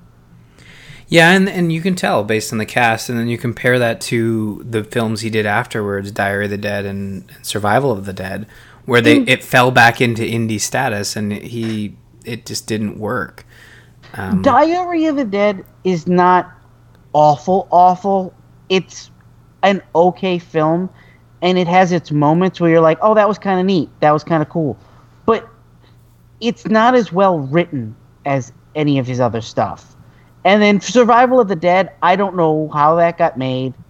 Yeah, 1.10 1.32
and 1.32 1.48
and 1.48 1.72
you 1.72 1.80
can 1.80 1.96
tell 1.96 2.22
based 2.22 2.52
on 2.52 2.58
the 2.58 2.66
cast, 2.66 3.08
and 3.08 3.18
then 3.18 3.26
you 3.26 3.36
compare 3.36 3.80
that 3.80 4.00
to 4.02 4.64
the 4.64 4.84
films 4.84 5.22
he 5.22 5.28
did 5.28 5.44
afterwards, 5.44 6.12
Diary 6.12 6.44
of 6.44 6.52
the 6.52 6.58
Dead 6.58 6.86
and, 6.86 7.28
and 7.34 7.44
Survival 7.44 7.90
of 7.90 8.06
the 8.06 8.12
Dead, 8.12 8.46
where 8.86 9.00
they 9.00 9.18
it 9.22 9.42
fell 9.42 9.72
back 9.72 10.00
into 10.00 10.22
indie 10.22 10.60
status, 10.60 11.16
and 11.16 11.32
he 11.32 11.96
it 12.24 12.46
just 12.46 12.68
didn't 12.68 12.96
work. 12.96 13.44
Um, 14.14 14.42
Diary 14.42 15.06
of 15.06 15.16
the 15.16 15.24
Dead 15.24 15.64
is 15.82 16.06
not 16.06 16.52
awful, 17.12 17.66
awful. 17.72 18.32
It's 18.70 19.12
an 19.62 19.82
okay 19.94 20.38
film, 20.38 20.90
and 21.42 21.58
it 21.58 21.68
has 21.68 21.92
its 21.92 22.12
moments 22.12 22.60
where 22.60 22.70
you're 22.70 22.80
like, 22.80 22.98
oh, 23.02 23.14
that 23.14 23.28
was 23.28 23.38
kind 23.38 23.60
of 23.60 23.66
neat. 23.66 23.90
That 24.00 24.12
was 24.12 24.24
kind 24.24 24.42
of 24.42 24.48
cool. 24.48 24.78
But 25.26 25.48
it's 26.40 26.66
not 26.66 26.94
as 26.94 27.12
well 27.12 27.40
written 27.40 27.96
as 28.26 28.52
any 28.76 28.98
of 28.98 29.06
his 29.06 29.20
other 29.20 29.42
stuff. 29.42 29.96
And 30.44 30.62
then 30.62 30.80
Survival 30.80 31.40
of 31.40 31.48
the 31.48 31.56
Dead, 31.56 31.92
I 32.02 32.16
don't 32.16 32.36
know 32.36 32.68
how 32.70 32.96
that 32.96 33.18
got 33.18 33.38
made. 33.38 33.74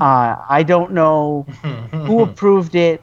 Uh, 0.00 0.36
I 0.50 0.62
don't 0.64 0.92
know 0.92 1.46
who 2.04 2.22
approved 2.24 2.74
it. 2.74 3.02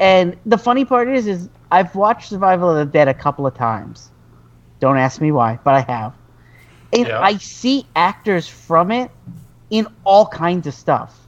And 0.00 0.36
the 0.46 0.58
funny 0.58 0.84
part 0.84 1.08
is, 1.08 1.26
is 1.26 1.48
I've 1.70 1.94
watched 1.94 2.28
Survival 2.28 2.70
of 2.70 2.76
the 2.76 2.84
Dead 2.92 3.08
a 3.08 3.14
couple 3.14 3.46
of 3.46 3.54
times. 3.54 4.12
Don't 4.80 4.98
ask 4.98 5.20
me 5.20 5.32
why, 5.32 5.58
but 5.64 5.74
I 5.74 5.80
have. 5.80 6.14
And 6.92 7.08
Yeah. 7.08 7.20
I 7.20 7.38
see 7.38 7.86
actors 7.96 8.48
from 8.48 8.90
it 8.90 9.10
in 9.70 9.86
all 10.04 10.26
kinds 10.26 10.66
of 10.66 10.74
stuff. 10.74 11.26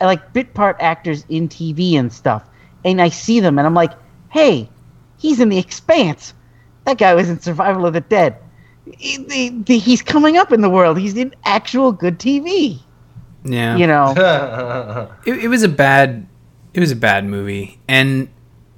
And, 0.00 0.06
Like 0.08 0.32
bit 0.32 0.54
part 0.54 0.76
actors 0.80 1.24
in 1.28 1.48
TV 1.48 1.94
and 1.98 2.12
stuff. 2.12 2.44
And 2.84 3.00
I 3.02 3.08
see 3.08 3.40
them 3.40 3.58
and 3.58 3.66
I'm 3.66 3.74
like, 3.74 3.92
hey, 4.30 4.68
he's 5.18 5.40
in 5.40 5.48
The 5.48 5.58
Expanse. 5.58 6.34
That 6.84 6.98
guy 6.98 7.14
was 7.14 7.28
in 7.28 7.40
Survival 7.40 7.86
of 7.86 7.94
the 7.94 8.00
Dead. 8.00 8.36
He- 8.98 9.24
he- 9.30 9.62
he- 9.66 9.78
He's 9.78 10.02
coming 10.02 10.36
up 10.36 10.52
in 10.52 10.60
the 10.60 10.70
world. 10.70 10.98
He's 10.98 11.16
in 11.16 11.34
actual 11.44 11.90
good 11.92 12.18
TV. 12.20 12.78
yeah, 13.44 13.76
You 13.76 13.86
know? 13.86 14.12
it, 15.26 15.44
it 15.44 15.48
was 15.48 15.62
a 15.62 15.68
bad 15.68 16.26
it 16.74 16.80
was 16.80 16.90
a 16.90 16.96
bad 16.96 17.24
movie 17.24 17.78
and 17.88 18.28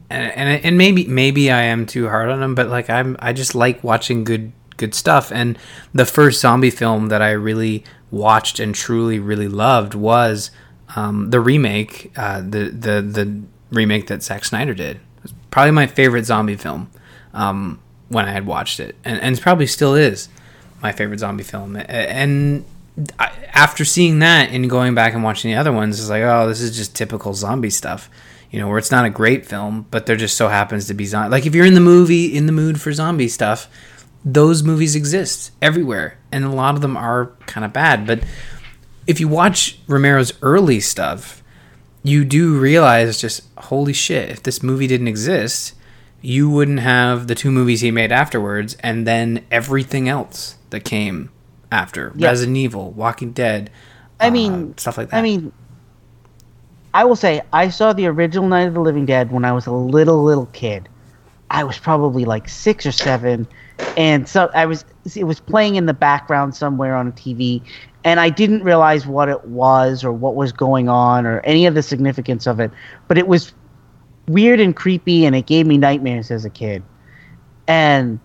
and 0.09 0.33
and, 0.33 0.65
and 0.65 0.79
maybe 0.79 1.05
maybe 1.09 1.51
I 1.51 1.63
am 1.63 1.85
too 1.85 2.09
hard 2.09 2.29
on 2.31 2.41
him 2.43 2.55
but 2.55 2.69
like 2.69 2.89
I'm 2.89 3.17
I 3.19 3.33
just 3.33 3.55
like 3.57 3.83
watching 3.83 4.23
good 4.25 4.53
good 4.77 4.95
stuff 4.95 5.33
and 5.33 5.59
the 5.93 6.07
first 6.07 6.41
zombie 6.41 6.71
film 6.71 7.09
that 7.09 7.21
I 7.23 7.33
really 7.33 7.83
watched 8.11 8.59
and 8.59 8.75
truly 8.75 9.19
really 9.19 9.49
loved 9.49 9.95
was 9.95 10.51
um, 10.97 11.31
the 11.31 11.41
remake 11.41 12.13
uh, 12.17 12.41
the 12.41 12.71
the 12.71 13.03
the 13.03 13.43
remake 13.71 14.07
that 14.07 14.23
Zack 14.23 14.45
Snyder 14.45 14.75
did 14.75 15.01
probably 15.51 15.73
my 15.73 15.87
favorite 15.87 16.25
zombie 16.25 16.57
film 16.57 16.91
um, 17.35 17.81
when 18.09 18.25
I 18.25 18.31
had 18.31 18.47
watched 18.47 18.81
it 18.81 18.97
and, 19.05 19.21
and 19.21 19.41
probably 19.41 19.67
still 19.67 19.95
is 19.95 20.29
my 20.83 20.93
favorite 20.93 21.21
zombie 21.21 21.45
film 21.45 21.77
and 21.77 22.65
I, 23.19 23.31
after 23.53 23.85
seeing 23.85 24.21
that 24.21 24.51
and 24.51 24.69
going 24.69 24.95
back 24.95 25.15
and 25.15 25.23
watching 25.23 25.51
the 25.51 25.57
other 25.57 25.73
ones, 25.73 25.99
it's 26.01 26.09
like, 26.09 26.23
oh, 26.23 26.49
this 26.49 26.61
is 26.61 26.77
just 26.77 26.97
typical 26.97 27.35
zombie 27.35 27.71
stuff. 27.71 28.11
You 28.51 28.59
know, 28.59 28.69
where 28.69 28.79
it's 28.79 28.91
not 28.91 29.05
a 29.05 29.11
great 29.11 29.45
film, 29.45 29.87
but 29.91 30.07
there 30.07 30.17
just 30.17 30.37
so 30.37 30.49
happens 30.49 30.87
to 30.87 30.95
be 30.95 31.05
zombie. 31.05 31.31
Like 31.31 31.45
if 31.45 31.55
you're 31.55 31.67
in 31.67 31.75
the 31.75 31.81
movie 31.81 32.35
in 32.35 32.47
the 32.47 32.53
mood 32.53 32.81
for 32.81 32.93
zombie 32.93 33.29
stuff, 33.29 33.69
those 34.25 34.63
movies 34.63 34.95
exist 34.95 35.53
everywhere, 35.63 36.19
and 36.33 36.45
a 36.45 36.51
lot 36.51 36.75
of 36.75 36.81
them 36.81 36.97
are 36.97 37.27
kind 37.47 37.65
of 37.65 37.73
bad. 37.73 38.07
But 38.07 38.23
if 39.07 39.21
you 39.21 39.29
watch 39.29 39.79
Romero's 39.87 40.33
early 40.43 40.81
stuff, 40.81 41.43
you 42.03 42.25
do 42.25 42.59
realize 42.59 43.21
just 43.21 43.43
holy 43.59 43.93
shit, 43.93 44.31
if 44.31 44.43
this 44.43 44.63
movie 44.63 44.87
didn't 44.87 45.09
exist, 45.09 45.75
you 46.21 46.51
wouldn't 46.51 46.81
have 46.81 47.27
the 47.27 47.35
two 47.35 47.51
movies 47.51 47.81
he 47.81 47.91
made 47.91 48.13
afterwards, 48.13 48.77
and 48.81 49.07
then 49.07 49.45
everything 49.51 50.09
else 50.09 50.57
that 50.71 50.81
came 50.81 51.31
after 51.71 52.13
Yeah. 52.17 52.29
Resident 52.29 52.57
Evil, 52.57 52.91
Walking 52.93 53.33
Dead. 53.33 53.71
I 54.21 54.29
uh, 54.29 54.31
mean, 54.31 54.77
stuff 54.79 54.99
like 54.99 55.11
that. 55.11 55.17
I 55.17 55.23
mean, 55.23 55.53
I 56.93 57.05
will 57.05 57.17
say 57.17 57.43
I 57.53 57.69
saw 57.69 57.93
the 57.93 58.07
original 58.07 58.49
Night 58.49 58.67
of 58.67 58.75
the 58.75 58.81
Living 58.81 59.07
Dead 59.07 59.31
when 59.31 59.45
I 59.45 59.53
was 59.53 59.67
a 59.67 59.73
little 59.73 60.25
little 60.25 60.47
kid. 60.47 60.89
I 61.51 61.65
was 61.65 61.79
probably 61.79 62.25
like 62.25 62.49
six 62.49 62.85
or 62.85 62.93
seven, 62.93 63.47
and 63.97 64.29
so 64.29 64.51
I 64.55 64.67
was. 64.67 64.85
It 65.17 65.25
was 65.25 65.41
playing 65.41 65.77
in 65.77 65.87
the 65.87 65.95
background 65.95 66.55
somewhere 66.55 66.95
on 66.95 67.13
TV, 67.13 67.63
and 68.05 68.21
I 68.21 68.29
didn't 68.29 68.63
realize 68.63 69.07
what 69.07 69.29
it 69.29 69.45
was 69.47 70.05
or 70.05 70.13
what 70.13 70.35
was 70.35 70.53
going 70.53 70.89
on 70.89 71.27
or 71.27 71.41
any 71.41 71.67
of 71.67 71.75
the 71.75 71.83
significance 71.83 72.47
of 72.47 72.61
it. 72.61 72.71
But 73.07 73.17
it 73.17 73.29
was 73.29 73.55
weird 74.27 74.61
and 74.61 74.77
creepy, 74.77 75.25
and 75.25 75.35
it 75.35 75.47
gave 75.47 75.67
me 75.67 75.79
nightmares 75.79 76.31
as 76.31 76.45
a 76.45 76.51
kid. 76.51 76.83
And 77.67 78.21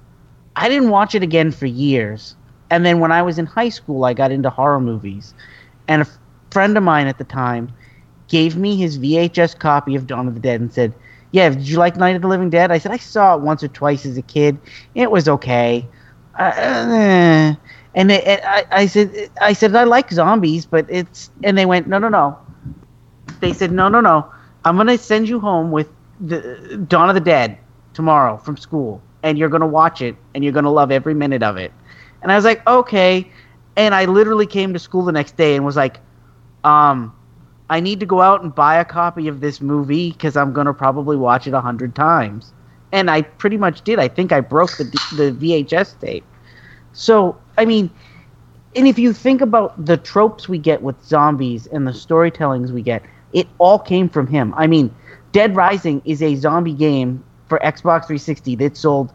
I 0.55 0.69
didn't 0.69 0.89
watch 0.89 1.15
it 1.15 1.23
again 1.23 1.51
for 1.51 1.65
years. 1.65 2.35
And 2.69 2.85
then 2.85 2.99
when 2.99 3.11
I 3.11 3.21
was 3.21 3.37
in 3.39 3.45
high 3.45 3.69
school, 3.69 4.03
I 4.05 4.13
got 4.13 4.31
into 4.31 4.49
horror 4.49 4.79
movies. 4.79 5.33
And 5.87 6.01
a 6.01 6.07
friend 6.51 6.77
of 6.77 6.83
mine 6.83 7.07
at 7.07 7.17
the 7.17 7.23
time 7.23 7.71
gave 8.27 8.55
me 8.57 8.75
his 8.75 8.97
VHS 8.97 9.59
copy 9.59 9.95
of 9.95 10.07
Dawn 10.07 10.27
of 10.27 10.33
the 10.33 10.39
Dead 10.39 10.59
and 10.59 10.73
said, 10.73 10.93
Yeah, 11.33 11.49
did 11.49 11.67
you 11.67 11.77
like 11.79 11.97
Night 11.97 12.15
of 12.15 12.21
the 12.21 12.29
Living 12.29 12.51
Dead? 12.51 12.71
I 12.71 12.77
said, 12.79 12.93
I 12.93 12.97
saw 12.97 13.35
it 13.35 13.41
once 13.41 13.63
or 13.63 13.69
twice 13.69 14.05
as 14.05 14.17
a 14.17 14.21
kid. 14.21 14.59
It 14.95 15.11
was 15.11 15.27
okay. 15.27 15.89
Uh, 16.39 16.53
eh." 16.55 17.55
and 17.95 18.11
I, 18.13 18.65
I 18.71 18.85
said, 18.87 19.31
I 19.41 19.53
said, 19.53 19.75
I 19.75 19.83
like 19.83 20.11
zombies, 20.11 20.65
but 20.65 20.85
it's, 20.89 21.31
and 21.43 21.57
they 21.57 21.65
went, 21.65 21.87
No, 21.87 21.99
no, 21.99 22.09
no. 22.09 22.37
They 23.41 23.53
said, 23.53 23.71
No, 23.71 23.89
no, 23.89 24.01
no. 24.01 24.31
I'm 24.65 24.75
going 24.75 24.87
to 24.87 24.97
send 24.97 25.27
you 25.29 25.39
home 25.39 25.71
with 25.71 25.89
the 26.21 26.85
Dawn 26.87 27.09
of 27.09 27.15
the 27.15 27.21
Dead 27.21 27.57
tomorrow 27.93 28.37
from 28.37 28.57
school, 28.57 29.01
and 29.23 29.37
you're 29.37 29.49
going 29.49 29.61
to 29.61 29.67
watch 29.67 30.01
it, 30.01 30.15
and 30.35 30.43
you're 30.43 30.53
going 30.53 30.65
to 30.65 30.71
love 30.71 30.91
every 30.91 31.15
minute 31.15 31.43
of 31.43 31.57
it. 31.57 31.73
And 32.21 32.31
I 32.31 32.35
was 32.35 32.45
like, 32.45 32.65
okay. 32.67 33.31
And 33.75 33.95
I 33.95 34.05
literally 34.05 34.47
came 34.47 34.73
to 34.73 34.79
school 34.79 35.03
the 35.03 35.11
next 35.11 35.37
day 35.37 35.55
and 35.55 35.65
was 35.65 35.75
like, 35.77 35.99
um, 36.63 37.15
I 37.69 37.79
need 37.79 37.99
to 38.01 38.05
go 38.05 38.21
out 38.21 38.43
and 38.43 38.53
buy 38.53 38.75
a 38.75 38.85
copy 38.85 39.27
of 39.27 39.39
this 39.39 39.61
movie 39.61 40.11
because 40.11 40.35
I'm 40.35 40.53
going 40.53 40.67
to 40.67 40.73
probably 40.73 41.17
watch 41.17 41.47
it 41.47 41.53
a 41.53 41.61
hundred 41.61 41.95
times. 41.95 42.53
And 42.91 43.09
I 43.09 43.23
pretty 43.23 43.57
much 43.57 43.81
did. 43.81 43.99
I 43.99 44.07
think 44.07 44.31
I 44.31 44.41
broke 44.41 44.77
the, 44.77 44.83
the 45.15 45.31
VHS 45.31 45.99
tape. 45.99 46.25
So, 46.91 47.37
I 47.57 47.65
mean, 47.65 47.89
and 48.75 48.87
if 48.87 48.99
you 48.99 49.13
think 49.13 49.41
about 49.41 49.83
the 49.83 49.97
tropes 49.97 50.47
we 50.47 50.57
get 50.57 50.81
with 50.81 51.01
zombies 51.03 51.67
and 51.67 51.87
the 51.87 51.91
storytellings 51.91 52.71
we 52.71 52.81
get, 52.81 53.03
it 53.33 53.47
all 53.57 53.79
came 53.79 54.09
from 54.09 54.27
him. 54.27 54.53
I 54.55 54.67
mean, 54.67 54.93
Dead 55.31 55.55
Rising 55.55 56.01
is 56.05 56.21
a 56.21 56.35
zombie 56.35 56.73
game 56.73 57.23
for 57.49 57.59
Xbox 57.59 58.05
360 58.05 58.55
that 58.57 58.77
sold 58.77 59.11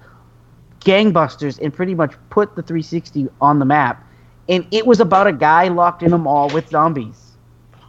gangbusters 0.80 1.58
and 1.60 1.72
pretty 1.72 1.94
much 1.94 2.14
put 2.30 2.54
the 2.56 2.62
360 2.62 3.28
on 3.40 3.58
the 3.58 3.64
map. 3.64 4.04
And 4.48 4.66
it 4.70 4.86
was 4.86 5.00
about 5.00 5.26
a 5.26 5.32
guy 5.32 5.68
locked 5.68 6.02
in 6.02 6.12
a 6.12 6.18
mall 6.18 6.48
with 6.50 6.68
zombies. 6.68 7.36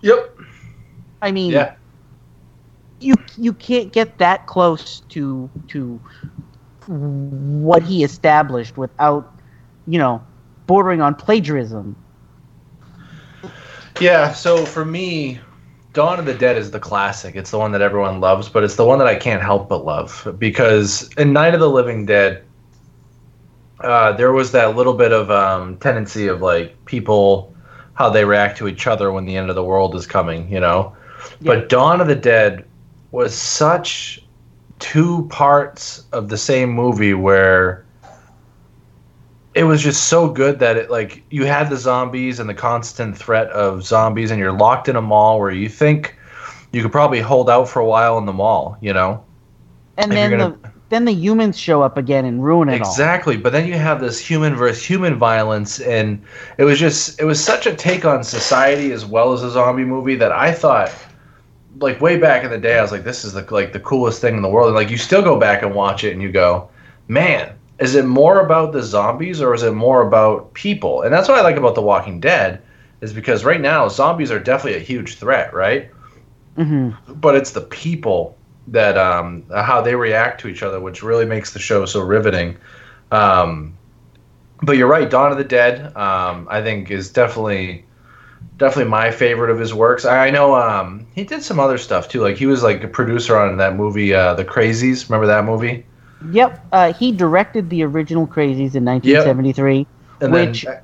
yep. 0.01 0.35
I 1.21 1.31
mean, 1.31 1.51
Yeah. 1.51 1.73
you 2.99 3.15
you 3.37 3.53
can't 3.53 3.91
get 3.91 4.17
that 4.19 4.47
close 4.47 5.01
to 5.09 5.49
to 5.69 5.99
what 6.87 7.83
he 7.83 8.03
established 8.03 8.77
without, 8.77 9.17
you 9.87 9.99
know, 9.99 10.21
bordering 10.67 11.01
on 11.01 11.15
plagiarism. 11.15 11.95
Yeah, 13.99 14.31
so 14.33 14.65
for 14.65 14.85
me, 14.85 15.39
Dawn 15.93 16.19
of 16.19 16.25
the 16.25 16.33
Dead 16.33 16.57
is 16.57 16.71
the 16.71 16.79
classic. 16.79 17.35
It's 17.35 17.51
the 17.51 17.57
one 17.59 17.71
that 17.73 17.81
everyone 17.81 18.19
loves, 18.19 18.49
but 18.49 18.63
it's 18.63 18.75
the 18.75 18.85
one 18.85 18.99
that 18.99 19.07
I 19.07 19.15
can't 19.15 19.41
help 19.41 19.69
but 19.69 19.85
love 19.85 20.35
because 20.37 21.09
in 21.17 21.33
Night 21.33 21.53
of 21.53 21.59
the 21.59 21.69
Living 21.69 22.05
Dead, 22.05 22.43
uh, 23.81 24.11
there 24.13 24.31
was 24.31 24.51
that 24.51 24.75
little 24.75 24.93
bit 24.93 25.11
of 25.11 25.29
um, 25.31 25.77
tendency 25.77 26.27
of 26.27 26.41
like 26.41 26.83
people 26.85 27.53
how 27.93 28.09
they 28.09 28.23
react 28.25 28.57
to 28.57 28.67
each 28.67 28.87
other 28.87 29.11
when 29.11 29.25
the 29.25 29.35
end 29.37 29.49
of 29.49 29.55
the 29.55 29.63
world 29.63 29.95
is 29.95 30.05
coming, 30.07 30.49
you 30.51 30.59
know. 30.59 30.95
Yeah. 31.41 31.53
But 31.53 31.69
Dawn 31.69 32.01
of 32.01 32.07
the 32.07 32.15
Dead 32.15 32.65
was 33.11 33.35
such 33.35 34.23
two 34.79 35.27
parts 35.29 36.03
of 36.11 36.29
the 36.29 36.37
same 36.37 36.69
movie 36.69 37.13
where 37.13 37.85
it 39.55 39.63
was 39.63 39.81
just 39.81 40.07
so 40.07 40.29
good 40.29 40.59
that 40.59 40.77
it 40.77 40.89
like 40.89 41.23
you 41.29 41.45
had 41.45 41.69
the 41.69 41.77
zombies 41.77 42.39
and 42.39 42.49
the 42.49 42.53
constant 42.53 43.17
threat 43.17 43.47
of 43.47 43.83
zombies 43.83 44.31
and 44.31 44.39
you're 44.39 44.53
locked 44.53 44.87
in 44.87 44.95
a 44.95 45.01
mall 45.01 45.39
where 45.39 45.51
you 45.51 45.67
think 45.67 46.15
you 46.71 46.81
could 46.81 46.91
probably 46.91 47.19
hold 47.19 47.49
out 47.49 47.67
for 47.67 47.79
a 47.79 47.85
while 47.85 48.17
in 48.17 48.25
the 48.25 48.33
mall, 48.33 48.77
you 48.79 48.93
know. 48.93 49.23
And 49.97 50.11
If 50.11 50.15
then 50.15 50.29
you're 50.31 50.39
the 50.39 50.69
then 50.89 51.05
the 51.05 51.13
humans 51.13 51.57
show 51.57 51.83
up 51.83 51.97
again 51.97 52.25
and 52.25 52.43
ruin 52.43 52.67
it 52.67 52.81
all. 52.81 52.89
Exactly, 52.89 53.37
but 53.37 53.51
then 53.51 53.67
you 53.67 53.75
have 53.75 54.01
this 54.01 54.19
human 54.19 54.55
versus 54.55 54.83
human 54.83 55.15
violence, 55.15 55.79
and 55.79 56.21
it 56.57 56.63
was 56.63 56.79
just 56.79 57.19
it 57.19 57.25
was 57.25 57.43
such 57.43 57.67
a 57.67 57.75
take 57.75 58.05
on 58.05 58.23
society 58.23 58.91
as 58.91 59.05
well 59.05 59.31
as 59.33 59.43
a 59.43 59.51
zombie 59.51 59.85
movie 59.85 60.15
that 60.15 60.31
I 60.31 60.51
thought, 60.51 60.93
like 61.77 62.01
way 62.01 62.17
back 62.17 62.43
in 62.43 62.51
the 62.51 62.57
day, 62.57 62.77
I 62.77 62.81
was 62.81 62.91
like, 62.91 63.03
this 63.03 63.23
is 63.23 63.33
the 63.33 63.45
like 63.53 63.73
the 63.73 63.79
coolest 63.79 64.21
thing 64.21 64.35
in 64.35 64.41
the 64.41 64.49
world. 64.49 64.67
And 64.67 64.75
like 64.75 64.89
you 64.89 64.97
still 64.97 65.21
go 65.21 65.39
back 65.39 65.61
and 65.63 65.73
watch 65.75 66.03
it, 66.03 66.13
and 66.13 66.21
you 66.21 66.31
go, 66.31 66.69
man, 67.07 67.53
is 67.79 67.95
it 67.95 68.05
more 68.05 68.41
about 68.41 68.73
the 68.73 68.83
zombies 68.83 69.41
or 69.41 69.53
is 69.53 69.63
it 69.63 69.71
more 69.73 70.05
about 70.07 70.53
people? 70.53 71.01
And 71.03 71.13
that's 71.13 71.29
what 71.29 71.37
I 71.37 71.41
like 71.41 71.55
about 71.57 71.75
The 71.75 71.81
Walking 71.81 72.19
Dead, 72.19 72.61
is 73.01 73.13
because 73.13 73.45
right 73.45 73.61
now 73.61 73.87
zombies 73.87 74.31
are 74.31 74.39
definitely 74.39 74.79
a 74.79 74.83
huge 74.83 75.15
threat, 75.15 75.53
right? 75.53 75.89
hmm 76.55 76.89
but 77.07 77.35
it's 77.35 77.51
the 77.51 77.61
people 77.61 78.35
that 78.67 78.97
um, 78.97 79.43
how 79.53 79.81
they 79.81 79.95
react 79.95 80.41
to 80.41 80.47
each 80.47 80.61
other, 80.63 80.79
which 80.79 81.01
really 81.03 81.25
makes 81.25 81.53
the 81.53 81.59
show 81.59 81.85
so 81.85 82.01
riveting. 82.01 82.57
Um, 83.11 83.77
but 84.61 84.77
you're 84.77 84.87
right, 84.87 85.09
Dawn 85.09 85.31
of 85.31 85.37
the 85.37 85.43
Dead, 85.43 85.95
um, 85.95 86.47
I 86.49 86.61
think 86.61 86.91
is 86.91 87.09
definitely 87.11 87.85
definitely 88.59 88.91
my 88.91 89.11
favorite 89.11 89.49
of 89.51 89.59
his 89.59 89.73
works. 89.73 90.05
I, 90.05 90.29
know 90.31 90.55
um, 90.55 91.07
he 91.15 91.23
did 91.25 91.43
some 91.43 91.59
other 91.59 91.77
stuff 91.79 92.09
too. 92.09 92.21
Like 92.21 92.37
he 92.37 92.45
was 92.45 92.63
like 92.63 92.83
a 92.83 92.87
producer 92.87 93.37
on 93.37 93.57
that 93.57 93.75
movie, 93.75 94.13
uh, 94.13 94.35
The 94.35 94.45
Crazies. 94.45 95.09
Remember 95.09 95.27
that 95.27 95.45
movie? 95.45 95.85
Yep, 96.21 96.67
uh, 96.71 96.93
he 96.93 97.11
directed 97.11 97.69
the 97.69 97.83
original 97.83 98.27
Crazies 98.27 98.75
in 98.75 98.85
1973, 98.85 99.87
And 100.21 100.31
which 100.31 100.65
then, 100.65 100.81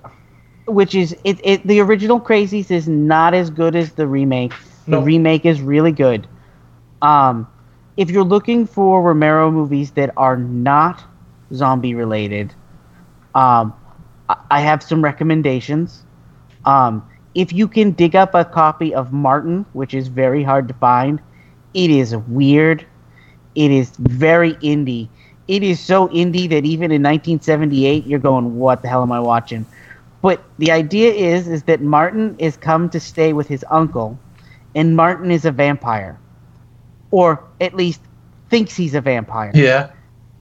which 0.68 0.96
is 0.96 1.16
it, 1.24 1.40
it. 1.44 1.68
The 1.68 1.80
original 1.82 2.20
Crazies 2.22 2.72
is 2.72 2.88
not 2.88 3.34
as 3.34 3.50
good 3.52 3.76
as 3.76 3.94
the 3.94 4.08
remake. 4.08 4.54
The 4.90 4.98
No. 4.98 5.02
remake 5.02 5.46
is 5.46 5.62
really 5.62 5.92
good. 5.92 6.28
Um, 7.02 7.48
if 7.98 8.10
you're 8.10 8.24
looking 8.24 8.66
for 8.66 9.02
Romero 9.02 9.52
movies 9.52 9.92
that 9.92 10.12
are 10.18 10.38
not 10.38 11.04
zombie 11.54 11.96
related, 11.96 12.54
um, 13.36 13.74
I 14.50 14.62
have 14.62 14.82
some 14.84 15.04
recommendations. 15.04 16.06
Um, 16.66 17.04
if 17.36 17.54
you 17.54 17.68
can 17.68 17.92
dig 17.92 18.16
up 18.16 18.34
a 18.34 18.46
copy 18.46 18.96
of 18.96 19.14
Martin, 19.14 19.66
which 19.74 19.94
is 19.94 20.08
very 20.08 20.44
hard 20.44 20.68
to 20.70 20.74
find, 20.76 21.22
it 21.74 21.92
is 21.92 22.16
weird. 22.16 22.86
It 23.56 23.72
is 23.72 23.92
very 23.98 24.54
indie. 24.56 25.10
It 25.48 25.64
is 25.64 25.80
so 25.80 26.08
indie 26.08 26.50
that 26.50 26.66
even 26.66 26.92
in 26.92 27.04
1978, 27.04 28.08
you're 28.08 28.20
going, 28.20 28.58
"What 28.58 28.82
the 28.82 28.88
hell 28.88 29.04
am 29.04 29.12
I 29.12 29.20
watching?" 29.20 29.66
But 30.22 30.44
the 30.58 30.72
idea 30.72 31.12
is, 31.12 31.48
is 31.48 31.64
that 31.64 31.82
Martin 31.82 32.36
is 32.40 32.58
come 32.58 32.90
to 32.90 33.00
stay 33.00 33.34
with 33.34 33.48
his 33.48 33.64
uncle, 33.70 34.18
and 34.74 34.96
Martin 34.96 35.30
is 35.32 35.46
a 35.46 35.52
vampire, 35.52 36.18
or 37.12 37.44
at 37.62 37.76
least 37.76 38.02
thinks 38.50 38.76
he's 38.76 38.96
a 38.96 39.02
vampire 39.02 39.52
yeah, 39.54 39.90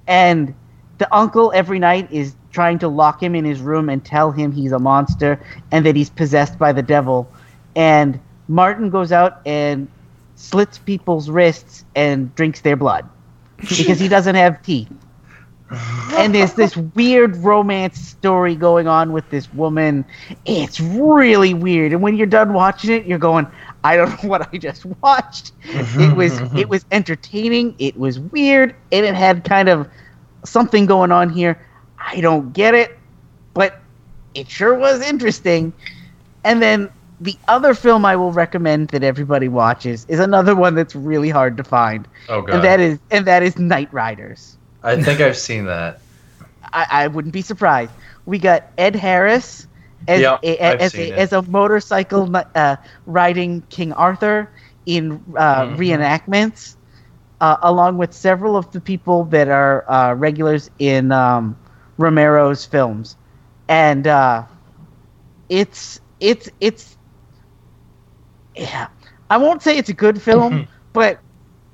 and 0.06 0.54
the 0.98 1.14
uncle 1.14 1.52
every 1.54 1.78
night 1.78 2.08
is 2.10 2.34
trying 2.54 2.78
to 2.78 2.88
lock 2.88 3.22
him 3.22 3.34
in 3.34 3.44
his 3.44 3.60
room 3.60 3.90
and 3.90 4.04
tell 4.04 4.30
him 4.30 4.52
he's 4.52 4.72
a 4.72 4.78
monster 4.78 5.40
and 5.72 5.84
that 5.84 5.96
he's 5.96 6.10
possessed 6.10 6.58
by 6.58 6.72
the 6.72 6.82
devil. 6.82 7.30
And 7.76 8.20
martin 8.48 8.90
goes 8.90 9.12
out 9.12 9.40
and 9.46 9.88
slits 10.36 10.78
people's 10.78 11.28
wrists 11.28 11.84
and 11.94 12.34
drinks 12.34 12.60
their 12.60 12.76
blood 12.76 13.08
because 13.58 13.98
he 13.98 14.08
doesn't 14.08 14.34
have 14.34 14.62
teeth 14.62 14.90
and 16.12 16.34
there's 16.34 16.54
this 16.54 16.76
weird 16.76 17.36
romance 17.36 17.98
story 17.98 18.54
going 18.54 18.86
on 18.86 19.12
with 19.12 19.28
this 19.30 19.52
woman. 19.54 20.04
It's 20.44 20.80
really 20.80 21.54
weird. 21.54 21.92
And 21.92 22.02
when 22.02 22.16
you're 22.16 22.26
done 22.26 22.52
watching 22.52 22.92
it 22.92 23.06
you're 23.06 23.18
going 23.18 23.46
i 23.82 23.96
don't 23.96 24.10
know 24.22 24.28
what 24.28 24.48
i 24.52 24.58
just 24.58 24.86
watched. 25.02 25.52
It 25.64 26.16
was 26.16 26.38
it 26.54 26.68
was 26.68 26.84
entertaining. 26.90 27.74
It 27.78 27.96
was 27.96 28.18
weird. 28.20 28.74
And 28.92 29.06
it 29.06 29.14
had 29.14 29.44
kind 29.44 29.68
of 29.68 29.88
something 30.44 30.86
going 30.86 31.10
on 31.10 31.30
here 31.30 31.58
i 32.12 32.20
don't 32.20 32.52
get 32.52 32.74
it 32.74 32.90
but 33.54 33.82
it 34.34 34.48
sure 34.48 34.74
was 34.78 35.00
interesting 35.02 35.72
and 36.44 36.62
then 36.62 36.90
the 37.20 37.38
other 37.48 37.74
film 37.74 38.04
i 38.04 38.16
will 38.16 38.32
recommend 38.32 38.88
that 38.88 39.02
everybody 39.02 39.48
watches 39.48 40.04
is 40.08 40.18
another 40.20 40.54
one 40.54 40.74
that's 40.74 40.94
really 40.94 41.30
hard 41.30 41.56
to 41.56 41.64
find 41.64 42.08
oh 42.28 42.40
god, 42.42 42.52
and 42.52 42.62
that 42.62 42.80
is 42.80 42.98
and 43.10 43.26
that 43.26 43.42
is 43.42 43.54
Knightriders 43.54 44.56
I 44.82 44.96
think 44.96 45.20
I've 45.20 45.36
seen 45.36 45.66
that. 45.66 46.00
I, 46.72 46.86
I 46.90 47.06
wouldn't 47.08 47.32
be 47.34 47.42
surprised. 47.42 47.94
We 48.24 48.38
got 48.38 48.62
Ed 48.78 48.96
Harris 48.96 49.66
as 50.06 50.32
Yep, 50.32 50.42
a, 50.42 50.56
as, 50.58 50.98
a, 50.98 51.12
as 51.16 51.32
a 51.32 51.42
motorcycle 51.42 52.30
uh, 52.54 52.76
riding 53.06 53.62
King 53.70 53.92
Arthur 53.92 54.52
in 54.86 55.22
uh, 55.36 55.66
Mhm. 55.66 55.68
reenactments, 55.68 56.76
uh, 57.40 57.56
along 57.62 57.98
with 57.98 58.12
several 58.12 58.56
of 58.56 58.70
the 58.72 58.80
people 58.80 59.24
that 59.26 59.48
are 59.48 59.90
uh, 59.90 60.14
regulars 60.14 60.70
in 60.78 61.12
um, 61.12 61.58
Romero's 61.98 62.64
films, 62.64 63.16
and 63.68 64.06
uh, 64.06 64.44
it's 65.48 66.00
it's 66.20 66.48
it's 66.60 66.96
yeah. 68.56 68.88
I 69.30 69.36
won't 69.38 69.62
say 69.62 69.76
it's 69.78 69.88
a 69.88 69.94
good 69.94 70.20
film, 70.20 70.66
but 70.92 71.20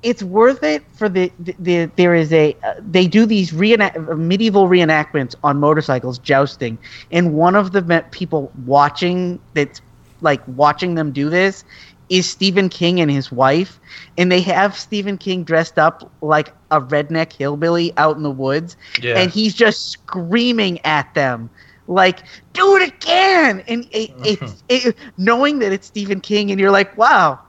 it's 0.01 0.23
worth 0.23 0.63
it 0.63 0.83
for 0.95 1.09
the, 1.09 1.31
the, 1.39 1.55
the 1.59 1.91
there 1.95 2.15
is 2.15 2.31
a 2.33 2.55
uh, 2.63 2.73
they 2.79 3.07
do 3.07 3.25
these 3.25 3.53
reenact, 3.53 3.97
medieval 4.17 4.67
reenactments 4.67 5.35
on 5.43 5.59
motorcycles 5.59 6.19
jousting 6.19 6.79
and 7.11 7.33
one 7.33 7.55
of 7.55 7.71
the 7.71 8.05
people 8.11 8.51
watching 8.65 9.39
that's 9.53 9.81
like 10.21 10.41
watching 10.47 10.95
them 10.95 11.11
do 11.11 11.29
this 11.29 11.63
is 12.11 12.29
Stephen 12.29 12.69
King 12.69 12.99
and 13.01 13.09
his 13.09 13.31
wife 13.31 13.79
and 14.17 14.31
they 14.31 14.41
have 14.41 14.77
Stephen 14.77 15.17
King 15.17 15.43
dressed 15.43 15.79
up 15.79 16.11
like 16.21 16.53
a 16.69 16.81
redneck 16.81 17.33
hillbilly 17.33 17.93
out 17.97 18.17
in 18.17 18.23
the 18.23 18.31
woods 18.31 18.77
Yeah, 19.01 19.17
and 19.17 19.31
he's 19.31 19.55
just 19.55 19.89
screaming 19.91 20.79
at 20.85 21.13
them 21.15 21.49
like 21.87 22.19
do 22.53 22.77
it 22.77 22.93
again! 22.93 23.63
And 23.67 23.87
it, 23.91 24.11
it's 24.23 24.63
it, 24.69 24.95
knowing 25.17 25.59
that 25.59 25.73
it's 25.73 25.87
Stephen 25.87 26.21
King 26.21 26.51
and 26.51 26.59
you're 26.59 26.71
like 26.71 26.95
wow 26.97 27.39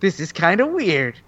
this 0.00 0.20
is 0.20 0.32
kind 0.32 0.60
of 0.60 0.70
weird. 0.70 1.18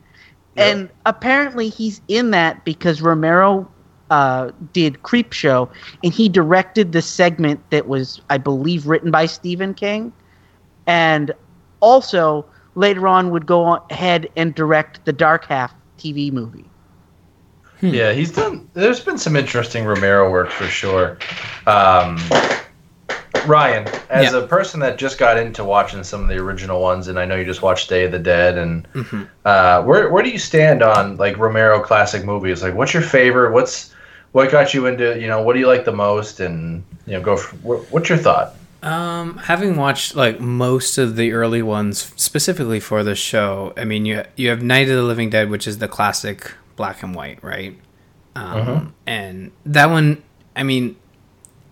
Yep. 0.57 0.77
and 0.77 0.91
apparently 1.07 1.69
he's 1.69 2.01
in 2.09 2.31
that 2.33 2.65
because 2.65 3.01
Romero 3.01 3.71
uh, 4.11 4.51
did 4.73 5.03
Creepshow 5.03 5.71
and 6.03 6.13
he 6.13 6.29
directed 6.29 6.93
the 6.93 7.03
segment 7.03 7.61
that 7.71 7.87
was 7.87 8.21
I 8.31 8.39
believe 8.39 8.87
written 8.87 9.11
by 9.11 9.27
Stephen 9.27 9.75
King. 9.75 10.13
And 10.87 11.33
also 11.81 12.47
later 12.79 13.07
on 13.07 13.31
would 13.31 13.47
go 13.47 13.65
on 13.65 13.81
ahead 13.91 14.29
and 14.37 14.55
direct 14.55 15.05
the 15.05 15.13
Dark 15.13 15.45
Half 15.47 15.75
TV 15.99 16.33
movie 16.33 16.71
yeah, 17.81 18.13
he's 18.13 18.33
done. 18.33 18.69
There's 18.75 19.01
been 19.01 19.19
some 19.19 19.37
interesting 19.37 19.85
Romero 19.85 20.31
work 20.31 20.51
for 20.51 20.67
sure. 20.67 21.19
Um, 21.67 22.19
Ryan, 23.47 23.87
as 24.11 24.33
Yeah. 24.33 24.41
a 24.41 24.47
person 24.47 24.81
that 24.81 24.99
just 24.99 25.19
got 25.19 25.39
into 25.39 25.65
watching 25.65 26.03
some 26.03 26.23
of 26.23 26.29
the 26.29 26.37
original 26.39 26.81
ones, 26.81 27.09
and 27.09 27.19
I 27.19 27.25
know 27.25 27.37
you 27.37 27.45
just 27.45 27.63
watched 27.63 27.89
Day 27.89 28.05
of 28.05 28.13
the 28.13 28.19
Dead, 28.19 28.59
and 28.59 28.87
Mm-hmm. 28.95 29.23
uh, 29.45 29.83
where 29.83 30.11
where 30.11 30.23
do 30.23 30.31
you 30.31 30.39
stand 30.39 30.83
on 30.83 31.17
like 31.17 31.39
Romero 31.39 31.81
classic 31.81 32.25
movies? 32.25 32.63
Like, 32.63 32.75
what's 32.75 32.93
your 32.93 33.03
favorite? 33.03 33.53
What's 33.53 33.95
what 34.33 34.51
got 34.51 34.75
you 34.75 34.87
into? 34.87 35.19
You 35.21 35.29
know, 35.29 35.43
what 35.43 35.53
do 35.55 35.61
you 35.61 35.67
like 35.69 35.85
the 35.85 35.93
most? 35.93 36.41
And 36.41 36.85
you 37.07 37.13
know, 37.13 37.23
go. 37.23 37.37
For, 37.37 37.57
what's 37.91 38.09
your 38.09 38.19
thought? 38.19 38.57
Um, 38.83 39.39
having 39.39 39.77
watched 39.77 40.15
like 40.15 40.39
most 40.39 40.99
of 40.99 41.17
the 41.17 41.33
early 41.33 41.63
ones 41.63 42.13
specifically 42.17 42.79
for 42.79 43.03
the 43.03 43.15
show, 43.15 43.73
I 43.77 43.85
mean, 43.85 44.07
you 44.07 44.25
you 44.37 44.51
have 44.51 44.63
Night 44.63 44.89
of 44.89 44.97
the 44.97 45.03
Living 45.03 45.31
Dead, 45.31 45.51
which 45.51 45.67
is 45.67 45.79
the 45.79 45.89
classic 45.89 46.53
black 46.77 47.03
and 47.03 47.15
white, 47.15 47.43
right? 47.43 47.77
Um, 48.37 48.95
and 49.05 49.51
that 49.67 49.87
one, 49.87 50.23
I 50.55 50.63
mean, 50.63 50.95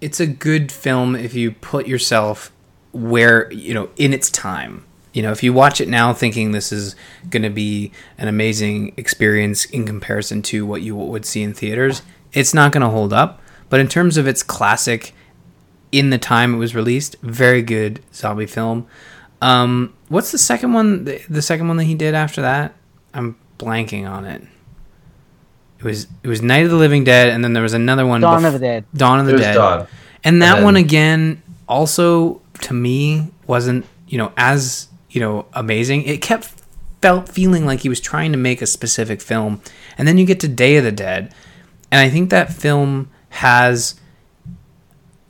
it's 0.01 0.19
a 0.19 0.27
good 0.27 0.73
film 0.73 1.15
if 1.15 1.33
you 1.35 1.53
put 1.53 1.87
yourself 1.87 2.53
where 2.93 3.53
you 3.53 3.73
know 3.73 3.91
in 3.97 4.13
its 4.13 4.31
time. 4.31 4.85
You 5.13 5.23
know, 5.23 5.33
if 5.33 5.43
you 5.43 5.55
watch 5.55 5.81
it 5.81 5.89
now 5.89 6.13
thinking 6.13 6.53
this 6.53 6.73
is 6.73 6.95
going 7.31 7.43
to 7.43 7.51
be 7.51 7.91
an 8.19 8.29
amazing 8.29 8.93
experience 8.99 9.65
in 9.65 9.87
comparison 9.87 10.43
to 10.43 10.67
what 10.67 10.83
you 10.83 10.95
would 10.95 11.25
see 11.25 11.43
in 11.43 11.55
theaters, 11.55 12.03
it's 12.35 12.53
not 12.53 12.71
going 12.71 12.83
to 12.83 12.91
hold 12.91 13.15
up. 13.15 13.41
But 13.71 13.81
in 13.81 13.89
terms 13.89 14.19
of 14.19 14.27
its 14.27 14.43
classic 14.43 15.15
in 15.93 16.11
the 16.11 16.19
time 16.19 16.55
it 16.55 16.59
was 16.59 16.75
released. 16.75 17.17
Very 17.23 17.63
good 17.63 18.01
zombie 18.13 18.47
film. 18.47 18.87
Um, 19.43 19.95
what's 20.09 20.33
the 20.33 20.39
second 20.39 20.73
one? 20.73 21.05
The, 21.05 21.23
the 21.29 21.43
second 21.43 21.69
one 21.69 21.77
that 21.77 21.85
he 21.85 21.95
did 21.95 22.15
after 22.15 22.43
that? 22.43 22.75
I'm 23.15 23.37
blanking 23.59 24.09
on 24.09 24.25
it. 24.25 24.43
It 25.79 25.85
was 25.85 26.07
it 26.23 26.29
was 26.29 26.43
Night 26.43 26.65
of 26.65 26.71
the 26.71 26.77
Living 26.77 27.05
Dead, 27.05 27.29
and 27.29 27.45
then 27.45 27.53
there 27.53 27.63
was 27.63 27.75
another 27.75 28.07
one. 28.07 28.21
Dawn 28.21 28.43
bef- 28.43 28.47
of 28.47 28.53
the 28.55 28.59
Dead. 28.59 28.85
Dawn 28.95 29.21
of 29.21 29.27
It 29.27 29.33
the 29.33 29.33
was 29.35 29.43
Dead. 29.43 29.55
Dawn. 29.55 29.87
And 30.25 30.43
that 30.43 30.57
And 30.57 30.65
one 30.65 30.77
again, 30.77 31.43
also 31.69 32.41
to 32.63 32.75
me, 32.75 33.29
wasn't 33.47 33.85
you 34.09 34.19
know 34.19 34.33
as 34.37 34.89
you 35.11 35.21
know 35.21 35.47
amazing. 35.53 36.05
It 36.05 36.23
kept 36.23 36.53
felt 37.03 37.29
feeling 37.29 37.67
like 37.67 37.81
he 37.81 37.89
was 37.91 38.01
trying 38.01 38.33
to 38.33 38.39
make 38.39 38.63
a 38.63 38.67
specific 38.67 39.21
film, 39.21 39.61
and 39.99 40.09
then 40.09 40.17
you 40.19 40.25
get 40.25 40.41
to 40.41 40.49
Day 40.49 40.77
of 40.79 40.85
the 40.85 40.93
Dead, 40.93 41.33
and 41.91 42.01
I 42.01 42.09
think 42.09 42.31
that 42.31 42.53
film 42.53 43.11
has 43.29 44.01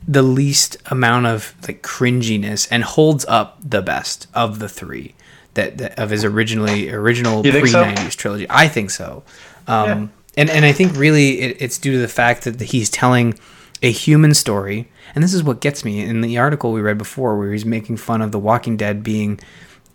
the 0.07 0.21
least 0.21 0.77
amount 0.85 1.25
of 1.25 1.53
like 1.67 1.83
cringiness 1.83 2.67
and 2.71 2.83
holds 2.83 3.25
up 3.25 3.57
the 3.63 3.81
best 3.81 4.27
of 4.33 4.59
the 4.59 4.69
three 4.69 5.13
that, 5.55 5.77
that 5.79 5.99
of 5.99 6.11
his 6.11 6.23
originally 6.23 6.89
original 6.89 7.43
pre 7.43 7.67
so? 7.67 7.83
nineties 7.83 8.15
trilogy. 8.15 8.47
I 8.49 8.69
think 8.69 8.89
so, 8.89 9.23
um, 9.67 10.11
and 10.37 10.49
and 10.49 10.63
I 10.63 10.71
think 10.71 10.95
really 10.95 11.41
it, 11.41 11.57
it's 11.59 11.77
due 11.77 11.91
to 11.93 11.97
the 11.97 12.07
fact 12.07 12.43
that 12.45 12.61
he's 12.61 12.89
telling 12.89 13.37
a 13.83 13.91
human 13.91 14.33
story, 14.33 14.89
and 15.13 15.23
this 15.23 15.33
is 15.33 15.43
what 15.43 15.59
gets 15.59 15.83
me 15.83 16.01
in 16.01 16.21
the 16.21 16.37
article 16.37 16.71
we 16.71 16.81
read 16.81 16.97
before, 16.97 17.37
where 17.37 17.51
he's 17.51 17.65
making 17.65 17.97
fun 17.97 18.21
of 18.21 18.31
The 18.31 18.39
Walking 18.39 18.77
Dead 18.77 19.03
being 19.03 19.39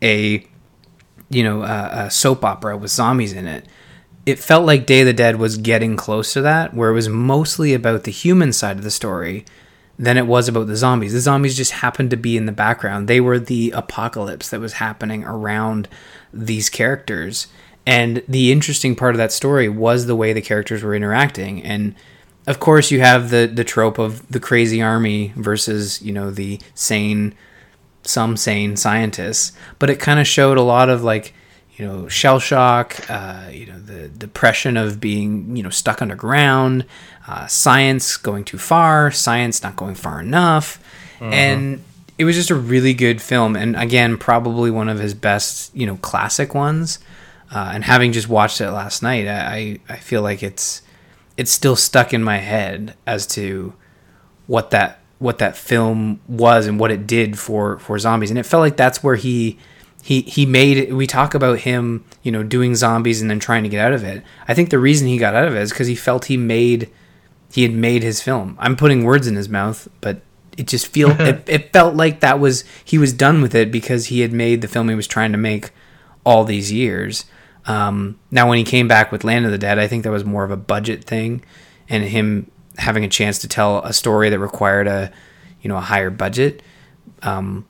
a 0.02 0.46
you 1.30 1.42
know 1.42 1.62
a, 1.62 2.06
a 2.06 2.10
soap 2.10 2.44
opera 2.44 2.76
with 2.76 2.90
zombies 2.90 3.32
in 3.32 3.46
it. 3.46 3.64
It 4.26 4.38
felt 4.38 4.66
like 4.66 4.86
Day 4.86 5.00
of 5.00 5.06
the 5.06 5.12
Dead 5.12 5.36
was 5.36 5.56
getting 5.56 5.96
close 5.96 6.32
to 6.34 6.42
that, 6.42 6.74
where 6.74 6.90
it 6.90 6.94
was 6.94 7.08
mostly 7.08 7.72
about 7.72 8.04
the 8.04 8.12
human 8.12 8.52
side 8.52 8.76
of 8.76 8.84
the 8.84 8.90
story 8.90 9.44
than 9.98 10.16
it 10.16 10.26
was 10.26 10.48
about 10.48 10.66
the 10.66 10.76
zombies. 10.76 11.12
The 11.12 11.20
zombies 11.20 11.56
just 11.56 11.72
happened 11.72 12.10
to 12.10 12.16
be 12.16 12.36
in 12.36 12.46
the 12.46 12.52
background. 12.52 13.08
They 13.08 13.20
were 13.20 13.38
the 13.38 13.70
apocalypse 13.72 14.48
that 14.50 14.60
was 14.60 14.74
happening 14.74 15.24
around 15.24 15.88
these 16.32 16.70
characters. 16.70 17.46
And 17.86 18.22
the 18.28 18.52
interesting 18.52 18.96
part 18.96 19.14
of 19.14 19.18
that 19.18 19.32
story 19.32 19.68
was 19.68 20.06
the 20.06 20.16
way 20.16 20.32
the 20.32 20.40
characters 20.40 20.82
were 20.82 20.94
interacting. 20.94 21.62
And 21.62 21.94
of 22.46 22.58
course, 22.58 22.90
you 22.90 23.00
have 23.00 23.30
the 23.30 23.46
the 23.46 23.64
trope 23.64 23.98
of 23.98 24.26
the 24.28 24.40
crazy 24.40 24.82
army 24.82 25.32
versus 25.36 26.02
you 26.02 26.12
know 26.12 26.30
the 26.30 26.60
sane, 26.74 27.34
some 28.02 28.36
sane 28.36 28.76
scientists. 28.76 29.52
But 29.78 29.90
it 29.90 30.00
kind 30.00 30.18
of 30.18 30.26
showed 30.26 30.58
a 30.58 30.62
lot 30.62 30.88
of 30.88 31.04
like 31.04 31.34
you 31.76 31.86
know 31.86 32.08
shell 32.08 32.38
shock, 32.38 32.98
uh, 33.08 33.48
you 33.50 33.66
know 33.66 33.78
the 33.78 34.08
depression 34.08 34.76
of 34.76 35.00
being 35.00 35.56
you 35.56 35.62
know 35.62 35.70
stuck 35.70 36.02
underground, 36.02 36.84
uh, 37.26 37.46
science 37.46 38.16
going 38.16 38.44
too 38.44 38.58
far, 38.58 39.10
science 39.10 39.62
not 39.62 39.76
going 39.76 39.94
far 39.94 40.20
enough, 40.20 40.82
and 41.20 41.84
it 42.18 42.24
was 42.24 42.36
just 42.36 42.50
a 42.50 42.54
really 42.54 42.94
good 42.94 43.22
film. 43.22 43.56
And 43.56 43.76
again, 43.76 44.18
probably 44.18 44.70
one 44.70 44.88
of 44.88 44.98
his 44.98 45.14
best 45.14 45.74
you 45.74 45.86
know 45.86 45.96
classic 45.96 46.54
ones. 46.54 46.98
Uh, 47.54 47.72
and 47.74 47.84
having 47.84 48.12
just 48.12 48.30
watched 48.30 48.62
it 48.62 48.70
last 48.70 49.02
night, 49.02 49.28
I, 49.28 49.80
I 49.88 49.94
I 49.94 49.96
feel 49.96 50.22
like 50.22 50.42
it's 50.42 50.82
it's 51.36 51.50
still 51.50 51.76
stuck 51.76 52.12
in 52.12 52.22
my 52.22 52.38
head 52.38 52.94
as 53.06 53.26
to 53.28 53.74
what 54.46 54.70
that 54.70 54.98
what 55.18 55.38
that 55.38 55.56
film 55.56 56.20
was 56.26 56.66
and 56.66 56.80
what 56.80 56.90
it 56.90 57.06
did 57.06 57.38
for 57.38 57.78
for 57.78 57.98
zombies 57.98 58.30
and 58.30 58.38
it 58.38 58.44
felt 58.44 58.60
like 58.60 58.76
that's 58.76 59.04
where 59.04 59.14
he 59.14 59.56
he 60.02 60.22
he 60.22 60.44
made 60.44 60.76
it 60.76 60.92
we 60.92 61.06
talk 61.06 61.32
about 61.32 61.60
him 61.60 62.04
you 62.22 62.30
know 62.30 62.42
doing 62.42 62.74
zombies 62.74 63.22
and 63.22 63.30
then 63.30 63.38
trying 63.38 63.62
to 63.62 63.68
get 63.68 63.84
out 63.84 63.92
of 63.92 64.04
it. 64.04 64.22
I 64.46 64.54
think 64.54 64.70
the 64.70 64.78
reason 64.78 65.08
he 65.08 65.16
got 65.16 65.34
out 65.34 65.48
of 65.48 65.54
it 65.54 65.62
is 65.62 65.70
because 65.70 65.86
he 65.86 65.94
felt 65.94 66.26
he 66.26 66.36
made 66.36 66.90
he 67.52 67.62
had 67.62 67.72
made 67.72 68.02
his 68.02 68.20
film. 68.20 68.56
I'm 68.58 68.76
putting 68.76 69.04
words 69.04 69.26
in 69.26 69.36
his 69.36 69.48
mouth 69.48 69.88
but 70.00 70.20
it 70.58 70.66
just 70.66 70.88
feel 70.88 71.10
it, 71.20 71.48
it 71.48 71.72
felt 71.72 71.94
like 71.94 72.20
that 72.20 72.38
was 72.40 72.64
he 72.84 72.98
was 72.98 73.12
done 73.12 73.40
with 73.40 73.54
it 73.54 73.70
because 73.70 74.06
he 74.06 74.20
had 74.20 74.32
made 74.32 74.60
the 74.60 74.68
film 74.68 74.88
he 74.88 74.94
was 74.94 75.06
trying 75.06 75.32
to 75.32 75.38
make 75.38 75.70
all 76.24 76.44
these 76.44 76.72
years. 76.72 77.24
Um, 77.66 78.18
now, 78.30 78.48
when 78.48 78.58
he 78.58 78.64
came 78.64 78.88
back 78.88 79.12
with 79.12 79.24
Land 79.24 79.44
of 79.46 79.52
the 79.52 79.58
Dead, 79.58 79.78
I 79.78 79.86
think 79.86 80.04
that 80.04 80.10
was 80.10 80.24
more 80.24 80.44
of 80.44 80.50
a 80.50 80.56
budget 80.56 81.04
thing, 81.04 81.44
and 81.88 82.04
him 82.04 82.50
having 82.78 83.04
a 83.04 83.08
chance 83.08 83.38
to 83.40 83.48
tell 83.48 83.78
a 83.80 83.92
story 83.92 84.30
that 84.30 84.38
required 84.38 84.88
a, 84.88 85.12
you 85.60 85.68
know, 85.68 85.76
a 85.76 85.82
higher 85.82 86.10
budget. 86.10 86.62
Um, 87.22 87.66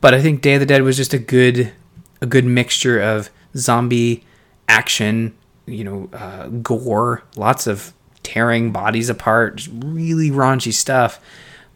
but 0.00 0.14
I 0.14 0.20
think 0.20 0.42
Day 0.42 0.54
of 0.54 0.60
the 0.60 0.66
Dead 0.66 0.82
was 0.82 0.96
just 0.96 1.14
a 1.14 1.18
good, 1.18 1.72
a 2.20 2.26
good 2.26 2.44
mixture 2.44 3.00
of 3.00 3.30
zombie 3.56 4.24
action, 4.68 5.34
you 5.66 5.84
know, 5.84 6.08
uh, 6.12 6.48
gore, 6.48 7.22
lots 7.36 7.66
of 7.66 7.92
tearing 8.22 8.72
bodies 8.72 9.08
apart, 9.08 9.66
really 9.72 10.30
raunchy 10.30 10.72
stuff, 10.72 11.20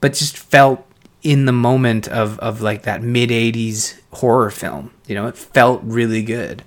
but 0.01 0.14
just 0.14 0.37
felt 0.37 0.87
in 1.22 1.47
the 1.47 1.53
moment 1.53 2.07
of 2.09 2.39
of 2.41 2.61
like 2.61 2.83
that 2.83 3.03
mid 3.03 3.31
'80s 3.31 3.99
horror 4.12 4.51
film. 4.51 4.93
You 5.07 5.14
know, 5.14 5.27
it 5.27 5.37
felt 5.37 5.81
really 5.83 6.22
good 6.22 6.62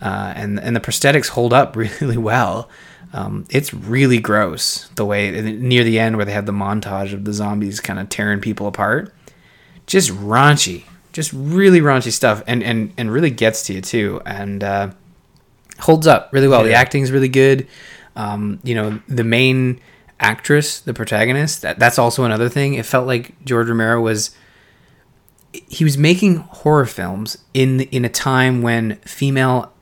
uh, 0.00 0.32
and 0.36 0.60
and 0.60 0.74
the 0.74 0.80
prosthetics 0.80 1.28
hold 1.28 1.52
up 1.52 1.76
really 2.00 2.16
well. 2.16 2.68
Um, 3.12 3.46
it's 3.48 3.72
really 3.72 4.18
gross 4.18 4.88
the 4.96 5.06
way 5.06 5.30
near 5.40 5.82
the 5.82 5.98
end 5.98 6.16
where 6.16 6.26
they 6.26 6.32
have 6.32 6.44
the 6.44 6.52
montage 6.52 7.14
of 7.14 7.24
the 7.24 7.32
zombies 7.32 7.80
kind 7.80 7.98
of 7.98 8.08
tearing 8.10 8.40
people 8.40 8.66
apart. 8.66 9.14
Just 9.86 10.10
raunchy, 10.10 10.84
just 11.12 11.32
really 11.32 11.80
raunchy 11.80 12.12
stuff, 12.12 12.42
and 12.46 12.62
and 12.62 12.92
and 12.98 13.10
really 13.12 13.30
gets 13.30 13.62
to 13.66 13.72
you 13.74 13.80
too, 13.80 14.20
and 14.26 14.62
uh, 14.64 14.90
holds 15.80 16.06
up 16.06 16.30
really 16.32 16.48
well. 16.48 16.62
The 16.62 16.70
Yeah. 16.70 16.80
acting's 16.80 17.10
really 17.10 17.28
good. 17.28 17.66
Um, 18.16 18.58
you 18.64 18.74
know, 18.74 19.00
the 19.08 19.24
main 19.24 19.80
actress, 20.20 20.80
the 20.80 20.92
protagonist, 20.92 21.62
that, 21.62 21.78
that's 21.78 21.98
also 22.00 22.24
another 22.24 22.48
thing. 22.48 22.74
It 22.74 22.84
felt 22.84 23.06
like 23.06 23.32
George 23.44 23.68
Romero 23.68 24.00
was 24.00 24.30
he 25.52 25.84
was 25.84 25.96
making 25.96 26.36
horror 26.36 26.86
films 26.86 27.38
in 27.54 27.80
in 27.82 28.04
a 28.04 28.08
time 28.08 28.60
when 28.62 28.96
female 29.04 29.72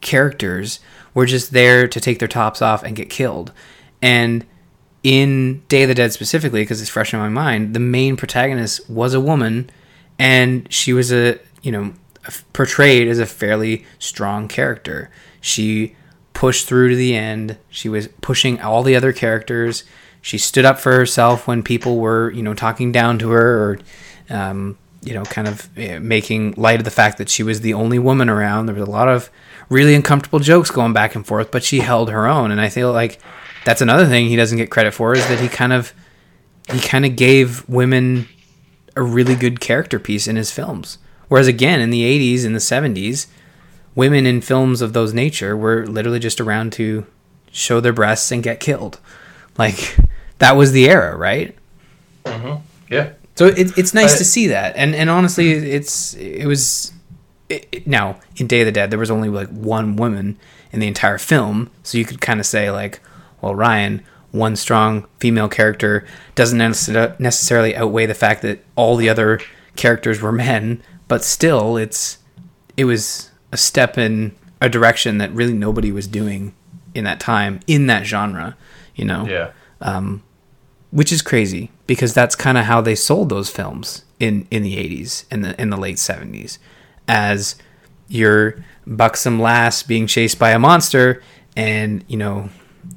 characters 0.00 0.80
were 1.12 1.26
just 1.26 1.52
there 1.52 1.86
to 1.88 2.00
take 2.00 2.18
their 2.20 2.28
tops 2.28 2.62
off 2.62 2.82
and 2.82 2.96
get 2.96 3.10
killed. 3.10 3.52
And 4.00 4.46
in 5.02 5.62
Day 5.68 5.82
of 5.82 5.88
the 5.88 5.94
Dead 5.94 6.12
specifically, 6.12 6.62
because 6.62 6.80
it's 6.80 6.90
fresh 6.90 7.12
in 7.12 7.20
my 7.20 7.28
mind, 7.28 7.74
the 7.74 7.80
main 7.80 8.16
protagonist 8.16 8.88
was 8.88 9.12
a 9.14 9.20
woman, 9.20 9.68
and 10.20 10.70
she 10.70 10.92
was 10.92 11.10
a 11.10 11.38
you 11.62 11.72
know 11.72 11.94
portrayed 12.52 13.08
as 13.08 13.18
a 13.18 13.26
fairly 13.26 13.86
strong 13.98 14.46
character. 14.48 15.10
She 15.40 15.96
pushed 16.34 16.68
through 16.68 16.90
to 16.90 16.96
the 16.96 17.16
end. 17.16 17.56
She 17.70 17.88
was 17.88 18.08
pushing 18.20 18.60
all 18.60 18.82
the 18.82 18.94
other 18.94 19.14
characters. 19.14 19.82
She 20.20 20.36
stood 20.36 20.66
up 20.66 20.78
for 20.78 20.92
herself 20.92 21.48
when 21.48 21.62
people 21.62 21.96
were 21.96 22.30
you 22.32 22.42
know 22.42 22.52
talking 22.52 22.92
down 22.92 23.18
to 23.20 23.30
her 23.30 23.58
or 23.58 23.78
um, 24.28 24.76
you 25.02 25.14
know 25.14 25.24
kind 25.24 25.48
of 25.48 25.70
eh, 25.78 25.98
making 25.98 26.52
light 26.52 26.80
of 26.80 26.84
the 26.84 26.90
fact 26.90 27.16
that 27.16 27.30
she 27.30 27.42
was 27.42 27.62
the 27.62 27.72
only 27.72 27.98
woman 27.98 28.28
around. 28.28 28.66
There 28.66 28.74
was 28.74 28.86
a 28.86 28.90
lot 28.90 29.08
of 29.08 29.30
really 29.70 29.94
uncomfortable 29.94 30.40
jokes 30.40 30.70
going 30.70 30.92
back 30.92 31.14
and 31.14 31.26
forth, 31.26 31.50
but 31.50 31.64
she 31.64 31.80
held 31.80 32.10
her 32.10 32.26
own. 32.26 32.50
And 32.50 32.60
I 32.60 32.68
feel 32.68 32.92
like 32.92 33.20
that's 33.64 33.80
another 33.80 34.04
thing 34.04 34.26
he 34.26 34.36
doesn't 34.36 34.58
get 34.58 34.70
credit 34.70 34.92
for 34.92 35.14
is 35.14 35.26
that 35.28 35.40
he 35.40 35.48
kind 35.48 35.72
of 35.72 35.94
he 36.70 36.78
kind 36.78 37.06
of 37.06 37.16
gave 37.16 37.66
women 37.70 38.28
a 38.96 39.02
really 39.02 39.34
good 39.34 39.60
character 39.60 39.98
piece 39.98 40.26
in 40.26 40.36
his 40.36 40.50
films. 40.50 40.98
Whereas 41.28 41.46
again, 41.48 41.80
in 41.80 41.90
the 41.90 42.02
80s 42.02 42.44
and 42.44 42.54
the 42.54 42.58
70s, 42.60 43.26
women 43.94 44.26
in 44.26 44.40
films 44.40 44.82
of 44.82 44.92
those 44.92 45.12
nature 45.14 45.56
were 45.56 45.86
literally 45.86 46.18
just 46.18 46.40
around 46.40 46.72
to 46.74 47.06
show 47.52 47.80
their 47.80 47.92
breasts 47.92 48.30
and 48.32 48.42
get 48.42 48.60
killed. 48.60 48.98
Like 49.58 49.96
that 50.38 50.56
was 50.56 50.72
the 50.72 50.88
era, 50.88 51.16
right? 51.16 51.56
Mm-hmm. 52.24 52.62
Yeah. 52.92 53.12
So 53.36 53.46
it, 53.46 53.76
it's 53.78 53.94
nice 53.94 54.18
to 54.18 54.24
see 54.24 54.48
that, 54.48 54.76
and 54.76 54.94
and 54.94 55.08
honestly, 55.08 55.52
it's 55.52 56.12
it 56.14 56.44
was 56.46 56.92
it, 57.48 57.66
it- 57.72 57.86
now 57.86 58.20
in 58.36 58.46
Day 58.46 58.60
of 58.60 58.66
the 58.66 58.72
Dead 58.72 58.90
there 58.90 58.98
was 58.98 59.10
only 59.10 59.30
like 59.30 59.48
one 59.48 59.96
woman 59.96 60.38
in 60.72 60.80
the 60.80 60.86
entire 60.86 61.16
film, 61.16 61.70
so 61.82 61.96
you 61.96 62.04
could 62.04 62.20
kind 62.20 62.38
of 62.38 62.44
say 62.44 62.70
like, 62.70 63.00
well, 63.40 63.54
Ryan, 63.54 64.02
one 64.32 64.56
strong 64.56 65.06
female 65.18 65.48
character 65.48 66.06
doesn't 66.34 66.58
necessarily 66.58 67.74
outweigh 67.74 68.06
the 68.06 68.14
fact 68.14 68.42
that 68.42 68.64
all 68.76 68.96
the 68.96 69.08
other 69.08 69.40
characters 69.76 70.20
were 70.20 70.32
men, 70.32 70.82
but 71.08 71.24
still, 71.24 71.76
it's 71.76 72.18
it 72.76 72.84
was 72.84 73.30
a 73.52 73.56
step 73.56 73.98
in 73.98 74.34
a 74.60 74.68
direction 74.68 75.18
that 75.18 75.32
really 75.32 75.52
nobody 75.52 75.90
was 75.90 76.06
doing 76.06 76.54
in 76.94 77.04
that 77.04 77.20
time 77.20 77.60
in 77.66 77.86
that 77.86 78.06
genre, 78.06 78.56
you 78.94 79.04
know 79.04 79.26
Yeah. 79.26 79.50
Um, 79.80 80.22
which 80.90 81.12
is 81.12 81.22
crazy 81.22 81.70
because 81.86 82.12
that's 82.12 82.34
kind 82.34 82.58
of 82.58 82.64
how 82.64 82.80
they 82.80 82.94
sold 82.94 83.28
those 83.28 83.48
films 83.50 84.04
in 84.18 84.46
in 84.50 84.62
the 84.62 84.76
80s 84.76 85.24
and 85.30 85.44
the 85.44 85.60
in 85.60 85.70
the 85.70 85.76
late 85.76 85.96
70s 85.96 86.58
as 87.08 87.54
your 88.08 88.56
buxom 88.86 89.40
lass 89.40 89.82
being 89.82 90.06
chased 90.06 90.38
by 90.38 90.50
a 90.50 90.58
monster 90.58 91.22
and 91.56 92.04
you 92.08 92.16
know 92.16 92.50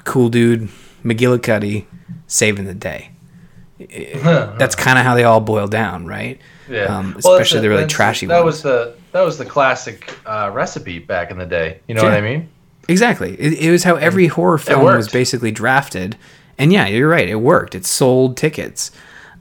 cool 0.04 0.30
dude 0.30 0.70
McGillicuddy 1.04 1.86
saving 2.28 2.66
the 2.66 2.74
day 2.74 3.10
that's 4.58 4.76
kind 4.76 4.97
of 4.97 5.06
how 5.06 5.16
they 5.16 5.24
all 5.24 5.41
boil 5.41 5.68
down 5.68 6.06
right 6.06 6.39
Yeah. 6.70 6.84
um, 6.86 7.18
Well, 7.24 7.34
especially 7.36 7.62
the 7.62 7.70
really 7.70 7.88
trashy 7.88 8.26
That 8.28 8.43
ones 8.43 8.45
was 8.45 8.62
the 8.64 8.95
that 9.12 9.22
was 9.22 9.38
the 9.38 9.45
classic 9.45 10.16
uh, 10.26 10.49
recipe 10.54 10.99
back 10.99 11.30
in 11.32 11.38
the 11.38 11.45
day. 11.45 11.80
You 11.88 11.93
know 11.95 12.04
what 12.04 12.14
I 12.14 12.22
mean? 12.22 12.49
Exactly. 12.89 13.39
It, 13.39 13.54
it 13.66 13.72
was 13.72 13.84
how 13.84 13.95
every 13.95 14.26
horror 14.28 14.58
film 14.58 14.84
was 14.84 15.08
basically 15.08 15.51
drafted. 15.51 16.18
And 16.58 16.74
yeah, 16.74 16.88
you're 16.88 17.08
right. 17.10 17.30
It 17.30 17.36
worked. 17.36 17.76
It 17.76 17.86
sold 17.86 18.38
tickets. 18.38 18.91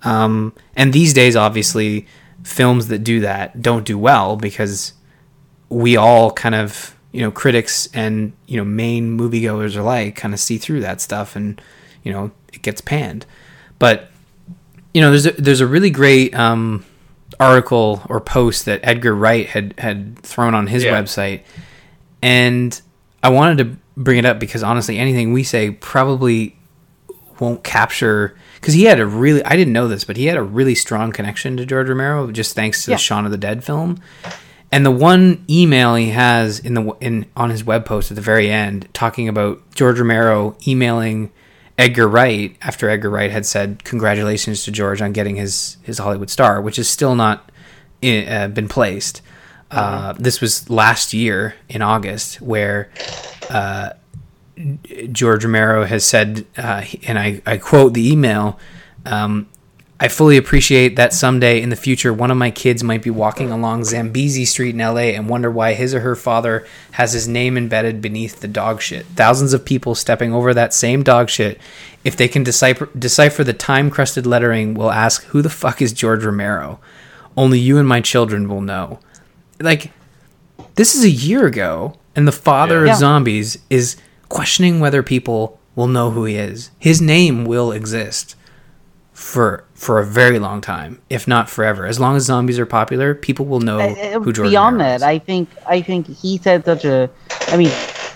Um, 0.03 0.53
and 0.77 0.93
these 0.93 1.15
days, 1.15 1.37
obviously, 1.37 2.07
films 2.45 2.89
that 2.89 2.99
do 2.99 3.21
that 3.21 3.63
don't 3.63 3.85
do 3.87 3.97
well 3.99 4.37
because 4.37 4.93
we 5.71 5.97
all 5.97 6.31
kind 6.33 6.55
of, 6.55 6.95
you 7.13 7.21
know, 7.21 7.31
critics 7.31 7.89
and, 7.95 8.33
you 8.47 8.57
know, 8.57 8.65
main 8.65 9.19
moviegoers 9.19 9.77
alike 9.77 10.17
kind 10.17 10.33
of 10.35 10.41
see 10.41 10.59
through 10.59 10.81
that 10.81 11.01
stuff 11.01 11.37
and, 11.37 11.61
you 12.03 12.13
know, 12.13 12.31
it 12.53 12.63
gets 12.63 12.81
panned. 12.81 13.27
But, 13.79 14.11
you 14.95 15.01
know, 15.01 15.11
there's 15.11 15.27
a, 15.27 15.33
there's 15.33 15.61
a 15.61 15.67
really 15.67 15.91
great 15.91 16.35
um, 16.35 16.85
article 17.39 18.03
or 18.09 18.21
post 18.21 18.65
that 18.65 18.81
Edgar 18.83 19.15
Wright 19.15 19.47
had, 19.47 19.75
had 19.79 20.19
thrown 20.21 20.55
on 20.55 20.67
his 20.69 20.85
Yeah. 20.85 21.01
website. 21.01 21.43
And 22.23 22.81
I 23.23 23.29
wanted 23.29 23.59
to 23.59 23.77
bring 23.97 24.19
it 24.19 24.25
up 24.25 24.39
because 24.39 24.63
honestly, 24.63 24.99
anything 24.99 25.33
we 25.33 25.43
say 25.43 25.71
probably 25.71 26.57
won't 27.41 27.63
capture 27.65 28.37
because 28.55 28.75
he 28.75 28.85
had 28.85 29.01
a 29.01 29.07
really 29.07 29.45
I 29.45 29.57
didn't 29.57 29.73
know 29.73 29.89
this, 29.89 30.05
but 30.05 30.17
he 30.17 30.27
had 30.27 30.37
a 30.37 30.43
really 30.43 30.77
strong 30.77 31.11
connection 31.13 31.57
to 31.57 31.67
George 31.67 31.89
Romero 31.89 32.31
just 32.31 32.55
thanks 32.55 32.85
to 32.85 32.93
Yeah. 32.93 32.97
the 32.97 33.01
Shaun 33.03 33.25
of 33.25 33.33
the 33.33 33.37
Dead 33.39 33.65
film. 33.65 34.01
And 34.73 34.87
the 34.87 34.91
one 34.91 35.45
email 35.51 35.95
he 35.97 36.09
has 36.11 36.59
in 36.59 36.73
the 36.75 36.97
in 37.01 37.27
on 37.37 37.51
his 37.51 37.63
web 37.63 37.85
post 37.85 38.11
at 38.11 38.15
the 38.15 38.23
very 38.23 38.51
end 38.51 38.89
talking 38.95 39.29
about 39.29 39.61
George 39.75 39.99
Romero 39.99 40.57
emailing 40.67 41.31
Edgar 41.79 42.09
Wright 42.09 42.57
after 42.63 42.89
Edgar 42.89 43.11
Wright 43.11 43.31
had 43.31 43.45
said 43.45 43.85
congratulations 43.85 44.65
to 44.65 44.71
George 44.71 45.03
on 45.03 45.13
getting 45.13 45.37
his 45.37 45.77
his 45.83 45.99
Hollywood 45.99 46.31
star, 46.31 46.61
which 46.63 46.79
is 46.79 46.89
still 46.89 47.15
not 47.15 47.53
i- 48.03 48.25
uh, 48.27 48.49
been 48.49 48.67
placed. 48.69 49.21
Uh, 49.71 50.13
this 50.19 50.41
was 50.43 50.69
last 50.69 51.15
year 51.15 51.55
in 51.69 51.81
August, 51.81 52.43
where 52.43 52.91
uh, 53.49 53.91
George 55.11 55.45
Romero 55.45 55.87
has 55.87 56.05
said, 56.05 56.45
uh, 56.59 56.85
and 57.07 57.19
I, 57.19 57.41
I 57.47 57.57
quote 57.57 57.95
the 57.95 58.13
email, 58.13 58.59
um, 59.07 59.49
I 60.03 60.09
fully 60.09 60.37
appreciate 60.37 60.97
that 60.97 61.13
someday 61.13 61.63
in 61.63 61.69
the 61.69 61.77
future, 61.77 62.13
one 62.13 62.33
of 62.33 62.37
my 62.37 62.51
kids 62.51 62.83
might 62.83 63.03
be 63.05 63.11
walking 63.11 63.53
along 63.53 63.85
Zambezi 63.85 64.45
Street 64.45 64.75
in 64.75 64.81
LA 64.81 65.13
and 65.15 65.29
wonder 65.29 65.49
why 65.49 65.75
his 65.75 65.95
or 65.95 66.01
her 66.01 66.17
father 66.17 66.67
has 66.91 67.13
his 67.13 67.29
name 67.29 67.57
embedded 67.57 68.03
beneath 68.03 68.41
the 68.41 68.49
dog 68.49 68.83
shit. 68.83 69.07
Thousands 69.15 69.53
of 69.53 69.65
people 69.65 69.95
stepping 69.95 70.35
over 70.35 70.53
that 70.53 70.75
same 70.75 71.05
dog 71.05 71.31
shit, 71.31 71.61
if 72.03 72.17
they 72.17 72.27
can 72.27 72.43
decipher, 72.43 72.87
decipher 72.99 73.45
the 73.45 73.53
time 73.53 73.91
crusted 73.91 74.27
lettering, 74.27 74.75
will 74.75 74.91
ask, 74.91 75.23
Who 75.27 75.41
the 75.41 75.49
fuck 75.49 75.81
is 75.81 75.93
George 75.93 76.25
Romero? 76.25 76.81
Only 77.37 77.61
you 77.61 77.79
and 77.79 77.87
my 77.87 78.01
children 78.01 78.49
will 78.49 78.61
know. 78.61 78.99
Like, 79.61 79.93
this 80.75 80.97
is 80.97 81.05
a 81.05 81.11
year 81.11 81.47
ago, 81.47 81.97
and 82.17 82.27
the 82.27 82.33
father 82.33 82.87
Yeah. 82.87 82.95
of 82.95 82.99
zombies 82.99 83.57
is 83.71 83.95
questioning 84.29 84.81
whether 84.81 85.05
people 85.05 85.61
will 85.77 85.87
know 85.87 86.11
who 86.11 86.25
he 86.25 86.35
is. 86.35 86.73
His 86.81 87.01
name 87.01 87.45
will 87.45 87.71
exist 87.71 88.35
for 89.23 89.65
for 89.75 89.99
a 90.01 90.05
very 90.05 90.39
long 90.41 90.61
time, 90.61 91.01
if 91.09 91.29
not 91.29 91.49
forever. 91.49 91.87
As 91.87 92.01
long 92.01 92.17
as 92.17 92.25
zombies 92.25 92.59
are 92.59 92.67
popular, 92.67 93.15
people 93.15 93.47
will 93.47 93.61
know 93.61 93.79
Uh, 93.79 94.21
who 94.21 94.33
George 94.33 94.51
beyond 94.51 94.81
that, 94.81 94.97
is. 94.97 95.03
I 95.03 95.19
think 95.19 95.49
I 95.67 95.81
think 95.81 96.09
he 96.09 96.39
said 96.39 96.65
such 96.65 96.85
a. 96.85 97.09
I 97.49 97.57
mean, 97.57 97.71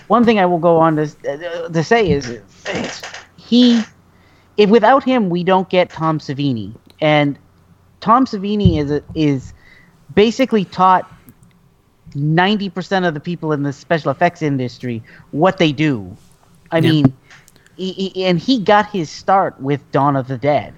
one 0.07 0.25
thing 0.25 0.37
I 0.37 0.45
will 0.45 0.59
go 0.59 0.77
on 0.77 0.97
to 0.97 1.03
uh, 1.03 1.69
to 1.69 1.83
say 1.83 2.09
is, 2.11 2.39
he. 3.37 3.81
If 4.57 4.69
without 4.69 5.03
him, 5.03 5.29
we 5.29 5.43
don't 5.43 5.69
get 5.69 5.89
Tom 5.89 6.19
Savini, 6.19 6.73
and 6.99 7.37
Tom 8.01 8.25
Savini 8.25 8.77
is 8.79 8.91
a, 8.91 9.01
is 9.15 9.53
basically 10.13 10.65
taught 10.65 11.09
ninety 12.15 12.69
percent 12.69 13.05
of 13.05 13.13
the 13.13 13.19
people 13.21 13.51
in 13.53 13.63
the 13.63 13.71
special 13.71 14.11
effects 14.11 14.41
industry 14.41 15.01
what 15.31 15.57
they 15.57 15.71
do. 15.71 16.15
I 16.71 16.79
Yeah. 16.79 16.91
mean, 16.91 17.13
he, 17.77 17.91
he- 17.93 18.25
and 18.25 18.39
he 18.39 18.59
got 18.59 18.89
his 18.89 19.09
start 19.09 19.61
with 19.61 19.79
Dawn 19.91 20.15
of 20.17 20.27
the 20.27 20.37
Dead. 20.37 20.73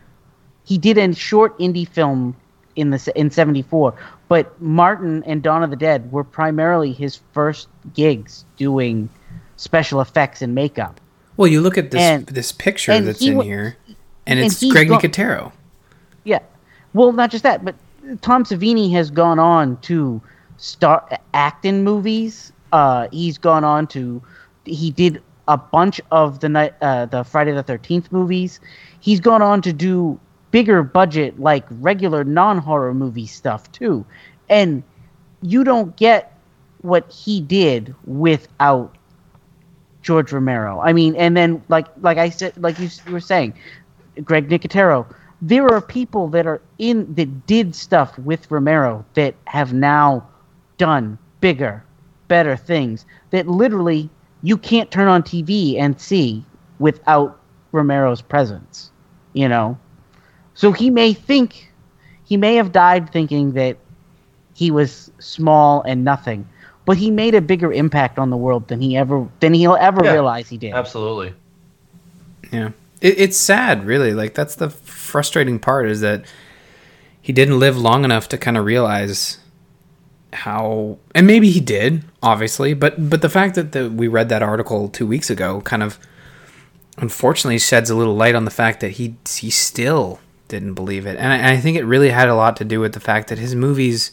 He 0.70 0.78
did 0.78 1.00
a 1.00 1.16
short 1.16 1.58
indie 1.58 1.88
film 1.90 2.36
in 2.76 2.92
the 2.92 3.12
in 3.16 3.32
'74, 3.32 3.92
but 4.28 4.62
Martin 4.62 5.24
and 5.26 5.42
Dawn 5.42 5.64
of 5.64 5.72
the 5.72 5.76
Dead 5.76 6.12
were 6.12 6.24
primarily 6.24 6.92
his 6.94 7.20
first 7.34 7.68
gigs 7.96 8.46
doing 8.56 9.10
special 9.58 10.00
effects 10.00 10.44
and 10.44 10.54
makeup. 10.54 11.02
well, 11.38 11.48
you 11.48 11.60
look 11.60 11.76
at 11.80 11.90
this 11.90 12.00
and- 12.02 12.28
this 12.28 12.52
picture 12.52 13.02
that's 13.02 13.20
he 13.20 13.30
in 13.30 13.42
here, 13.42 13.78
and 14.28 14.38
and 14.38 14.40
it's 14.46 14.64
Greg 14.64 14.90
go- 14.90 15.00
Nicotero. 15.00 15.52
Yeah. 16.24 16.38
Well, 16.94 17.14
not 17.14 17.32
just 17.32 17.42
that, 17.44 17.66
but 17.66 17.74
Tom 18.22 18.44
Savini 18.44 18.92
has 18.92 19.10
gone 19.10 19.40
on 19.40 19.76
to 19.78 20.22
start 20.58 21.12
act 21.34 21.66
in 21.66 21.84
movies. 21.84 22.54
Uh, 22.72 23.08
he's 23.12 23.40
gone 23.40 23.64
on 23.64 23.88
to 23.88 24.22
he 24.66 24.92
did 24.92 25.20
a 25.48 25.58
bunch 25.58 26.00
of 26.12 26.42
the 26.42 26.50
night 26.50 26.76
uh, 26.84 27.08
the 27.08 27.24
Friday 27.24 27.54
the 27.54 27.64
Thirteenth 27.64 28.12
movies. 28.12 28.60
He's 29.00 29.20
gone 29.20 29.42
on 29.42 29.64
to 29.64 29.74
do 29.74 30.20
bigger 30.52 30.84
budget 30.84 31.40
like 31.40 31.66
regular 31.70 32.24
non 32.24 32.58
horror 32.58 32.94
movie 32.94 33.28
stuff 33.28 33.72
too, 33.72 34.06
and 34.50 34.84
you 35.42 35.64
don't 35.64 35.96
get 35.96 36.34
what 36.82 37.10
he 37.12 37.42
did 37.42 37.94
without 38.06 38.96
George 40.02 40.32
Romero. 40.32 40.80
I 40.80 40.94
mean, 40.94 41.16
and 41.16 41.36
then 41.36 41.64
like 41.70 41.88
like 42.02 42.18
I 42.18 42.30
said, 42.30 42.58
like 42.58 42.80
you 42.80 42.90
were 43.12 43.20
saying, 43.20 43.54
Greg 44.24 44.50
Nicotero. 44.50 45.06
There 45.42 45.68
are 45.74 45.82
people 45.82 46.28
that 46.30 46.46
are 46.46 46.62
in 46.80 47.14
that 47.16 47.48
did 47.48 47.74
stuff 47.74 48.18
with 48.20 48.52
Romero 48.52 49.06
that 49.14 49.36
have 49.46 49.72
now 49.72 50.28
done 50.78 51.18
bigger, 51.40 51.84
better 52.28 52.58
things 52.58 53.06
that 53.30 53.48
literally 53.48 54.10
you 54.42 54.58
can't 54.58 54.92
turn 54.92 55.08
on 55.08 55.24
TV 55.24 55.80
and 55.80 56.00
see 56.00 56.44
without 56.80 57.40
Romero's 57.72 58.22
presence. 58.22 58.92
You 59.34 59.48
know, 59.48 59.78
so 60.60 60.74
he 60.74 60.90
may 60.90 61.14
think 61.14 61.72
he 62.26 62.36
may 62.36 62.56
have 62.56 62.74
died 62.74 63.14
thinking 63.14 63.54
that 63.54 63.78
he 64.54 64.72
was 64.72 65.10
small 65.20 65.82
and 65.84 66.04
nothing, 66.04 66.46
but 66.84 66.98
he 66.98 67.10
made 67.12 67.34
a 67.34 67.40
bigger 67.40 67.72
impact 67.72 68.20
on 68.20 68.30
the 68.30 68.36
world 68.36 68.68
than 68.68 68.82
he 68.82 68.98
ever 68.98 69.26
than 69.40 69.54
he'll 69.54 69.78
ever 69.80 70.04
Yeah. 70.04 70.12
realize 70.12 70.50
he 70.50 70.58
did. 70.58 70.74
Absolutely. 70.74 71.34
Yeah, 72.52 72.72
it, 73.00 73.18
it's 73.20 73.38
sad, 73.38 73.86
really. 73.86 74.14
Like 74.14 74.34
that's 74.34 74.56
the 74.56 74.70
frustrating 74.70 75.60
part 75.60 75.88
is 75.88 76.02
that 76.02 76.26
he 77.22 77.32
didn't 77.32 77.58
live 77.58 77.78
long 77.78 78.04
enough 78.04 78.28
to 78.28 78.38
kind 78.38 78.58
of 78.58 78.66
realize 78.66 79.38
how, 80.34 80.98
and 81.16 81.26
maybe 81.26 81.50
he 81.52 81.62
did, 81.62 82.04
obviously, 82.22 82.74
but 82.74 83.10
but 83.10 83.22
the 83.22 83.30
fact 83.30 83.56
that 83.56 83.72
the, 83.72 83.90
we 83.90 84.10
read 84.10 84.28
that 84.28 84.44
article 84.44 84.90
two 84.90 85.08
weeks 85.08 85.30
ago 85.30 85.62
kind 85.62 85.84
of 85.84 85.98
unfortunately 86.98 87.60
sheds 87.60 87.90
a 87.90 87.96
little 87.96 88.16
light 88.16 88.36
on 88.36 88.44
the 88.44 88.52
fact 88.52 88.82
that 88.82 88.92
he 89.00 89.16
he 89.30 89.50
still 89.50 90.20
didn't 90.50 90.74
believe 90.74 91.06
it, 91.06 91.16
and 91.18 91.32
I, 91.32 91.38
and 91.38 91.48
I 91.48 91.58
think 91.58 91.78
it 91.78 91.86
really 91.86 92.10
had 92.10 92.28
a 92.28 92.36
lot 92.36 92.58
to 92.58 92.66
do 92.66 92.82
with 92.82 92.94
the 92.94 93.00
fact 93.00 93.30
that 93.30 93.38
his 93.38 93.56
movies 93.56 94.12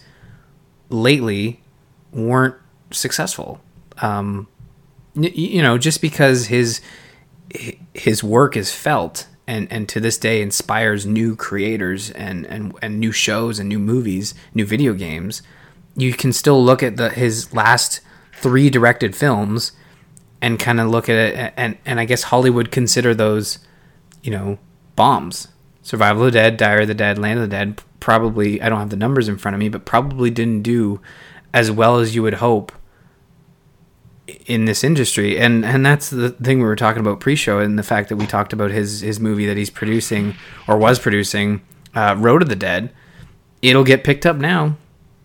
lately 0.88 1.60
weren't 2.12 2.54
successful. 2.92 3.60
Um, 4.00 4.46
y- 5.16 5.32
you 5.34 5.62
know, 5.62 5.78
just 5.78 6.00
because 6.00 6.46
his 6.46 6.80
his 7.94 8.22
work 8.22 8.56
is 8.56 8.72
felt 8.72 9.26
and, 9.46 9.70
and 9.70 9.88
to 9.88 10.00
this 10.00 10.18
day 10.18 10.42
inspires 10.42 11.06
new 11.06 11.36
creators 11.36 12.10
and, 12.10 12.44
and, 12.46 12.76
and 12.82 12.98
new 12.98 13.12
shows 13.12 13.58
and 13.58 13.68
new 13.68 13.78
movies, 13.78 14.34
new 14.54 14.66
video 14.66 14.92
games, 14.92 15.42
you 15.96 16.12
can 16.12 16.32
still 16.32 16.62
look 16.62 16.82
at 16.82 16.96
the 16.96 17.10
his 17.10 17.54
last 17.54 18.00
three 18.34 18.68
directed 18.68 19.14
films 19.16 19.72
and 20.42 20.58
kind 20.58 20.80
of 20.80 20.88
look 20.88 21.08
at 21.08 21.16
it 21.16 21.54
and, 21.56 21.78
and 21.86 21.98
I 22.00 22.04
guess 22.04 22.24
Hollywood 22.24 22.70
consider 22.70 23.14
those, 23.14 23.58
you 24.22 24.30
know, 24.30 24.58
bombs. 24.96 25.48
Survival 25.86 26.24
of 26.24 26.32
the 26.32 26.38
Dead, 26.40 26.56
Diary 26.56 26.82
of 26.82 26.88
the 26.88 26.94
Dead, 26.94 27.16
Land 27.16 27.38
of 27.38 27.48
the 27.48 27.56
Dead 27.56 27.80
probably 28.00 28.60
I 28.60 28.68
don't 28.68 28.80
have 28.80 28.90
the 28.90 28.96
numbers 28.96 29.28
in 29.28 29.38
front 29.38 29.54
of 29.54 29.60
me, 29.60 29.68
but 29.68 29.84
probably 29.84 30.30
didn't 30.30 30.62
do 30.62 31.00
as 31.54 31.70
well 31.70 31.98
as 31.98 32.12
you 32.14 32.22
would 32.24 32.34
hope 32.34 32.72
in 34.46 34.64
this 34.64 34.82
industry. 34.82 35.38
And 35.38 35.64
and 35.64 35.86
that's 35.86 36.10
the 36.10 36.30
thing 36.30 36.58
we 36.58 36.64
were 36.64 36.74
talking 36.76 37.00
about 37.00 37.20
pre-show 37.20 37.60
and 37.60 37.78
the 37.78 37.82
fact 37.84 38.08
that 38.08 38.16
we 38.16 38.26
talked 38.26 38.52
about 38.52 38.70
his 38.72 39.00
his 39.00 39.20
movie 39.20 39.46
that 39.46 39.56
he's 39.56 39.70
producing 39.70 40.34
or 40.66 40.76
was 40.76 40.98
producing 40.98 41.62
uh, 41.94 42.16
road 42.18 42.42
of 42.42 42.48
the 42.48 42.56
dead. 42.56 42.92
It'll 43.62 43.84
get 43.84 44.02
picked 44.04 44.26
up 44.26 44.36
now 44.36 44.76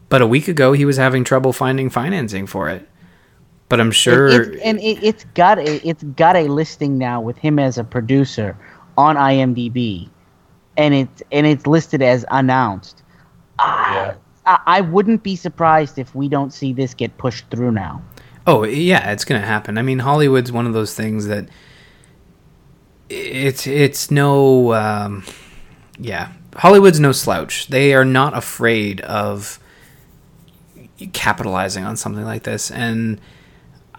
but 0.09 0.21
a 0.21 0.27
week 0.27 0.47
ago 0.49 0.73
he 0.73 0.83
was 0.85 0.97
having 0.97 1.23
trouble 1.23 1.53
finding 1.53 1.89
financing 1.89 2.45
for 2.45 2.69
it. 2.69 2.87
But 3.69 3.79
i'm 3.79 3.91
sure 3.91 4.27
It- 4.27 4.41
it's- 4.41 4.61
and 4.63 4.79
it, 4.79 5.01
it's 5.03 5.23
got 5.33 5.57
a 5.57 5.87
it's 5.87 6.03
got 6.03 6.35
a 6.35 6.43
listing 6.43 6.97
now 6.99 7.19
with 7.21 7.37
him 7.37 7.57
as 7.57 7.77
a 7.79 7.83
producer 7.83 8.55
on 8.97 9.15
IMDb, 9.15 10.09
and 10.81 10.93
it's 10.95 11.23
and 11.31 11.45
it's 11.45 11.67
listed 11.67 12.01
as 12.01 12.25
announced. 12.31 13.03
Yeah. 13.59 14.15
I, 14.45 14.59
I 14.65 14.81
wouldn't 14.81 15.21
be 15.21 15.35
surprised 15.35 15.99
if 15.99 16.15
we 16.15 16.27
don't 16.27 16.51
see 16.51 16.73
this 16.73 16.93
get 16.95 17.17
pushed 17.17 17.45
through 17.51 17.71
now. 17.71 18.01
Oh 18.47 18.63
yeah, 18.63 19.11
it's 19.11 19.23
gonna 19.23 19.45
happen. 19.45 19.77
I 19.77 19.83
mean, 19.83 19.99
Hollywood's 19.99 20.51
one 20.51 20.65
of 20.65 20.73
those 20.73 20.95
things 20.95 21.27
that 21.27 21.47
it's 23.09 23.67
it's 23.67 24.09
no 24.09 24.73
um, 24.73 25.23
yeah. 25.99 26.31
Hollywood's 26.55 26.99
no 26.99 27.11
slouch. 27.11 27.67
They 27.67 27.93
are 27.93 28.03
not 28.03 28.35
afraid 28.35 29.01
of 29.01 29.59
capitalizing 31.13 31.83
on 31.83 31.95
something 31.95 32.25
like 32.25 32.43
this, 32.43 32.71
and 32.71 33.21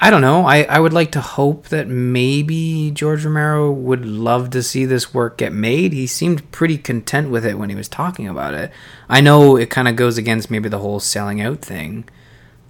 I 0.03 0.11
don't 0.11 0.21
know. 0.21 0.47
I, 0.47 0.65
I 0.65 0.81
would 0.81 0.93
like 0.93 1.13
to 1.13 1.21
hope 1.21 1.69
that 1.69 1.87
maybe 1.87 2.91
George 2.91 3.25
Romero 3.25 3.71
would 3.71 4.05
love 4.05 4.51
to 4.51 4.61
see 4.61 4.85
this 4.85 5.15
work 5.15 5.39
get 5.39 5.53
made. 5.53 5.93
He 5.93 6.09
seemed 6.09 6.51
pretty 6.51 6.77
content 6.77 7.31
with 7.31 7.47
it 7.47 7.57
when 7.57 7.71
he 7.71 7.77
was 7.77 7.87
talking 7.87 8.27
about 8.27 8.53
it. 8.53 8.73
I 9.09 9.21
know 9.21 9.55
it 9.57 9.71
kind 9.71 9.87
of 9.87 9.95
goes 9.95 10.19
against 10.19 10.51
maybe 10.51 10.69
the 10.69 10.81
whole 10.81 10.99
selling 10.99 11.41
out 11.41 11.61
thing. 11.61 12.09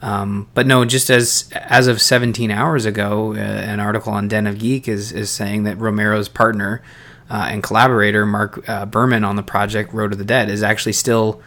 Um, 0.03 0.51
but 0.53 0.67
no, 0.67 0.85
just 0.85 1.09
as 1.09 1.49
as 1.55 1.87
of 1.87 2.03
17 2.03 2.51
hours 2.51 2.85
ago, 2.85 3.33
uh, 3.33 3.39
an 3.39 3.81
article 3.81 4.13
on 4.13 4.29
Den 4.29 4.47
of 4.47 4.59
Geek 4.59 4.87
is 4.87 5.11
is 5.11 5.31
saying 5.31 5.63
that 5.63 5.79
Romero's 5.79 6.29
partner 6.29 6.83
uh, 7.31 7.49
and 7.51 7.63
collaborator 7.63 8.27
Mark 8.27 8.69
uh, 8.69 8.85
Birman 8.85 9.25
on 9.25 9.37
the 9.37 9.43
project 9.43 9.95
Road 9.95 10.11
to 10.11 10.19
the 10.19 10.25
Dead 10.25 10.51
is 10.51 10.63
actually 10.63 10.93
still 10.93 11.41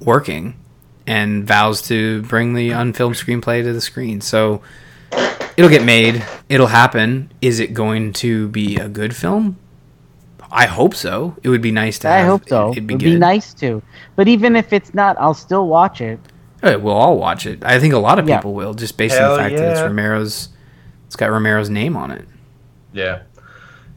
working 0.00 0.58
and 1.06 1.46
vows 1.46 1.82
to 1.88 2.22
bring 2.22 2.54
the 2.54 2.70
unfilmed 2.70 3.16
screenplay 3.16 3.62
to 3.62 3.74
the 3.74 3.82
screen. 3.82 4.22
So 4.22 4.62
it'll 5.56 5.70
get 5.70 5.84
made. 5.84 6.24
It'll 6.48 6.66
happen. 6.68 7.32
Is 7.40 7.60
it 7.60 7.74
going 7.74 8.12
to 8.14 8.48
be 8.48 8.76
a 8.76 8.88
good 8.88 9.14
film? 9.14 9.58
I 10.50 10.66
hope 10.66 10.94
so. 10.94 11.36
It 11.42 11.48
would 11.48 11.62
be 11.62 11.72
nice 11.72 11.98
to. 12.00 12.08
I 12.08 12.18
have. 12.18 12.26
hope 12.28 12.48
so. 12.48 12.70
It'd 12.72 12.86
be 12.86 12.94
It'd 12.94 13.04
good. 13.04 13.12
be 13.14 13.18
nice 13.18 13.52
to. 13.54 13.82
But 14.14 14.28
even 14.28 14.54
if 14.56 14.72
it's 14.72 14.94
not, 14.94 15.16
I'll 15.18 15.34
still 15.34 15.66
watch 15.66 16.00
it. 16.00 16.20
Uh, 16.62 16.78
We'll 16.80 16.94
all 16.94 17.18
watch 17.18 17.46
it. 17.46 17.64
I 17.64 17.78
think 17.80 17.92
a 17.94 17.98
lot 17.98 18.18
of 18.18 18.28
Yeah. 18.28 18.36
people 18.38 18.54
will, 18.54 18.72
just 18.74 18.96
based 18.96 19.20
on 19.20 19.30
the 19.32 19.36
fact 19.36 19.56
that 19.56 19.72
it's. 19.72 19.80
Romero's. 19.80 20.48
It's 21.06 21.16
got 21.16 21.30
Romero's 21.30 21.68
name 21.70 21.96
on 21.96 22.10
it. 22.10 22.26
Yeah. 22.92 23.22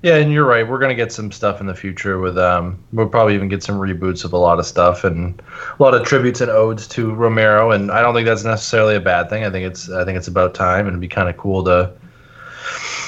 Yeah, 0.02 0.16
and 0.16 0.32
you're 0.32 0.46
right. 0.46 0.66
We're 0.68 0.80
gonna 0.80 0.96
get 0.96 1.12
some 1.12 1.32
stuff 1.32 1.60
in 1.60 1.68
the 1.68 1.76
future 1.76 2.20
with 2.20 2.38
um 2.38 2.78
we'll 2.94 3.10
probably 3.10 3.36
even 3.36 3.50
get 3.50 3.64
some 3.64 3.78
reboots 3.80 4.24
of 4.24 4.32
a 4.34 4.38
lot 4.38 4.58
of 4.60 4.66
stuff 4.66 5.04
and 5.04 5.42
a 5.78 5.84
lot 5.84 5.94
of 5.94 6.06
tributes 6.06 6.40
and 6.42 6.50
odes 6.50 6.88
to 6.90 7.14
Romero 7.14 7.72
and 7.72 7.92
I 7.92 8.02
don't 8.02 8.14
think 8.14 8.26
that's 8.26 8.44
necessarily 8.46 8.96
a 8.96 9.02
bad 9.02 9.30
thing. 9.30 9.44
I 9.44 9.50
think 9.50 9.66
it's 9.66 9.90
I 9.90 10.06
think 10.06 10.18
it's 10.18 10.28
about 10.30 10.54
time 10.54 10.82
and 10.88 10.90
it'd 10.90 11.02
be 11.02 11.08
kinda 11.10 11.34
cool 11.34 11.64
to 11.66 11.92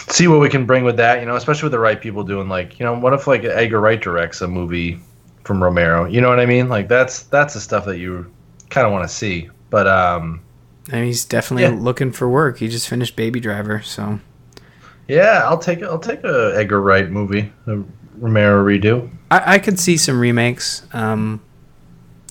see 0.09 0.27
what 0.27 0.39
we 0.41 0.49
can 0.49 0.65
bring 0.65 0.83
with 0.83 0.97
that, 0.97 1.19
you 1.21 1.25
know, 1.25 1.35
especially 1.35 1.67
with 1.67 1.71
the 1.71 1.79
right 1.79 2.01
people 2.01 2.23
doing 2.23 2.49
like, 2.49 2.79
you 2.79 2.85
know, 2.85 2.97
what 2.97 3.13
if 3.13 3.25
like 3.27 3.43
Edgar 3.45 3.79
Wright 3.79 4.01
directs 4.01 4.41
a 4.41 4.47
movie 4.47 4.99
from 5.45 5.63
Romero. 5.63 6.05
You 6.05 6.21
know 6.21 6.29
what 6.29 6.39
I 6.39 6.45
mean? 6.45 6.69
Like 6.69 6.87
that's 6.87 7.23
that's 7.23 7.53
the 7.53 7.61
stuff 7.61 7.85
that 7.85 7.97
you 7.97 8.31
kind 8.69 8.85
of 8.85 8.93
want 8.93 9.07
to 9.09 9.13
see. 9.15 9.49
But 9.69 9.87
um, 9.87 10.41
And 10.91 11.05
he's 11.05 11.23
definitely 11.25 11.63
Yeah. 11.63 11.69
looking 11.81 12.11
for 12.11 12.29
work. 12.29 12.57
He 12.59 12.67
just 12.67 12.89
finished 12.89 13.15
Baby 13.15 13.39
Driver, 13.39 13.81
so 13.81 14.19
yeah, 15.11 15.41
I'll 15.43 15.57
take 15.57 15.83
I'll 15.83 15.99
take 15.99 16.23
a 16.23 16.53
Edgar 16.55 16.79
Wright 16.79 17.09
movie, 17.09 17.51
a 17.67 17.83
Romero 18.17 18.63
redo. 18.63 19.09
I, 19.29 19.55
I 19.55 19.59
could 19.59 19.77
see 19.77 19.97
some 19.97 20.19
remakes. 20.19 20.83
Um, 20.93 21.41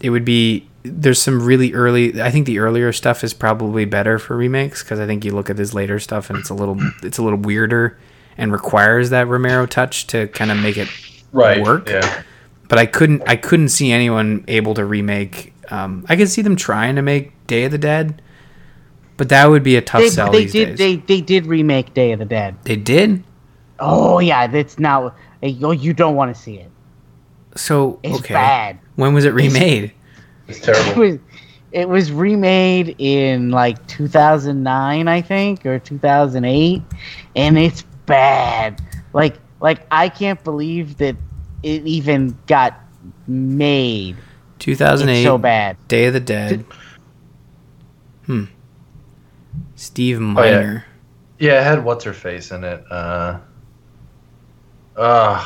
it 0.00 0.08
would 0.08 0.24
be 0.24 0.66
there's 0.82 1.20
some 1.20 1.42
really 1.42 1.74
early. 1.74 2.22
I 2.22 2.30
think 2.30 2.46
the 2.46 2.58
earlier 2.58 2.90
stuff 2.92 3.22
is 3.22 3.34
probably 3.34 3.84
better 3.84 4.18
for 4.18 4.34
remakes 4.34 4.82
because 4.82 4.98
I 4.98 5.06
think 5.06 5.26
you 5.26 5.32
look 5.32 5.50
at 5.50 5.58
his 5.58 5.74
later 5.74 5.98
stuff 5.98 6.30
and 6.30 6.38
it's 6.38 6.48
a 6.48 6.54
little 6.54 6.78
it's 7.02 7.18
a 7.18 7.22
little 7.22 7.38
weirder 7.38 7.98
and 8.38 8.50
requires 8.50 9.10
that 9.10 9.28
Romero 9.28 9.66
touch 9.66 10.06
to 10.08 10.28
kind 10.28 10.50
of 10.50 10.56
make 10.56 10.78
it 10.78 10.88
work. 11.32 11.90
Yeah. 11.90 12.22
But 12.68 12.78
I 12.78 12.86
couldn't 12.86 13.22
I 13.28 13.36
couldn't 13.36 13.68
see 13.68 13.92
anyone 13.92 14.44
able 14.48 14.72
to 14.72 14.86
remake. 14.86 15.52
Um, 15.70 16.06
I 16.08 16.16
could 16.16 16.30
see 16.30 16.40
them 16.40 16.56
trying 16.56 16.96
to 16.96 17.02
make 17.02 17.46
Day 17.46 17.64
of 17.64 17.72
the 17.72 17.78
Dead, 17.78 18.22
but 19.20 19.28
that 19.28 19.50
would 19.50 19.62
be 19.62 19.76
a 19.76 19.82
tough 19.82 20.00
They, 20.00 20.08
sell 20.08 20.32
they 20.32 20.44
these 20.44 20.52
did 20.52 20.68
days. 20.70 20.78
they 20.78 20.96
they 20.96 21.20
did 21.20 21.44
remake 21.44 21.92
Day 21.92 22.12
of 22.12 22.20
the 22.20 22.24
Dead. 22.24 22.56
they 22.64 22.74
did. 22.76 23.22
Oh 23.78 24.18
yeah, 24.18 24.46
that's 24.46 24.78
now. 24.78 25.14
Oh, 25.42 25.72
you 25.72 25.92
don't 25.92 26.14
want 26.16 26.34
to 26.34 26.40
see 26.40 26.54
it. 26.56 26.70
So 27.54 28.00
It's 28.02 28.18
okay, 28.20 28.32
bad. 28.32 28.78
when 28.96 29.12
was 29.12 29.26
it 29.26 29.34
remade? 29.34 29.92
It's 30.48 30.58
It 30.66 30.72
terrible. 30.74 31.00
was 31.02 31.18
it 31.72 31.86
was 31.86 32.10
remade 32.10 32.94
in 32.98 33.50
like 33.50 33.86
2009, 33.88 35.06
I 35.06 35.20
think, 35.20 35.66
or 35.66 35.78
2008, 35.78 36.82
and 37.36 37.58
it's 37.58 37.82
bad. 38.06 38.80
Like 39.12 39.36
like 39.60 39.86
I 39.90 40.08
can't 40.08 40.42
believe 40.42 40.96
that 40.96 41.14
it 41.62 41.86
even 41.86 42.38
got 42.46 42.72
made. 43.26 44.16
It's 44.56 44.64
2008. 44.64 45.24
so 45.24 45.36
bad. 45.36 45.76
Day 45.88 46.06
of 46.06 46.14
the 46.14 46.20
Dead. 46.20 46.64
Hmm. 48.24 48.44
Steve 49.80 50.18
Oh, 50.18 50.20
yeah. 50.20 50.32
Miner. 50.34 50.84
Yeah, 51.38 51.60
it 51.60 51.64
had 51.64 51.84
what's 51.84 52.04
her 52.04 52.12
face 52.12 52.50
in 52.50 52.64
it. 52.64 52.84
Uh, 52.90 53.38
uh, 54.94 55.42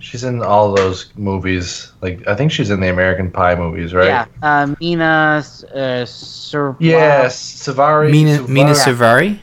she's 0.00 0.24
in 0.24 0.42
all 0.42 0.74
those 0.74 1.12
movies. 1.16 1.92
Like 2.02 2.26
I 2.26 2.34
think 2.34 2.50
she's 2.50 2.70
in 2.70 2.80
the 2.80 2.88
American 2.90 3.30
Pie 3.30 3.54
movies, 3.54 3.94
right? 3.94 4.06
Yeah, 4.06 4.26
uh, 4.42 4.74
Mena 4.80 5.44
uh, 5.72 6.04
Sir. 6.04 6.76
Yes, 6.80 7.40
Suvari. 7.40 8.10
Mena 8.10 8.38
Suvari. 8.38 8.48
Mena 8.48 8.70
Suvari. 8.72 9.38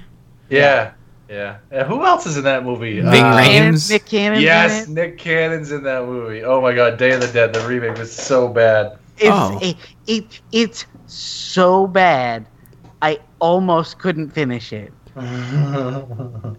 Yeah, 0.50 0.92
yeah. 1.30 1.58
Yeah, 1.72 1.86
Who 1.86 2.06
else 2.06 2.26
is 2.26 2.36
in 2.36 2.44
that 2.44 2.66
movie? 2.66 3.00
Ving 3.00 3.06
Uh, 3.08 3.38
Rhames. 3.38 3.90
Nick 3.90 4.06
Cannon's 4.08 4.44
Yes, 4.44 4.88
in 4.88 4.92
it. 4.92 5.02
Nick 5.02 5.18
Cannon's 5.18 5.72
in 5.72 5.84
that 5.84 6.04
movie. 6.06 6.44
Oh 6.44 6.60
my 6.60 6.74
god, 6.76 6.98
Day 6.98 7.12
of 7.14 7.22
the 7.22 7.28
Dead, 7.28 7.54
the 7.54 7.66
remake 7.66 7.98
was 7.98 8.12
so 8.14 8.50
bad. 8.50 8.98
It's 9.18 9.30
Oh. 9.32 9.58
it, 9.62 9.78
it 10.06 10.42
it's 10.52 10.86
so 11.06 11.88
bad. 11.88 12.46
I 13.02 13.20
almost 13.40 14.00
couldn't 14.00 14.30
finish 14.32 14.74
it. 14.74 14.94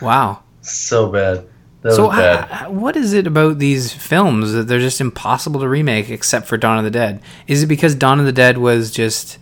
Wow. 0.00 0.42
so 0.60 1.10
bad. 1.10 1.44
That 1.82 1.92
So 1.94 2.06
was 2.08 2.16
bad. 2.16 2.48
h- 2.50 2.62
h- 2.62 2.68
what 2.70 2.96
is 2.96 3.12
it 3.12 3.26
about 3.26 3.58
these 3.58 3.92
films 3.92 4.52
that 4.52 4.64
they're 4.68 4.78
just 4.80 5.00
impossible 5.00 5.60
to 5.60 5.68
remake 5.68 6.08
except 6.10 6.46
for 6.46 6.56
Dawn 6.56 6.78
of 6.78 6.84
the 6.84 6.90
Dead? 6.90 7.20
Is 7.48 7.62
it 7.64 7.66
because 7.66 7.94
Dawn 7.94 8.20
of 8.20 8.26
the 8.26 8.32
Dead 8.32 8.58
was 8.58 8.90
just 8.92 9.38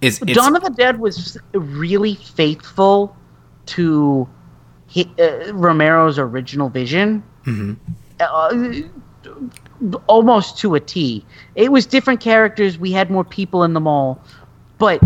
it's, 0.00 0.20
it's 0.22 0.32
Dawn 0.32 0.56
of 0.56 0.62
the 0.62 0.70
Dead 0.70 0.98
was 1.00 1.36
really 1.52 2.14
faithful 2.14 3.14
to 3.66 4.26
hi 4.94 5.04
uh, 5.18 5.52
Romero's 5.52 6.18
original 6.18 6.68
vision, 6.70 7.22
Mhm. 7.44 7.76
uh, 8.20 9.90
almost 10.06 10.58
to 10.58 10.74
a 10.74 10.80
T. 10.80 11.24
It 11.54 11.70
was 11.72 11.84
different 11.86 12.20
characters. 12.20 12.78
We 12.78 12.92
had 12.92 13.10
more 13.10 13.24
people 13.24 13.64
in 13.64 13.72
the 13.74 13.80
mall, 13.80 14.22
but 14.78 15.00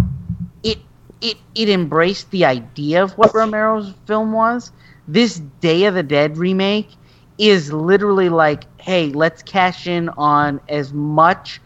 it 1.24 1.38
it 1.54 1.70
embraced 1.70 2.30
the 2.32 2.46
idea 2.46 3.02
of 3.04 3.18
what 3.18 3.34
Romero's 3.34 3.94
film 4.06 4.32
was. 4.32 4.72
This 5.06 5.40
Day 5.40 5.84
of 5.84 5.94
the 5.94 6.04
Dead 6.04 6.38
remake 6.38 6.96
is 7.38 7.72
literally 7.72 8.30
like, 8.30 8.64
hey, 8.80 9.10
let's 9.12 9.42
cash 9.42 9.86
in 9.86 10.10
on 10.10 10.60
as 10.68 10.92
much 10.94 11.60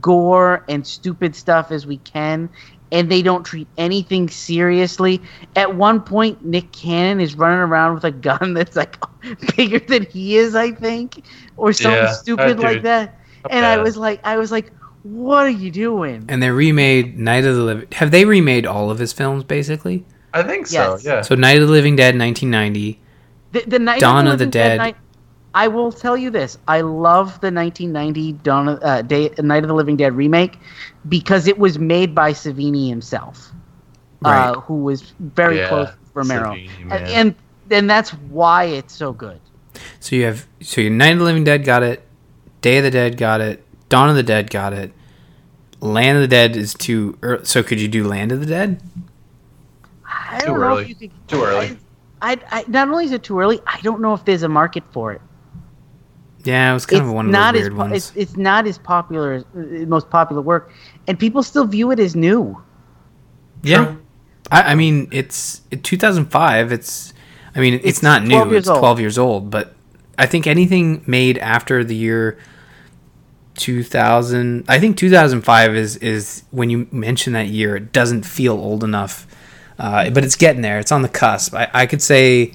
gore 0.00 0.64
and 0.68 0.86
stupid 0.86 1.36
stuff 1.36 1.70
as 1.72 1.86
we 1.86 1.98
can 1.98 2.50
and 2.92 3.10
they 3.10 3.22
don't 3.22 3.44
treat 3.44 3.68
anything 3.78 4.28
seriously. 4.28 5.22
At 5.56 5.76
one 5.76 6.02
point 6.02 6.44
Nick 6.44 6.72
Cannon 6.72 7.20
is 7.20 7.36
running 7.36 7.60
around 7.60 7.94
with 7.94 8.04
a 8.04 8.12
gun 8.12 8.54
that's 8.54 8.76
like 8.76 8.98
bigger 9.56 9.80
than 9.88 10.06
he 10.10 10.36
is, 10.36 10.54
I 10.54 10.72
think, 10.72 11.24
or 11.56 11.72
something 11.72 12.06
Yeah, 12.06 12.08
stupid 12.08 12.58
that 12.60 12.60
like 12.60 12.82
that. 12.82 13.14
And 13.48 13.66
I 13.66 13.78
was 13.78 13.96
like 13.96 14.20
I 14.24 14.38
was 14.38 14.52
like 14.52 14.72
what 15.02 15.44
are 15.46 15.50
you 15.50 15.70
doing? 15.70 16.24
and 16.28 16.42
they 16.42 16.50
remade 16.50 17.18
Night 17.18 17.44
of 17.44 17.56
the 17.56 17.62
Living. 17.62 17.88
Have 17.92 18.10
they 18.10 18.24
remade 18.24 18.66
all 18.66 18.90
of 18.90 18.98
his 18.98 19.12
films 19.12 19.44
basically? 19.44 20.04
I 20.34 20.42
think 20.42 20.66
so. 20.66 20.92
Yes. 20.92 21.04
Yeah. 21.04 21.20
So 21.22 21.34
Night 21.34 21.60
of 21.60 21.66
the 21.68 21.72
Living 21.72 21.96
Dead 21.96 22.18
1990. 22.18 22.98
The, 23.52 23.60
the 23.66 23.78
night 23.78 24.00
Dawn 24.00 24.26
of 24.26 24.38
the 24.38 24.46
Living 24.46 24.50
Dead. 24.50 24.78
Night- 24.78 24.96
I 25.54 25.68
will 25.68 25.92
tell 25.92 26.16
you 26.16 26.30
this: 26.30 26.56
I 26.66 26.80
love 26.80 27.38
the 27.42 27.50
1990 27.52 28.32
Dawn 28.42 28.68
of, 28.68 28.78
uh, 28.82 29.02
Day, 29.02 29.28
Night 29.38 29.62
of 29.64 29.68
the 29.68 29.74
Living 29.74 29.96
Dead 29.96 30.14
remake 30.14 30.58
because 31.08 31.46
it 31.46 31.58
was 31.58 31.78
made 31.78 32.14
by 32.14 32.32
Savini 32.32 32.88
himself, 32.88 33.52
Right. 34.22 34.48
uh, 34.48 34.60
who 34.60 34.76
was 34.82 35.12
very 35.20 35.58
Yeah, 35.58 35.68
close 35.68 35.88
to 35.88 35.94
Romero, 36.14 36.52
Savini, 36.54 36.70
and, 36.90 36.92
and 36.92 37.34
and 37.70 37.90
that's 37.90 38.10
why 38.30 38.64
it's 38.64 38.94
so 38.94 39.12
good. 39.12 39.40
So 40.00 40.16
you 40.16 40.24
have 40.24 40.46
so 40.62 40.80
your 40.80 40.90
Night 40.90 41.12
of 41.12 41.18
the 41.18 41.24
Living 41.26 41.44
Dead 41.44 41.64
got 41.66 41.82
it, 41.82 42.02
Day 42.62 42.78
of 42.78 42.84
the 42.84 42.90
Dead 42.90 43.18
got 43.18 43.42
it, 43.42 43.62
Dawn 43.92 44.08
of 44.08 44.16
the 44.16 44.22
Dead 44.22 44.48
got 44.48 44.72
it. 44.72 44.90
Land 45.80 46.16
of 46.16 46.22
the 46.22 46.28
Dead 46.28 46.56
is 46.56 46.72
too. 46.72 47.18
ear 47.22 47.44
so 47.44 47.62
could 47.62 47.78
you 47.78 47.88
do 47.88 48.08
Land 48.08 48.32
of 48.32 48.40
the 48.40 48.46
Dead? 48.46 48.80
I 50.06 50.38
Too 50.40 50.46
don't 50.46 50.60
know 50.60 50.66
early. 50.68 50.82
if 50.84 50.88
you 50.88 50.94
could. 50.94 51.10
Too 51.28 51.44
early. 51.44 51.76
I, 52.22 52.38
I, 52.50 52.64
not 52.68 52.88
only 52.88 53.04
is 53.04 53.12
it 53.12 53.22
too 53.22 53.38
early, 53.38 53.60
I 53.66 53.78
don't 53.82 54.00
know 54.00 54.14
if 54.14 54.24
there's 54.24 54.44
a 54.44 54.48
market 54.48 54.82
for 54.92 55.12
it. 55.12 55.20
Yeah, 56.42 56.70
it 56.70 56.74
was 56.74 56.86
kind 56.86 57.02
it's 57.02 57.08
of 57.08 57.14
one 57.14 57.26
of 57.26 57.32
not 57.32 57.52
those 57.52 57.64
as 57.64 57.68
weird 57.68 57.76
po- 57.76 57.78
ones. 57.82 57.96
It's, 57.96 58.16
it's 58.16 58.36
not 58.38 58.66
as 58.66 58.78
popular 58.78 59.32
as 59.34 59.42
uh, 59.54 59.84
most 59.86 60.08
popular 60.08 60.40
work, 60.40 60.72
and 61.06 61.18
people 61.18 61.42
still 61.42 61.66
view 61.66 61.90
it 61.90 62.00
as 62.00 62.16
new. 62.16 62.56
Yeah, 63.62 63.96
I, 64.50 64.72
I 64.72 64.74
mean 64.74 65.08
it's 65.12 65.60
it, 65.70 65.84
2005. 65.84 66.72
It's 66.72 67.12
I 67.54 67.60
mean 67.60 67.74
it's, 67.74 67.84
It's 67.84 68.02
not 68.02 68.24
new. 68.24 68.36
years 68.46 68.60
It's 68.60 68.68
old. 68.70 68.78
12 68.78 69.00
years 69.00 69.18
old, 69.18 69.50
but 69.50 69.74
I 70.16 70.24
think 70.24 70.46
anything 70.46 71.04
made 71.06 71.36
after 71.36 71.84
the 71.84 71.94
year 71.94 72.38
2000, 73.56 74.64
I 74.68 74.78
think 74.80 74.96
2005 74.96 75.74
is 75.76 75.96
is 75.96 76.42
when 76.50 76.70
you 76.70 76.86
mention 76.90 77.32
that 77.34 77.48
year, 77.48 77.76
it 77.76 77.92
doesn't 77.92 78.24
feel 78.24 78.54
old 78.54 78.82
enough. 78.84 79.26
Uh, 79.78 80.10
but 80.10 80.24
it's 80.24 80.36
getting 80.36 80.62
there. 80.62 80.78
It's 80.78 80.92
on 80.92 81.02
the 81.02 81.08
cusp. 81.08 81.54
I, 81.54 81.68
I 81.72 81.86
could 81.86 82.02
say. 82.02 82.52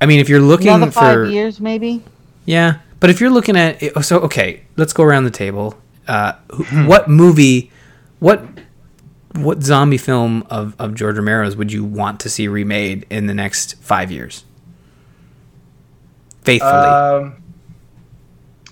I 0.00 0.06
mean, 0.06 0.20
if 0.20 0.28
you're 0.28 0.40
looking 0.40 0.68
Another 0.68 0.92
five 0.92 1.14
for 1.14 1.24
years, 1.26 1.58
maybe. 1.60 2.02
yeah, 2.44 2.80
but 3.00 3.08
if 3.10 3.20
you're 3.20 3.30
looking 3.30 3.56
at 3.56 3.82
it, 3.82 4.04
so 4.04 4.18
okay, 4.20 4.62
let's 4.76 4.92
go 4.92 5.02
around 5.02 5.24
the 5.24 5.30
table. 5.30 5.74
Uh, 6.06 6.32
wh- 6.50 6.86
what 6.86 7.08
movie, 7.08 7.70
what 8.20 8.44
what 9.34 9.62
zombie 9.62 9.96
film 9.98 10.46
of 10.50 10.76
of 10.78 10.94
George 10.94 11.16
Romero's 11.16 11.56
would 11.56 11.72
you 11.72 11.82
want 11.84 12.20
to 12.20 12.28
see 12.28 12.46
remade 12.46 13.06
in 13.10 13.26
the 13.26 13.34
next 13.34 13.74
five 13.82 14.12
years? 14.12 14.44
Faithfully, 16.42 16.70
Um, 16.72 17.36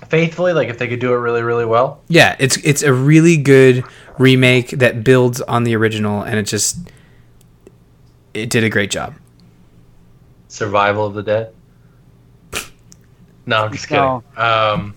faithfully, 0.09 0.53
like 0.53 0.69
if 0.69 0.79
they 0.79 0.89
could 0.89 1.01
do 1.01 1.13
it 1.13 1.17
really, 1.17 1.43
really 1.43 1.65
well. 1.65 2.03
yeah, 2.09 2.37
it's 2.39 2.57
it's 2.59 2.83
a 2.83 2.93
really 2.93 3.37
good 3.37 3.85
remake 4.19 4.71
that 4.71 5.05
builds 5.05 5.41
on 5.43 5.65
the 5.65 5.75
original, 5.77 6.23
and 6.23 6.39
it 6.39 6.45
just 6.45 6.77
it 8.33 8.51
did 8.51 8.65
a 8.65 8.71
great 8.71 8.91
job. 8.91 9.15
Survival 10.49 11.07
of 11.07 11.15
the 11.15 11.23
Dead. 11.23 11.55
No, 13.47 13.65
I'm 13.65 13.73
just 13.73 13.89
kidding. 13.89 14.03
No. 14.03 14.23
Um, 14.37 14.95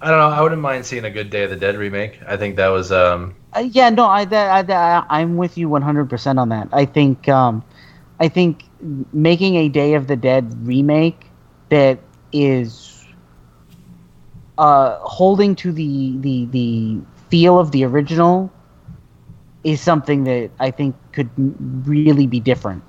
I 0.00 0.08
don't 0.08 0.18
know. 0.18 0.30
I 0.30 0.40
wouldn't 0.40 0.60
mind 0.60 0.86
seeing 0.86 1.04
a 1.04 1.10
good 1.10 1.30
Day 1.30 1.42
of 1.44 1.50
the 1.50 1.56
Dead 1.56 1.76
remake. 1.76 2.20
I 2.26 2.36
think 2.36 2.56
that 2.56 2.68
was 2.68 2.92
um, 2.92 3.34
Uh, 3.54 3.60
yeah, 3.60 3.90
no, 3.90 4.04
I, 4.04 4.22
I, 4.22 4.60
I, 4.60 5.04
I'm 5.10 5.36
with 5.36 5.58
you 5.58 5.68
100% 5.68 6.38
on 6.38 6.48
that. 6.50 6.68
I 6.72 6.84
think, 6.84 7.28
um, 7.28 7.64
I 8.18 8.28
think 8.28 8.64
making 9.12 9.56
a 9.56 9.68
Day 9.68 9.94
of 9.94 10.06
the 10.06 10.16
Dead 10.16 10.66
remake 10.66 11.26
that 11.70 11.98
is 12.32 12.89
uh, 14.60 14.98
holding 15.00 15.56
to 15.56 15.72
the, 15.72 16.16
the 16.18 16.44
the 16.46 16.98
feel 17.30 17.58
of 17.58 17.72
the 17.72 17.82
original 17.84 18.52
is 19.64 19.80
something 19.80 20.24
that 20.24 20.50
I 20.60 20.70
think 20.70 20.94
could 21.12 21.30
really 21.88 22.26
be 22.26 22.40
different. 22.40 22.84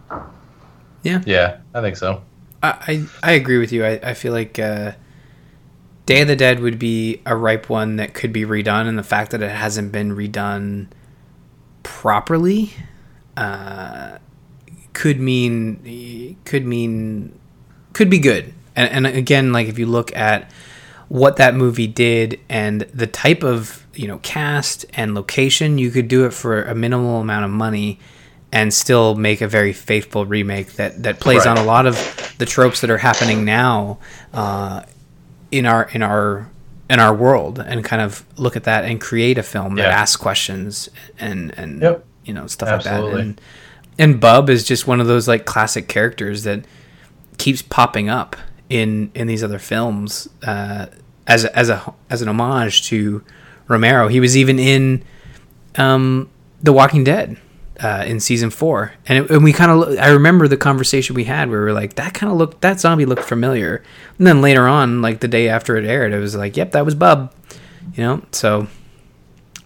Yeah. 1.03 1.21
Yeah, 1.25 1.57
I 1.73 1.81
think 1.81 1.95
so. 1.95 2.23
I, 2.61 2.69
I, 2.87 3.05
I 3.23 3.31
agree 3.31 3.57
with 3.57 3.71
you. 3.71 3.85
I, 3.85 3.99
I 4.03 4.13
feel 4.13 4.33
like 4.33 4.59
uh, 4.59 4.91
Day 6.05 6.21
of 6.21 6.27
the 6.27 6.35
Dead 6.35 6.59
would 6.59 6.77
be 6.77 7.21
a 7.25 7.35
ripe 7.35 7.69
one 7.69 7.95
that 7.95 8.13
could 8.13 8.33
be 8.33 8.43
redone, 8.43 8.87
and 8.87 8.97
the 8.97 9.03
fact 9.03 9.31
that 9.31 9.41
it 9.41 9.51
hasn't 9.51 9.93
been 9.93 10.15
redone 10.15 10.87
properly 11.83 12.73
uh, 13.37 14.17
could 14.91 15.19
mean 15.21 16.37
could 16.43 16.65
mean 16.65 17.39
could 17.93 18.09
be 18.09 18.19
good. 18.19 18.53
And, 18.75 19.05
and 19.05 19.17
again, 19.17 19.53
like 19.53 19.67
if 19.67 19.79
you 19.79 19.85
look 19.85 20.15
at 20.15 20.51
what 21.11 21.35
that 21.35 21.53
movie 21.53 21.87
did 21.87 22.39
and 22.47 22.81
the 22.93 23.05
type 23.05 23.43
of 23.43 23.85
you 23.93 24.07
know 24.07 24.17
cast 24.19 24.85
and 24.93 25.13
location, 25.13 25.77
you 25.77 25.91
could 25.91 26.07
do 26.07 26.25
it 26.25 26.33
for 26.33 26.63
a 26.63 26.73
minimal 26.73 27.19
amount 27.19 27.43
of 27.43 27.51
money 27.51 27.99
and 28.53 28.73
still 28.73 29.15
make 29.15 29.41
a 29.41 29.47
very 29.47 29.73
faithful 29.73 30.25
remake 30.25 30.73
that 30.73 31.03
that 31.03 31.19
plays 31.19 31.45
Right. 31.45 31.47
on 31.51 31.57
a 31.57 31.63
lot 31.65 31.85
of 31.85 31.95
the 32.37 32.45
tropes 32.45 32.79
that 32.79 32.89
are 32.89 32.97
happening 32.97 33.43
now 33.43 33.99
uh, 34.33 34.83
in 35.51 35.65
our 35.65 35.89
in 35.91 36.01
our 36.01 36.49
in 36.89 37.01
our 37.01 37.13
world 37.13 37.59
and 37.59 37.83
kind 37.83 38.01
of 38.01 38.23
look 38.37 38.55
at 38.55 38.63
that 38.63 38.85
and 38.85 39.01
create 39.01 39.37
a 39.37 39.43
film 39.43 39.75
that 39.75 39.87
asks 39.91 40.15
questions 40.15 40.87
and 41.19 41.53
and 41.57 41.81
Yep. 41.81 42.05
you 42.23 42.33
know 42.33 42.47
stuff 42.47 42.69
like 42.69 42.83
that 42.83 43.03
and 43.19 43.41
and 43.99 44.21
Bub 44.21 44.49
is 44.49 44.63
just 44.63 44.87
one 44.87 45.01
of 45.01 45.07
those 45.07 45.27
like 45.27 45.43
classic 45.45 45.89
characters 45.89 46.43
that 46.43 46.63
keeps 47.37 47.61
popping 47.61 48.07
up 48.07 48.37
in 48.69 49.11
in 49.13 49.27
these 49.27 49.43
other 49.43 49.59
films 49.59 50.29
uh, 50.43 50.85
as 51.31 51.45
a, 51.45 51.57
as 51.57 51.69
a 51.69 51.93
as 52.09 52.21
an 52.21 52.27
homage 52.27 52.83
to 52.87 53.23
Romero. 53.67 54.07
He 54.07 54.19
was 54.19 54.35
even 54.35 54.59
in 54.59 55.03
um, 55.75 56.29
The 56.61 56.73
Walking 56.73 57.03
Dead 57.03 57.37
uh, 57.79 58.03
in 58.05 58.19
season 58.19 58.49
four, 58.49 58.93
and, 59.07 59.23
it, 59.23 59.31
and 59.31 59.43
we 59.43 59.53
kind 59.53 59.71
of 59.71 59.97
I 59.97 60.09
remember 60.09 60.47
the 60.47 60.57
conversation 60.57 61.15
we 61.15 61.23
had 61.23 61.49
where 61.49 61.59
we 61.59 61.65
were 61.65 61.73
like 61.73 61.95
that 61.95 62.13
kind 62.13 62.31
of 62.31 62.37
looked 62.37 62.61
that 62.61 62.79
zombie 62.79 63.05
looked 63.05 63.23
familiar, 63.23 63.81
and 64.17 64.27
then 64.27 64.41
later 64.41 64.67
on, 64.67 65.01
like 65.01 65.21
the 65.21 65.27
day 65.27 65.47
after 65.47 65.77
it 65.77 65.85
aired, 65.85 66.11
it 66.13 66.19
was 66.19 66.35
like 66.35 66.57
yep 66.57 66.73
that 66.73 66.83
was 66.85 66.95
Bub, 66.95 67.33
you 67.95 68.03
know. 68.03 68.21
So 68.31 68.67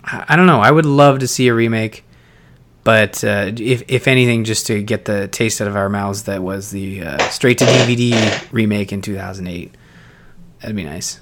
I, 0.03 0.25
I 0.29 0.35
don't 0.35 0.47
know. 0.47 0.61
I 0.61 0.69
would 0.69 0.85
love 0.85 1.19
to 1.19 1.27
see 1.27 1.47
a 1.47 1.53
remake. 1.53 2.03
But 2.83 3.23
uh, 3.23 3.51
if, 3.57 3.81
if 3.87 4.07
anything, 4.07 4.43
just 4.43 4.67
to 4.67 4.83
get 4.83 5.05
the 5.05 5.27
taste 5.27 5.59
out 5.59 5.67
of 5.67 5.75
our 5.75 5.89
mouths, 5.89 6.25
that 6.25 6.43
was 6.43 6.69
the 6.69 7.01
uh, 7.01 7.17
straight 7.29 7.57
to 7.57 7.65
DVD 7.65 8.13
remake 8.51 8.93
in 8.93 9.01
2008. 9.01 9.73
That'd 10.61 10.75
be 10.75 10.83
nice. 10.83 11.19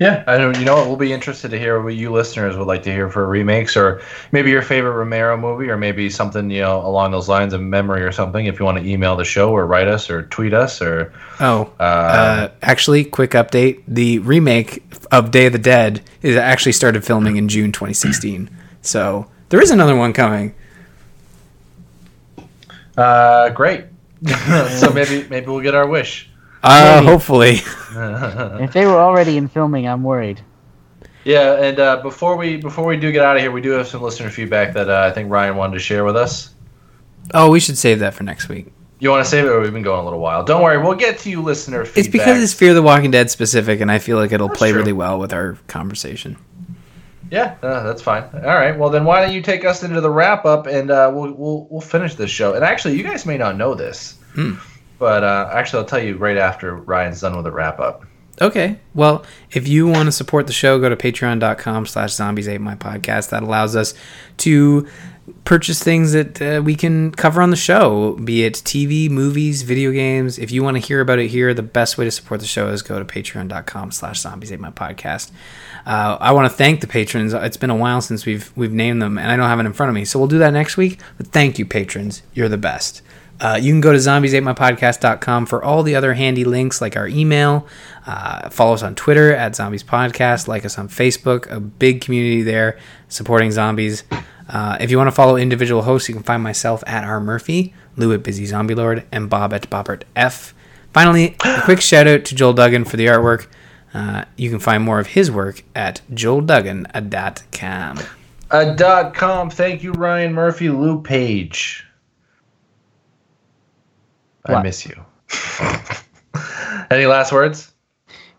Yeah, 0.00 0.24
I 0.26 0.38
don't. 0.38 0.58
You 0.58 0.64
know 0.64 0.74
what? 0.74 0.88
We'll 0.88 0.96
be 0.96 1.12
interested 1.12 1.52
to 1.52 1.58
hear 1.58 1.80
what 1.80 1.94
you 1.94 2.10
listeners 2.10 2.56
would 2.56 2.66
like 2.66 2.82
to 2.82 2.92
hear 2.92 3.08
for 3.08 3.28
remakes, 3.28 3.76
or 3.76 4.02
maybe 4.32 4.50
your 4.50 4.60
favorite 4.62 4.92
Romero 4.92 5.36
movie, 5.36 5.70
or 5.70 5.76
maybe 5.76 6.10
something 6.10 6.50
you 6.50 6.62
know 6.62 6.84
along 6.84 7.12
those 7.12 7.28
lines 7.28 7.52
of 7.52 7.60
memory 7.60 8.02
or 8.02 8.10
something. 8.10 8.46
If 8.46 8.58
you 8.58 8.64
want 8.64 8.78
to 8.78 8.84
email 8.84 9.14
the 9.14 9.24
show, 9.24 9.50
or 9.52 9.66
write 9.66 9.86
us, 9.86 10.10
or 10.10 10.22
tweet 10.24 10.52
us, 10.52 10.82
or 10.82 11.12
Oh, 11.38 11.70
uh, 11.78 11.82
uh, 11.82 12.48
actually, 12.62 13.04
quick 13.04 13.30
update: 13.32 13.82
the 13.86 14.18
remake 14.18 14.82
of 15.12 15.30
Day 15.30 15.46
of 15.46 15.52
the 15.52 15.60
Dead 15.60 16.02
is 16.22 16.34
actually 16.36 16.72
started 16.72 17.04
filming 17.04 17.36
in 17.36 17.46
June 17.48 17.70
2016. 17.70 18.50
So 18.82 19.30
there 19.50 19.62
is 19.62 19.70
another 19.70 19.94
one 19.94 20.12
coming. 20.12 20.54
uh, 22.96 23.50
great. 23.50 23.84
so 24.70 24.92
maybe 24.92 25.26
maybe 25.28 25.46
we'll 25.46 25.60
get 25.60 25.74
our 25.74 25.86
wish. 25.86 26.30
Uh, 26.64 26.96
Maybe. 26.96 27.06
hopefully. 27.06 27.58
If 28.64 28.72
they 28.72 28.86
were 28.86 28.98
already 28.98 29.36
in 29.36 29.46
filming, 29.46 29.86
I'm 29.86 30.02
worried. 30.02 30.40
Yeah, 31.24 31.62
and 31.62 31.78
uh, 31.78 32.02
before 32.02 32.36
we 32.36 32.56
before 32.56 32.84
we 32.86 32.96
do 32.96 33.12
get 33.12 33.24
out 33.24 33.36
of 33.36 33.42
here, 33.42 33.52
we 33.52 33.60
do 33.60 33.70
have 33.70 33.86
some 33.86 34.02
listener 34.02 34.30
feedback 34.30 34.74
that 34.74 34.90
uh, 34.90 35.08
I 35.08 35.12
think 35.12 35.30
Ryan 35.30 35.56
wanted 35.56 35.74
to 35.74 35.78
share 35.78 36.04
with 36.04 36.16
us. 36.16 36.52
Oh, 37.32 37.50
we 37.50 37.60
should 37.60 37.78
save 37.78 38.00
that 38.00 38.12
for 38.14 38.24
next 38.24 38.48
week. 38.48 38.72
You 38.98 39.10
want 39.10 39.24
to 39.24 39.30
save 39.30 39.44
it, 39.44 39.48
or 39.48 39.60
we've 39.60 39.72
been 39.72 39.82
going 39.82 40.00
a 40.00 40.04
little 40.04 40.18
while. 40.20 40.44
Don't 40.44 40.62
worry, 40.62 40.76
we'll 40.78 40.94
get 40.96 41.18
to 41.20 41.30
you, 41.30 41.40
listener 41.40 41.84
feedback. 41.84 41.98
It's 42.04 42.08
because 42.08 42.42
it's 42.42 42.52
Fear 42.52 42.70
of 42.70 42.74
the 42.76 42.82
Walking 42.82 43.10
Dead 43.10 43.30
specific, 43.30 43.80
and 43.80 43.90
I 43.92 43.98
feel 43.98 44.18
like 44.18 44.32
it'll 44.32 44.48
That's 44.48 44.58
play 44.58 44.70
true. 44.70 44.80
really 44.80 44.92
well 44.92 45.18
with 45.18 45.32
our 45.32 45.56
conversation. 45.68 46.36
Yeah, 47.30 47.54
uh, 47.62 47.82
that's 47.84 48.02
fine. 48.02 48.24
All 48.34 48.40
right. 48.40 48.76
Well, 48.78 48.90
then 48.90 49.04
why 49.04 49.22
don't 49.24 49.32
you 49.32 49.40
take 49.42 49.64
us 49.64 49.82
into 49.82 50.00
the 50.00 50.10
wrap 50.10 50.44
up, 50.44 50.66
and 50.66 50.90
uh, 50.90 51.10
we'll 51.14 51.32
we'll 51.32 51.66
we'll 51.70 51.80
finish 51.80 52.14
this 52.16 52.30
show. 52.30 52.54
And 52.54 52.64
actually, 52.64 52.96
you 52.96 53.02
guys 53.02 53.24
may 53.24 53.38
not 53.38 53.56
know 53.56 53.74
this, 53.74 54.16
Hmm. 54.34 54.54
But 55.04 55.22
uh, 55.22 55.50
actually, 55.52 55.80
I'll 55.80 55.84
tell 55.84 56.02
you 56.02 56.16
right 56.16 56.38
after 56.38 56.76
Ryan's 56.76 57.20
done 57.20 57.36
with 57.36 57.44
the 57.44 57.52
wrap 57.52 57.78
up. 57.78 58.06
Okay. 58.40 58.78
Well, 58.94 59.22
if 59.50 59.68
you 59.68 59.86
want 59.86 60.06
to 60.06 60.12
support 60.12 60.46
the 60.46 60.54
show, 60.54 60.78
go 60.78 60.88
to 60.88 60.96
patreon.com 60.96 61.84
slash 61.84 62.14
zombies 62.14 62.48
ate 62.48 62.62
my 62.62 62.74
podcast. 62.74 63.28
That 63.28 63.42
allows 63.42 63.76
us 63.76 63.92
to 64.38 64.88
purchase 65.44 65.82
things 65.82 66.12
that 66.12 66.40
uh, 66.40 66.62
we 66.62 66.74
can 66.74 67.10
cover 67.10 67.42
on 67.42 67.50
the 67.50 67.56
show, 67.56 68.14
be 68.14 68.44
it 68.44 68.54
TV, 68.54 69.10
movies, 69.10 69.60
video 69.60 69.90
games. 69.92 70.38
If 70.38 70.50
you 70.50 70.64
want 70.64 70.78
to 70.78 70.82
hear 70.82 71.02
about 71.02 71.18
it 71.18 71.28
here, 71.28 71.52
the 71.52 71.62
best 71.62 71.98
way 71.98 72.06
to 72.06 72.10
support 72.10 72.40
the 72.40 72.46
show 72.46 72.68
is 72.68 72.80
go 72.80 72.98
to 72.98 73.04
patreon.com 73.04 73.90
slash 73.90 74.20
zombies 74.20 74.52
ate 74.52 74.58
my 74.58 74.70
podcast. 74.70 75.32
Uh, 75.84 76.16
I 76.18 76.32
want 76.32 76.50
to 76.50 76.56
thank 76.56 76.80
the 76.80 76.86
patrons. 76.86 77.34
It's 77.34 77.58
been 77.58 77.68
a 77.68 77.76
while 77.76 78.00
since 78.00 78.24
we've 78.24 78.50
we've 78.56 78.72
named 78.72 79.02
them, 79.02 79.18
and 79.18 79.30
I 79.30 79.36
don't 79.36 79.50
have 79.50 79.60
it 79.60 79.66
in 79.66 79.74
front 79.74 79.90
of 79.90 79.94
me. 79.94 80.06
So 80.06 80.18
we'll 80.18 80.28
do 80.28 80.38
that 80.38 80.54
next 80.54 80.78
week. 80.78 80.98
But 81.18 81.26
thank 81.26 81.58
you, 81.58 81.66
patrons. 81.66 82.22
You're 82.32 82.48
the 82.48 82.56
best. 82.56 83.02
Uh, 83.40 83.58
you 83.60 83.72
can 83.72 83.80
go 83.80 83.92
to 83.92 83.98
zombies8mypodcast.com 83.98 85.46
for 85.46 85.62
all 85.62 85.82
the 85.82 85.96
other 85.96 86.14
handy 86.14 86.44
links 86.44 86.80
like 86.80 86.96
our 86.96 87.08
email. 87.08 87.66
Uh, 88.06 88.48
follow 88.50 88.74
us 88.74 88.82
on 88.82 88.94
Twitter 88.94 89.34
at 89.34 89.56
Zombies 89.56 89.82
Podcast. 89.82 90.46
Like 90.46 90.64
us 90.64 90.78
on 90.78 90.88
Facebook. 90.88 91.50
A 91.50 91.58
big 91.60 92.00
community 92.00 92.42
there 92.42 92.78
supporting 93.08 93.50
zombies. 93.50 94.04
Uh, 94.48 94.76
if 94.80 94.90
you 94.90 94.98
want 94.98 95.08
to 95.08 95.12
follow 95.12 95.36
individual 95.36 95.82
hosts, 95.82 96.08
you 96.08 96.14
can 96.14 96.22
find 96.22 96.42
myself 96.42 96.84
at 96.86 97.04
R. 97.04 97.20
Murphy, 97.20 97.74
Lou 97.96 98.12
at 98.12 98.22
Busy 98.22 98.46
Zombie 98.46 98.74
Lord, 98.74 99.04
and 99.10 99.28
Bob 99.30 99.52
at 99.52 99.68
Bobbert 99.70 100.02
F. 100.14 100.54
Finally, 100.92 101.36
a 101.44 101.62
quick 101.62 101.80
shout 101.82 102.06
out 102.06 102.24
to 102.26 102.34
Joel 102.34 102.52
Duggan 102.52 102.84
for 102.84 102.96
the 102.96 103.06
artwork. 103.06 103.46
Uh, 103.92 104.24
you 104.36 104.50
can 104.50 104.58
find 104.58 104.82
more 104.82 104.98
of 104.98 105.08
his 105.08 105.30
work 105.30 105.62
at 105.74 106.02
joelduggan.com. 106.12 107.98
Uh, 108.50 108.74
dot 108.74 109.14
com. 109.14 109.50
Thank 109.50 109.82
you, 109.82 109.92
Ryan 109.92 110.34
Murphy, 110.34 110.68
Lou 110.68 111.00
Page. 111.00 111.86
I 114.46 114.62
miss 114.62 114.86
you. 114.86 114.94
Any 116.90 117.06
last 117.06 117.32
words? 117.32 117.72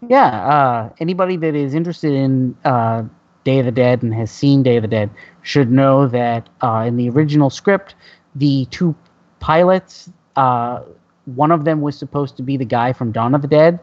Yeah, 0.07 0.27
uh, 0.27 0.89
anybody 0.99 1.37
that 1.37 1.55
is 1.55 1.73
interested 1.73 2.13
in 2.13 2.55
uh, 2.63 3.03
Day 3.43 3.59
of 3.59 3.65
the 3.65 3.71
Dead 3.71 4.03
and 4.03 4.13
has 4.13 4.29
seen 4.29 4.61
Day 4.63 4.77
of 4.77 4.83
the 4.83 4.87
Dead 4.87 5.09
should 5.41 5.71
know 5.71 6.07
that 6.07 6.49
uh, 6.61 6.83
in 6.85 6.97
the 6.97 7.09
original 7.09 7.49
script, 7.49 7.95
the 8.35 8.65
two 8.71 8.95
pilots, 9.39 10.11
uh, 10.35 10.81
one 11.25 11.51
of 11.51 11.65
them 11.65 11.81
was 11.81 11.97
supposed 11.97 12.37
to 12.37 12.43
be 12.43 12.57
the 12.57 12.65
guy 12.65 12.93
from 12.93 13.11
Dawn 13.11 13.33
of 13.33 13.41
the 13.41 13.47
Dead, 13.47 13.79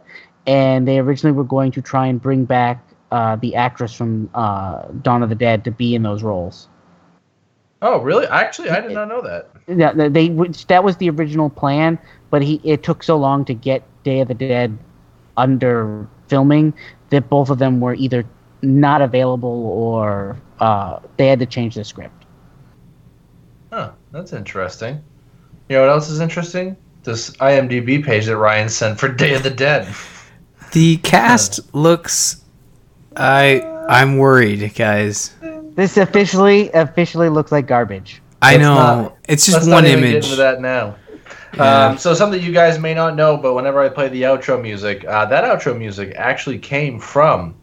and 0.46 0.86
they 0.86 0.98
originally 0.98 1.36
were 1.36 1.44
going 1.44 1.72
to 1.72 1.82
try 1.82 2.06
and 2.06 2.20
bring 2.20 2.44
back 2.44 2.84
uh, 3.10 3.36
the 3.36 3.54
actress 3.54 3.92
from 3.92 4.30
uh, 4.34 4.82
Dawn 5.02 5.22
of 5.22 5.28
the 5.28 5.34
Dead 5.34 5.64
to 5.64 5.70
be 5.70 5.94
in 5.94 6.02
those 6.02 6.22
roles. 6.22 6.68
Oh, 7.84 8.00
really? 8.00 8.26
Actually, 8.28 8.70
I 8.70 8.80
did 8.80 8.92
not 8.92 9.08
know 9.08 9.20
that. 9.22 9.50
Yeah, 9.66 9.92
they- 9.92 10.08
they 10.08 10.28
that 10.68 10.82
was 10.84 10.96
the 10.96 11.10
original 11.10 11.50
plan, 11.50 11.98
but 12.30 12.40
he 12.42 12.60
it 12.64 12.82
took 12.82 13.02
so 13.02 13.16
long 13.16 13.44
to 13.46 13.54
get 13.54 13.82
Day 14.04 14.20
of 14.20 14.28
the 14.28 14.34
Dead 14.34 14.78
under 15.36 16.06
filming 16.28 16.72
that 17.10 17.28
both 17.28 17.50
of 17.50 17.58
them 17.58 17.80
were 17.80 17.94
either 17.94 18.24
not 18.62 19.02
available 19.02 19.66
or 19.66 20.36
uh, 20.60 21.00
they 21.16 21.26
had 21.26 21.40
to 21.40 21.46
change 21.46 21.74
the 21.74 21.84
script. 21.84 22.24
Huh, 23.72 23.90
that's 24.12 24.32
interesting. 24.32 25.02
You 25.68 25.76
know 25.76 25.82
what 25.82 25.90
else 25.90 26.08
is 26.08 26.20
interesting? 26.20 26.76
This 27.02 27.30
IMDb 27.38 28.04
page 28.04 28.26
that 28.26 28.36
Ryan 28.36 28.68
sent 28.68 29.00
for 29.00 29.08
Day 29.08 29.34
of 29.34 29.42
the 29.42 29.50
Dead. 29.50 29.88
The 30.72 30.98
cast 30.98 31.74
looks. 31.74 32.44
I 33.16 33.60
I'm 33.88 34.18
worried, 34.18 34.72
guys. 34.74 35.34
This 35.74 35.96
officially 35.96 36.70
officially 36.72 37.28
looks 37.28 37.50
like 37.52 37.66
garbage. 37.66 38.20
I 38.40 38.52
Let's 38.52 38.62
know 38.62 38.74
not- 38.74 39.16
it's 39.28 39.44
just 39.46 39.58
Let's 39.58 39.68
one 39.68 39.84
not 39.84 39.90
even 39.90 40.04
image. 40.04 40.12
Get 40.22 40.24
into 40.24 40.36
that 40.36 40.60
now. 40.60 40.96
Yeah. 41.54 41.86
Um, 41.88 41.98
so 41.98 42.14
something 42.14 42.42
you 42.42 42.52
guys 42.52 42.78
may 42.78 42.94
not 42.94 43.14
know, 43.14 43.36
but 43.36 43.54
whenever 43.54 43.80
I 43.82 43.88
play 43.88 44.08
the 44.08 44.22
outro 44.22 44.60
music, 44.60 45.04
uh, 45.06 45.26
that 45.26 45.44
outro 45.44 45.76
music 45.78 46.14
actually 46.16 46.58
came 46.58 46.98
from 46.98 47.54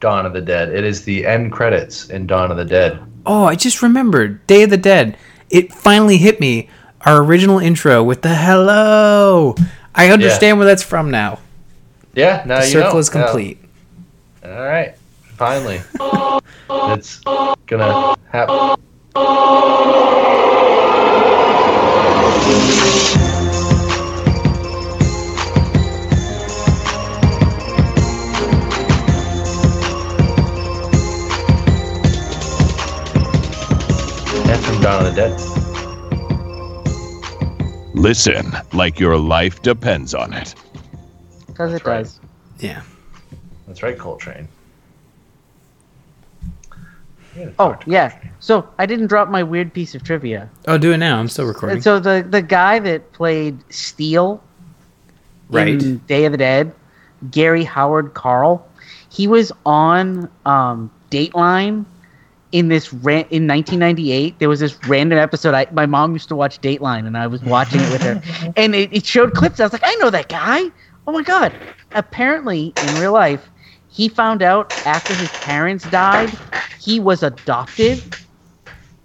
Dawn 0.00 0.24
of 0.24 0.32
the 0.32 0.40
Dead. 0.40 0.68
It 0.72 0.84
is 0.84 1.02
the 1.04 1.26
end 1.26 1.50
credits 1.52 2.10
in 2.10 2.26
Dawn 2.26 2.50
of 2.50 2.56
the 2.56 2.64
Dead. 2.64 3.00
Oh, 3.26 3.44
I 3.44 3.56
just 3.56 3.82
remembered 3.82 4.46
Day 4.46 4.62
of 4.62 4.70
the 4.70 4.76
Dead. 4.76 5.16
It 5.50 5.72
finally 5.72 6.16
hit 6.16 6.40
me. 6.40 6.68
Our 7.06 7.22
original 7.22 7.58
intro 7.58 8.02
with 8.02 8.22
the 8.22 8.34
hello. 8.34 9.54
I 9.94 10.08
understand 10.10 10.56
where 10.58 10.66
that's 10.66 10.82
from 10.82 11.10
now. 11.10 11.38
Yeah, 12.14 12.42
now 12.46 12.60
The 12.60 12.66
you 12.66 12.72
circle 12.72 12.92
know. 12.94 12.98
is 12.98 13.10
complete. 13.10 13.58
Yeah. 14.42 14.56
All 14.56 14.64
right, 14.64 14.94
finally, 15.44 15.82
it's 16.94 17.20
gonna 17.66 18.16
happen. 18.30 18.80
That's 34.46 34.64
from 34.64 34.80
Dawn 34.80 35.04
of 35.04 35.14
the 35.14 35.14
Dead. 35.14 35.38
Listen 37.94 38.50
like 38.72 38.98
your 38.98 39.18
life 39.18 39.60
depends 39.60 40.14
on 40.14 40.32
it. 40.32 40.54
Because 41.48 41.74
it 41.74 41.84
right. 41.84 42.04
does. 42.04 42.18
Yeah. 42.60 42.80
That's 43.66 43.82
right, 43.82 43.98
Coltrane. 43.98 44.48
Yeah, 47.36 47.50
Oh 47.58 47.76
yeah. 47.86 48.16
So 48.40 48.68
I 48.78 48.86
didn't 48.86 49.08
drop 49.08 49.28
my 49.28 49.42
weird 49.42 49.72
piece 49.72 49.94
of 49.94 50.02
trivia. 50.04 50.48
Oh, 50.68 50.78
do 50.78 50.92
it 50.92 50.98
now. 50.98 51.18
I'm 51.18 51.28
still 51.28 51.46
recording. 51.46 51.80
So 51.80 51.98
the 51.98 52.26
the 52.28 52.42
guy 52.42 52.78
that 52.80 53.12
played 53.12 53.58
Steel 53.72 54.42
Right. 55.50 55.68
in 55.68 55.98
Day 56.06 56.24
of 56.24 56.32
the 56.32 56.38
Dead, 56.38 56.72
Gary 57.30 57.64
Howard 57.64 58.14
Klar. 58.14 58.60
He 59.10 59.26
was 59.28 59.52
on 59.66 60.28
um, 60.46 60.90
Dateline 61.10 61.84
in 62.52 62.68
this 62.68 62.92
ran- 62.92 63.26
in 63.30 63.46
1998. 63.46 64.38
There 64.38 64.48
was 64.48 64.60
this 64.60 64.76
random 64.88 65.18
episode. 65.18 65.54
I, 65.54 65.66
my 65.72 65.86
mom 65.86 66.12
used 66.14 66.28
to 66.28 66.36
watch 66.36 66.60
Dateline, 66.60 67.06
and 67.06 67.16
I 67.16 67.26
was 67.26 67.42
watching 67.42 67.80
it 67.80 67.92
with 67.92 68.02
her, 68.02 68.22
and 68.56 68.74
it, 68.74 68.92
it 68.92 69.06
showed 69.06 69.34
clips. 69.34 69.60
I 69.60 69.64
was 69.64 69.72
like, 69.72 69.82
I 69.84 69.94
know 69.96 70.10
that 70.10 70.28
guy. 70.28 70.62
Oh 71.06 71.12
my 71.12 71.22
god! 71.22 71.52
Apparently, 71.92 72.72
in 72.88 72.94
real 73.00 73.12
life, 73.12 73.48
he 73.94 74.08
found 74.08 74.42
out 74.42 74.74
after 74.86 75.14
his 75.14 75.30
parents 75.30 75.88
died, 75.88 76.36
he 76.80 76.98
was 76.98 77.22
adopted, 77.22 78.02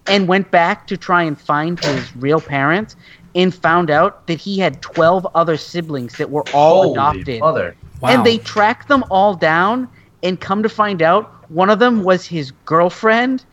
and 0.08 0.28
went 0.28 0.50
back 0.50 0.88
to 0.88 0.98
try 0.98 1.22
and 1.22 1.40
find 1.40 1.80
his 1.80 2.16
real 2.16 2.42
parents, 2.42 2.96
and 3.36 3.54
found 3.54 3.92
out 3.92 4.26
that 4.26 4.40
he 4.40 4.58
had 4.58 4.82
12 4.82 5.28
other 5.36 5.58
siblings 5.58 6.18
that 6.18 6.32
were 6.32 6.44
all 6.56 6.82
Holy 6.82 6.94
adopted. 6.94 7.40
Mother. 7.40 7.76
Wow. 8.02 8.10
And 8.10 8.26
they 8.26 8.40
tracked 8.40 8.88
them 8.88 9.04
all 9.12 9.36
down 9.36 9.88
and 10.24 10.42
come 10.42 10.64
to 10.64 10.70
find 10.70 11.04
out 11.04 11.48
one 11.52 11.70
of 11.70 11.78
them 11.78 12.04
was 12.04 12.26
his 12.26 12.50
girlfriend 12.66 13.46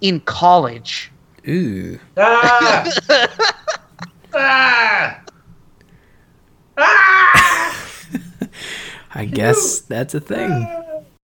in 0.00 0.20
college. 0.20 1.10
Ooh. 1.48 1.98
Ah! 2.16 2.88
ah! 4.34 5.20
Ah! 6.78 7.83
I 9.14 9.24
guess 9.24 9.80
that's 9.88 10.14
a 10.14 10.20
thing. 10.20 10.66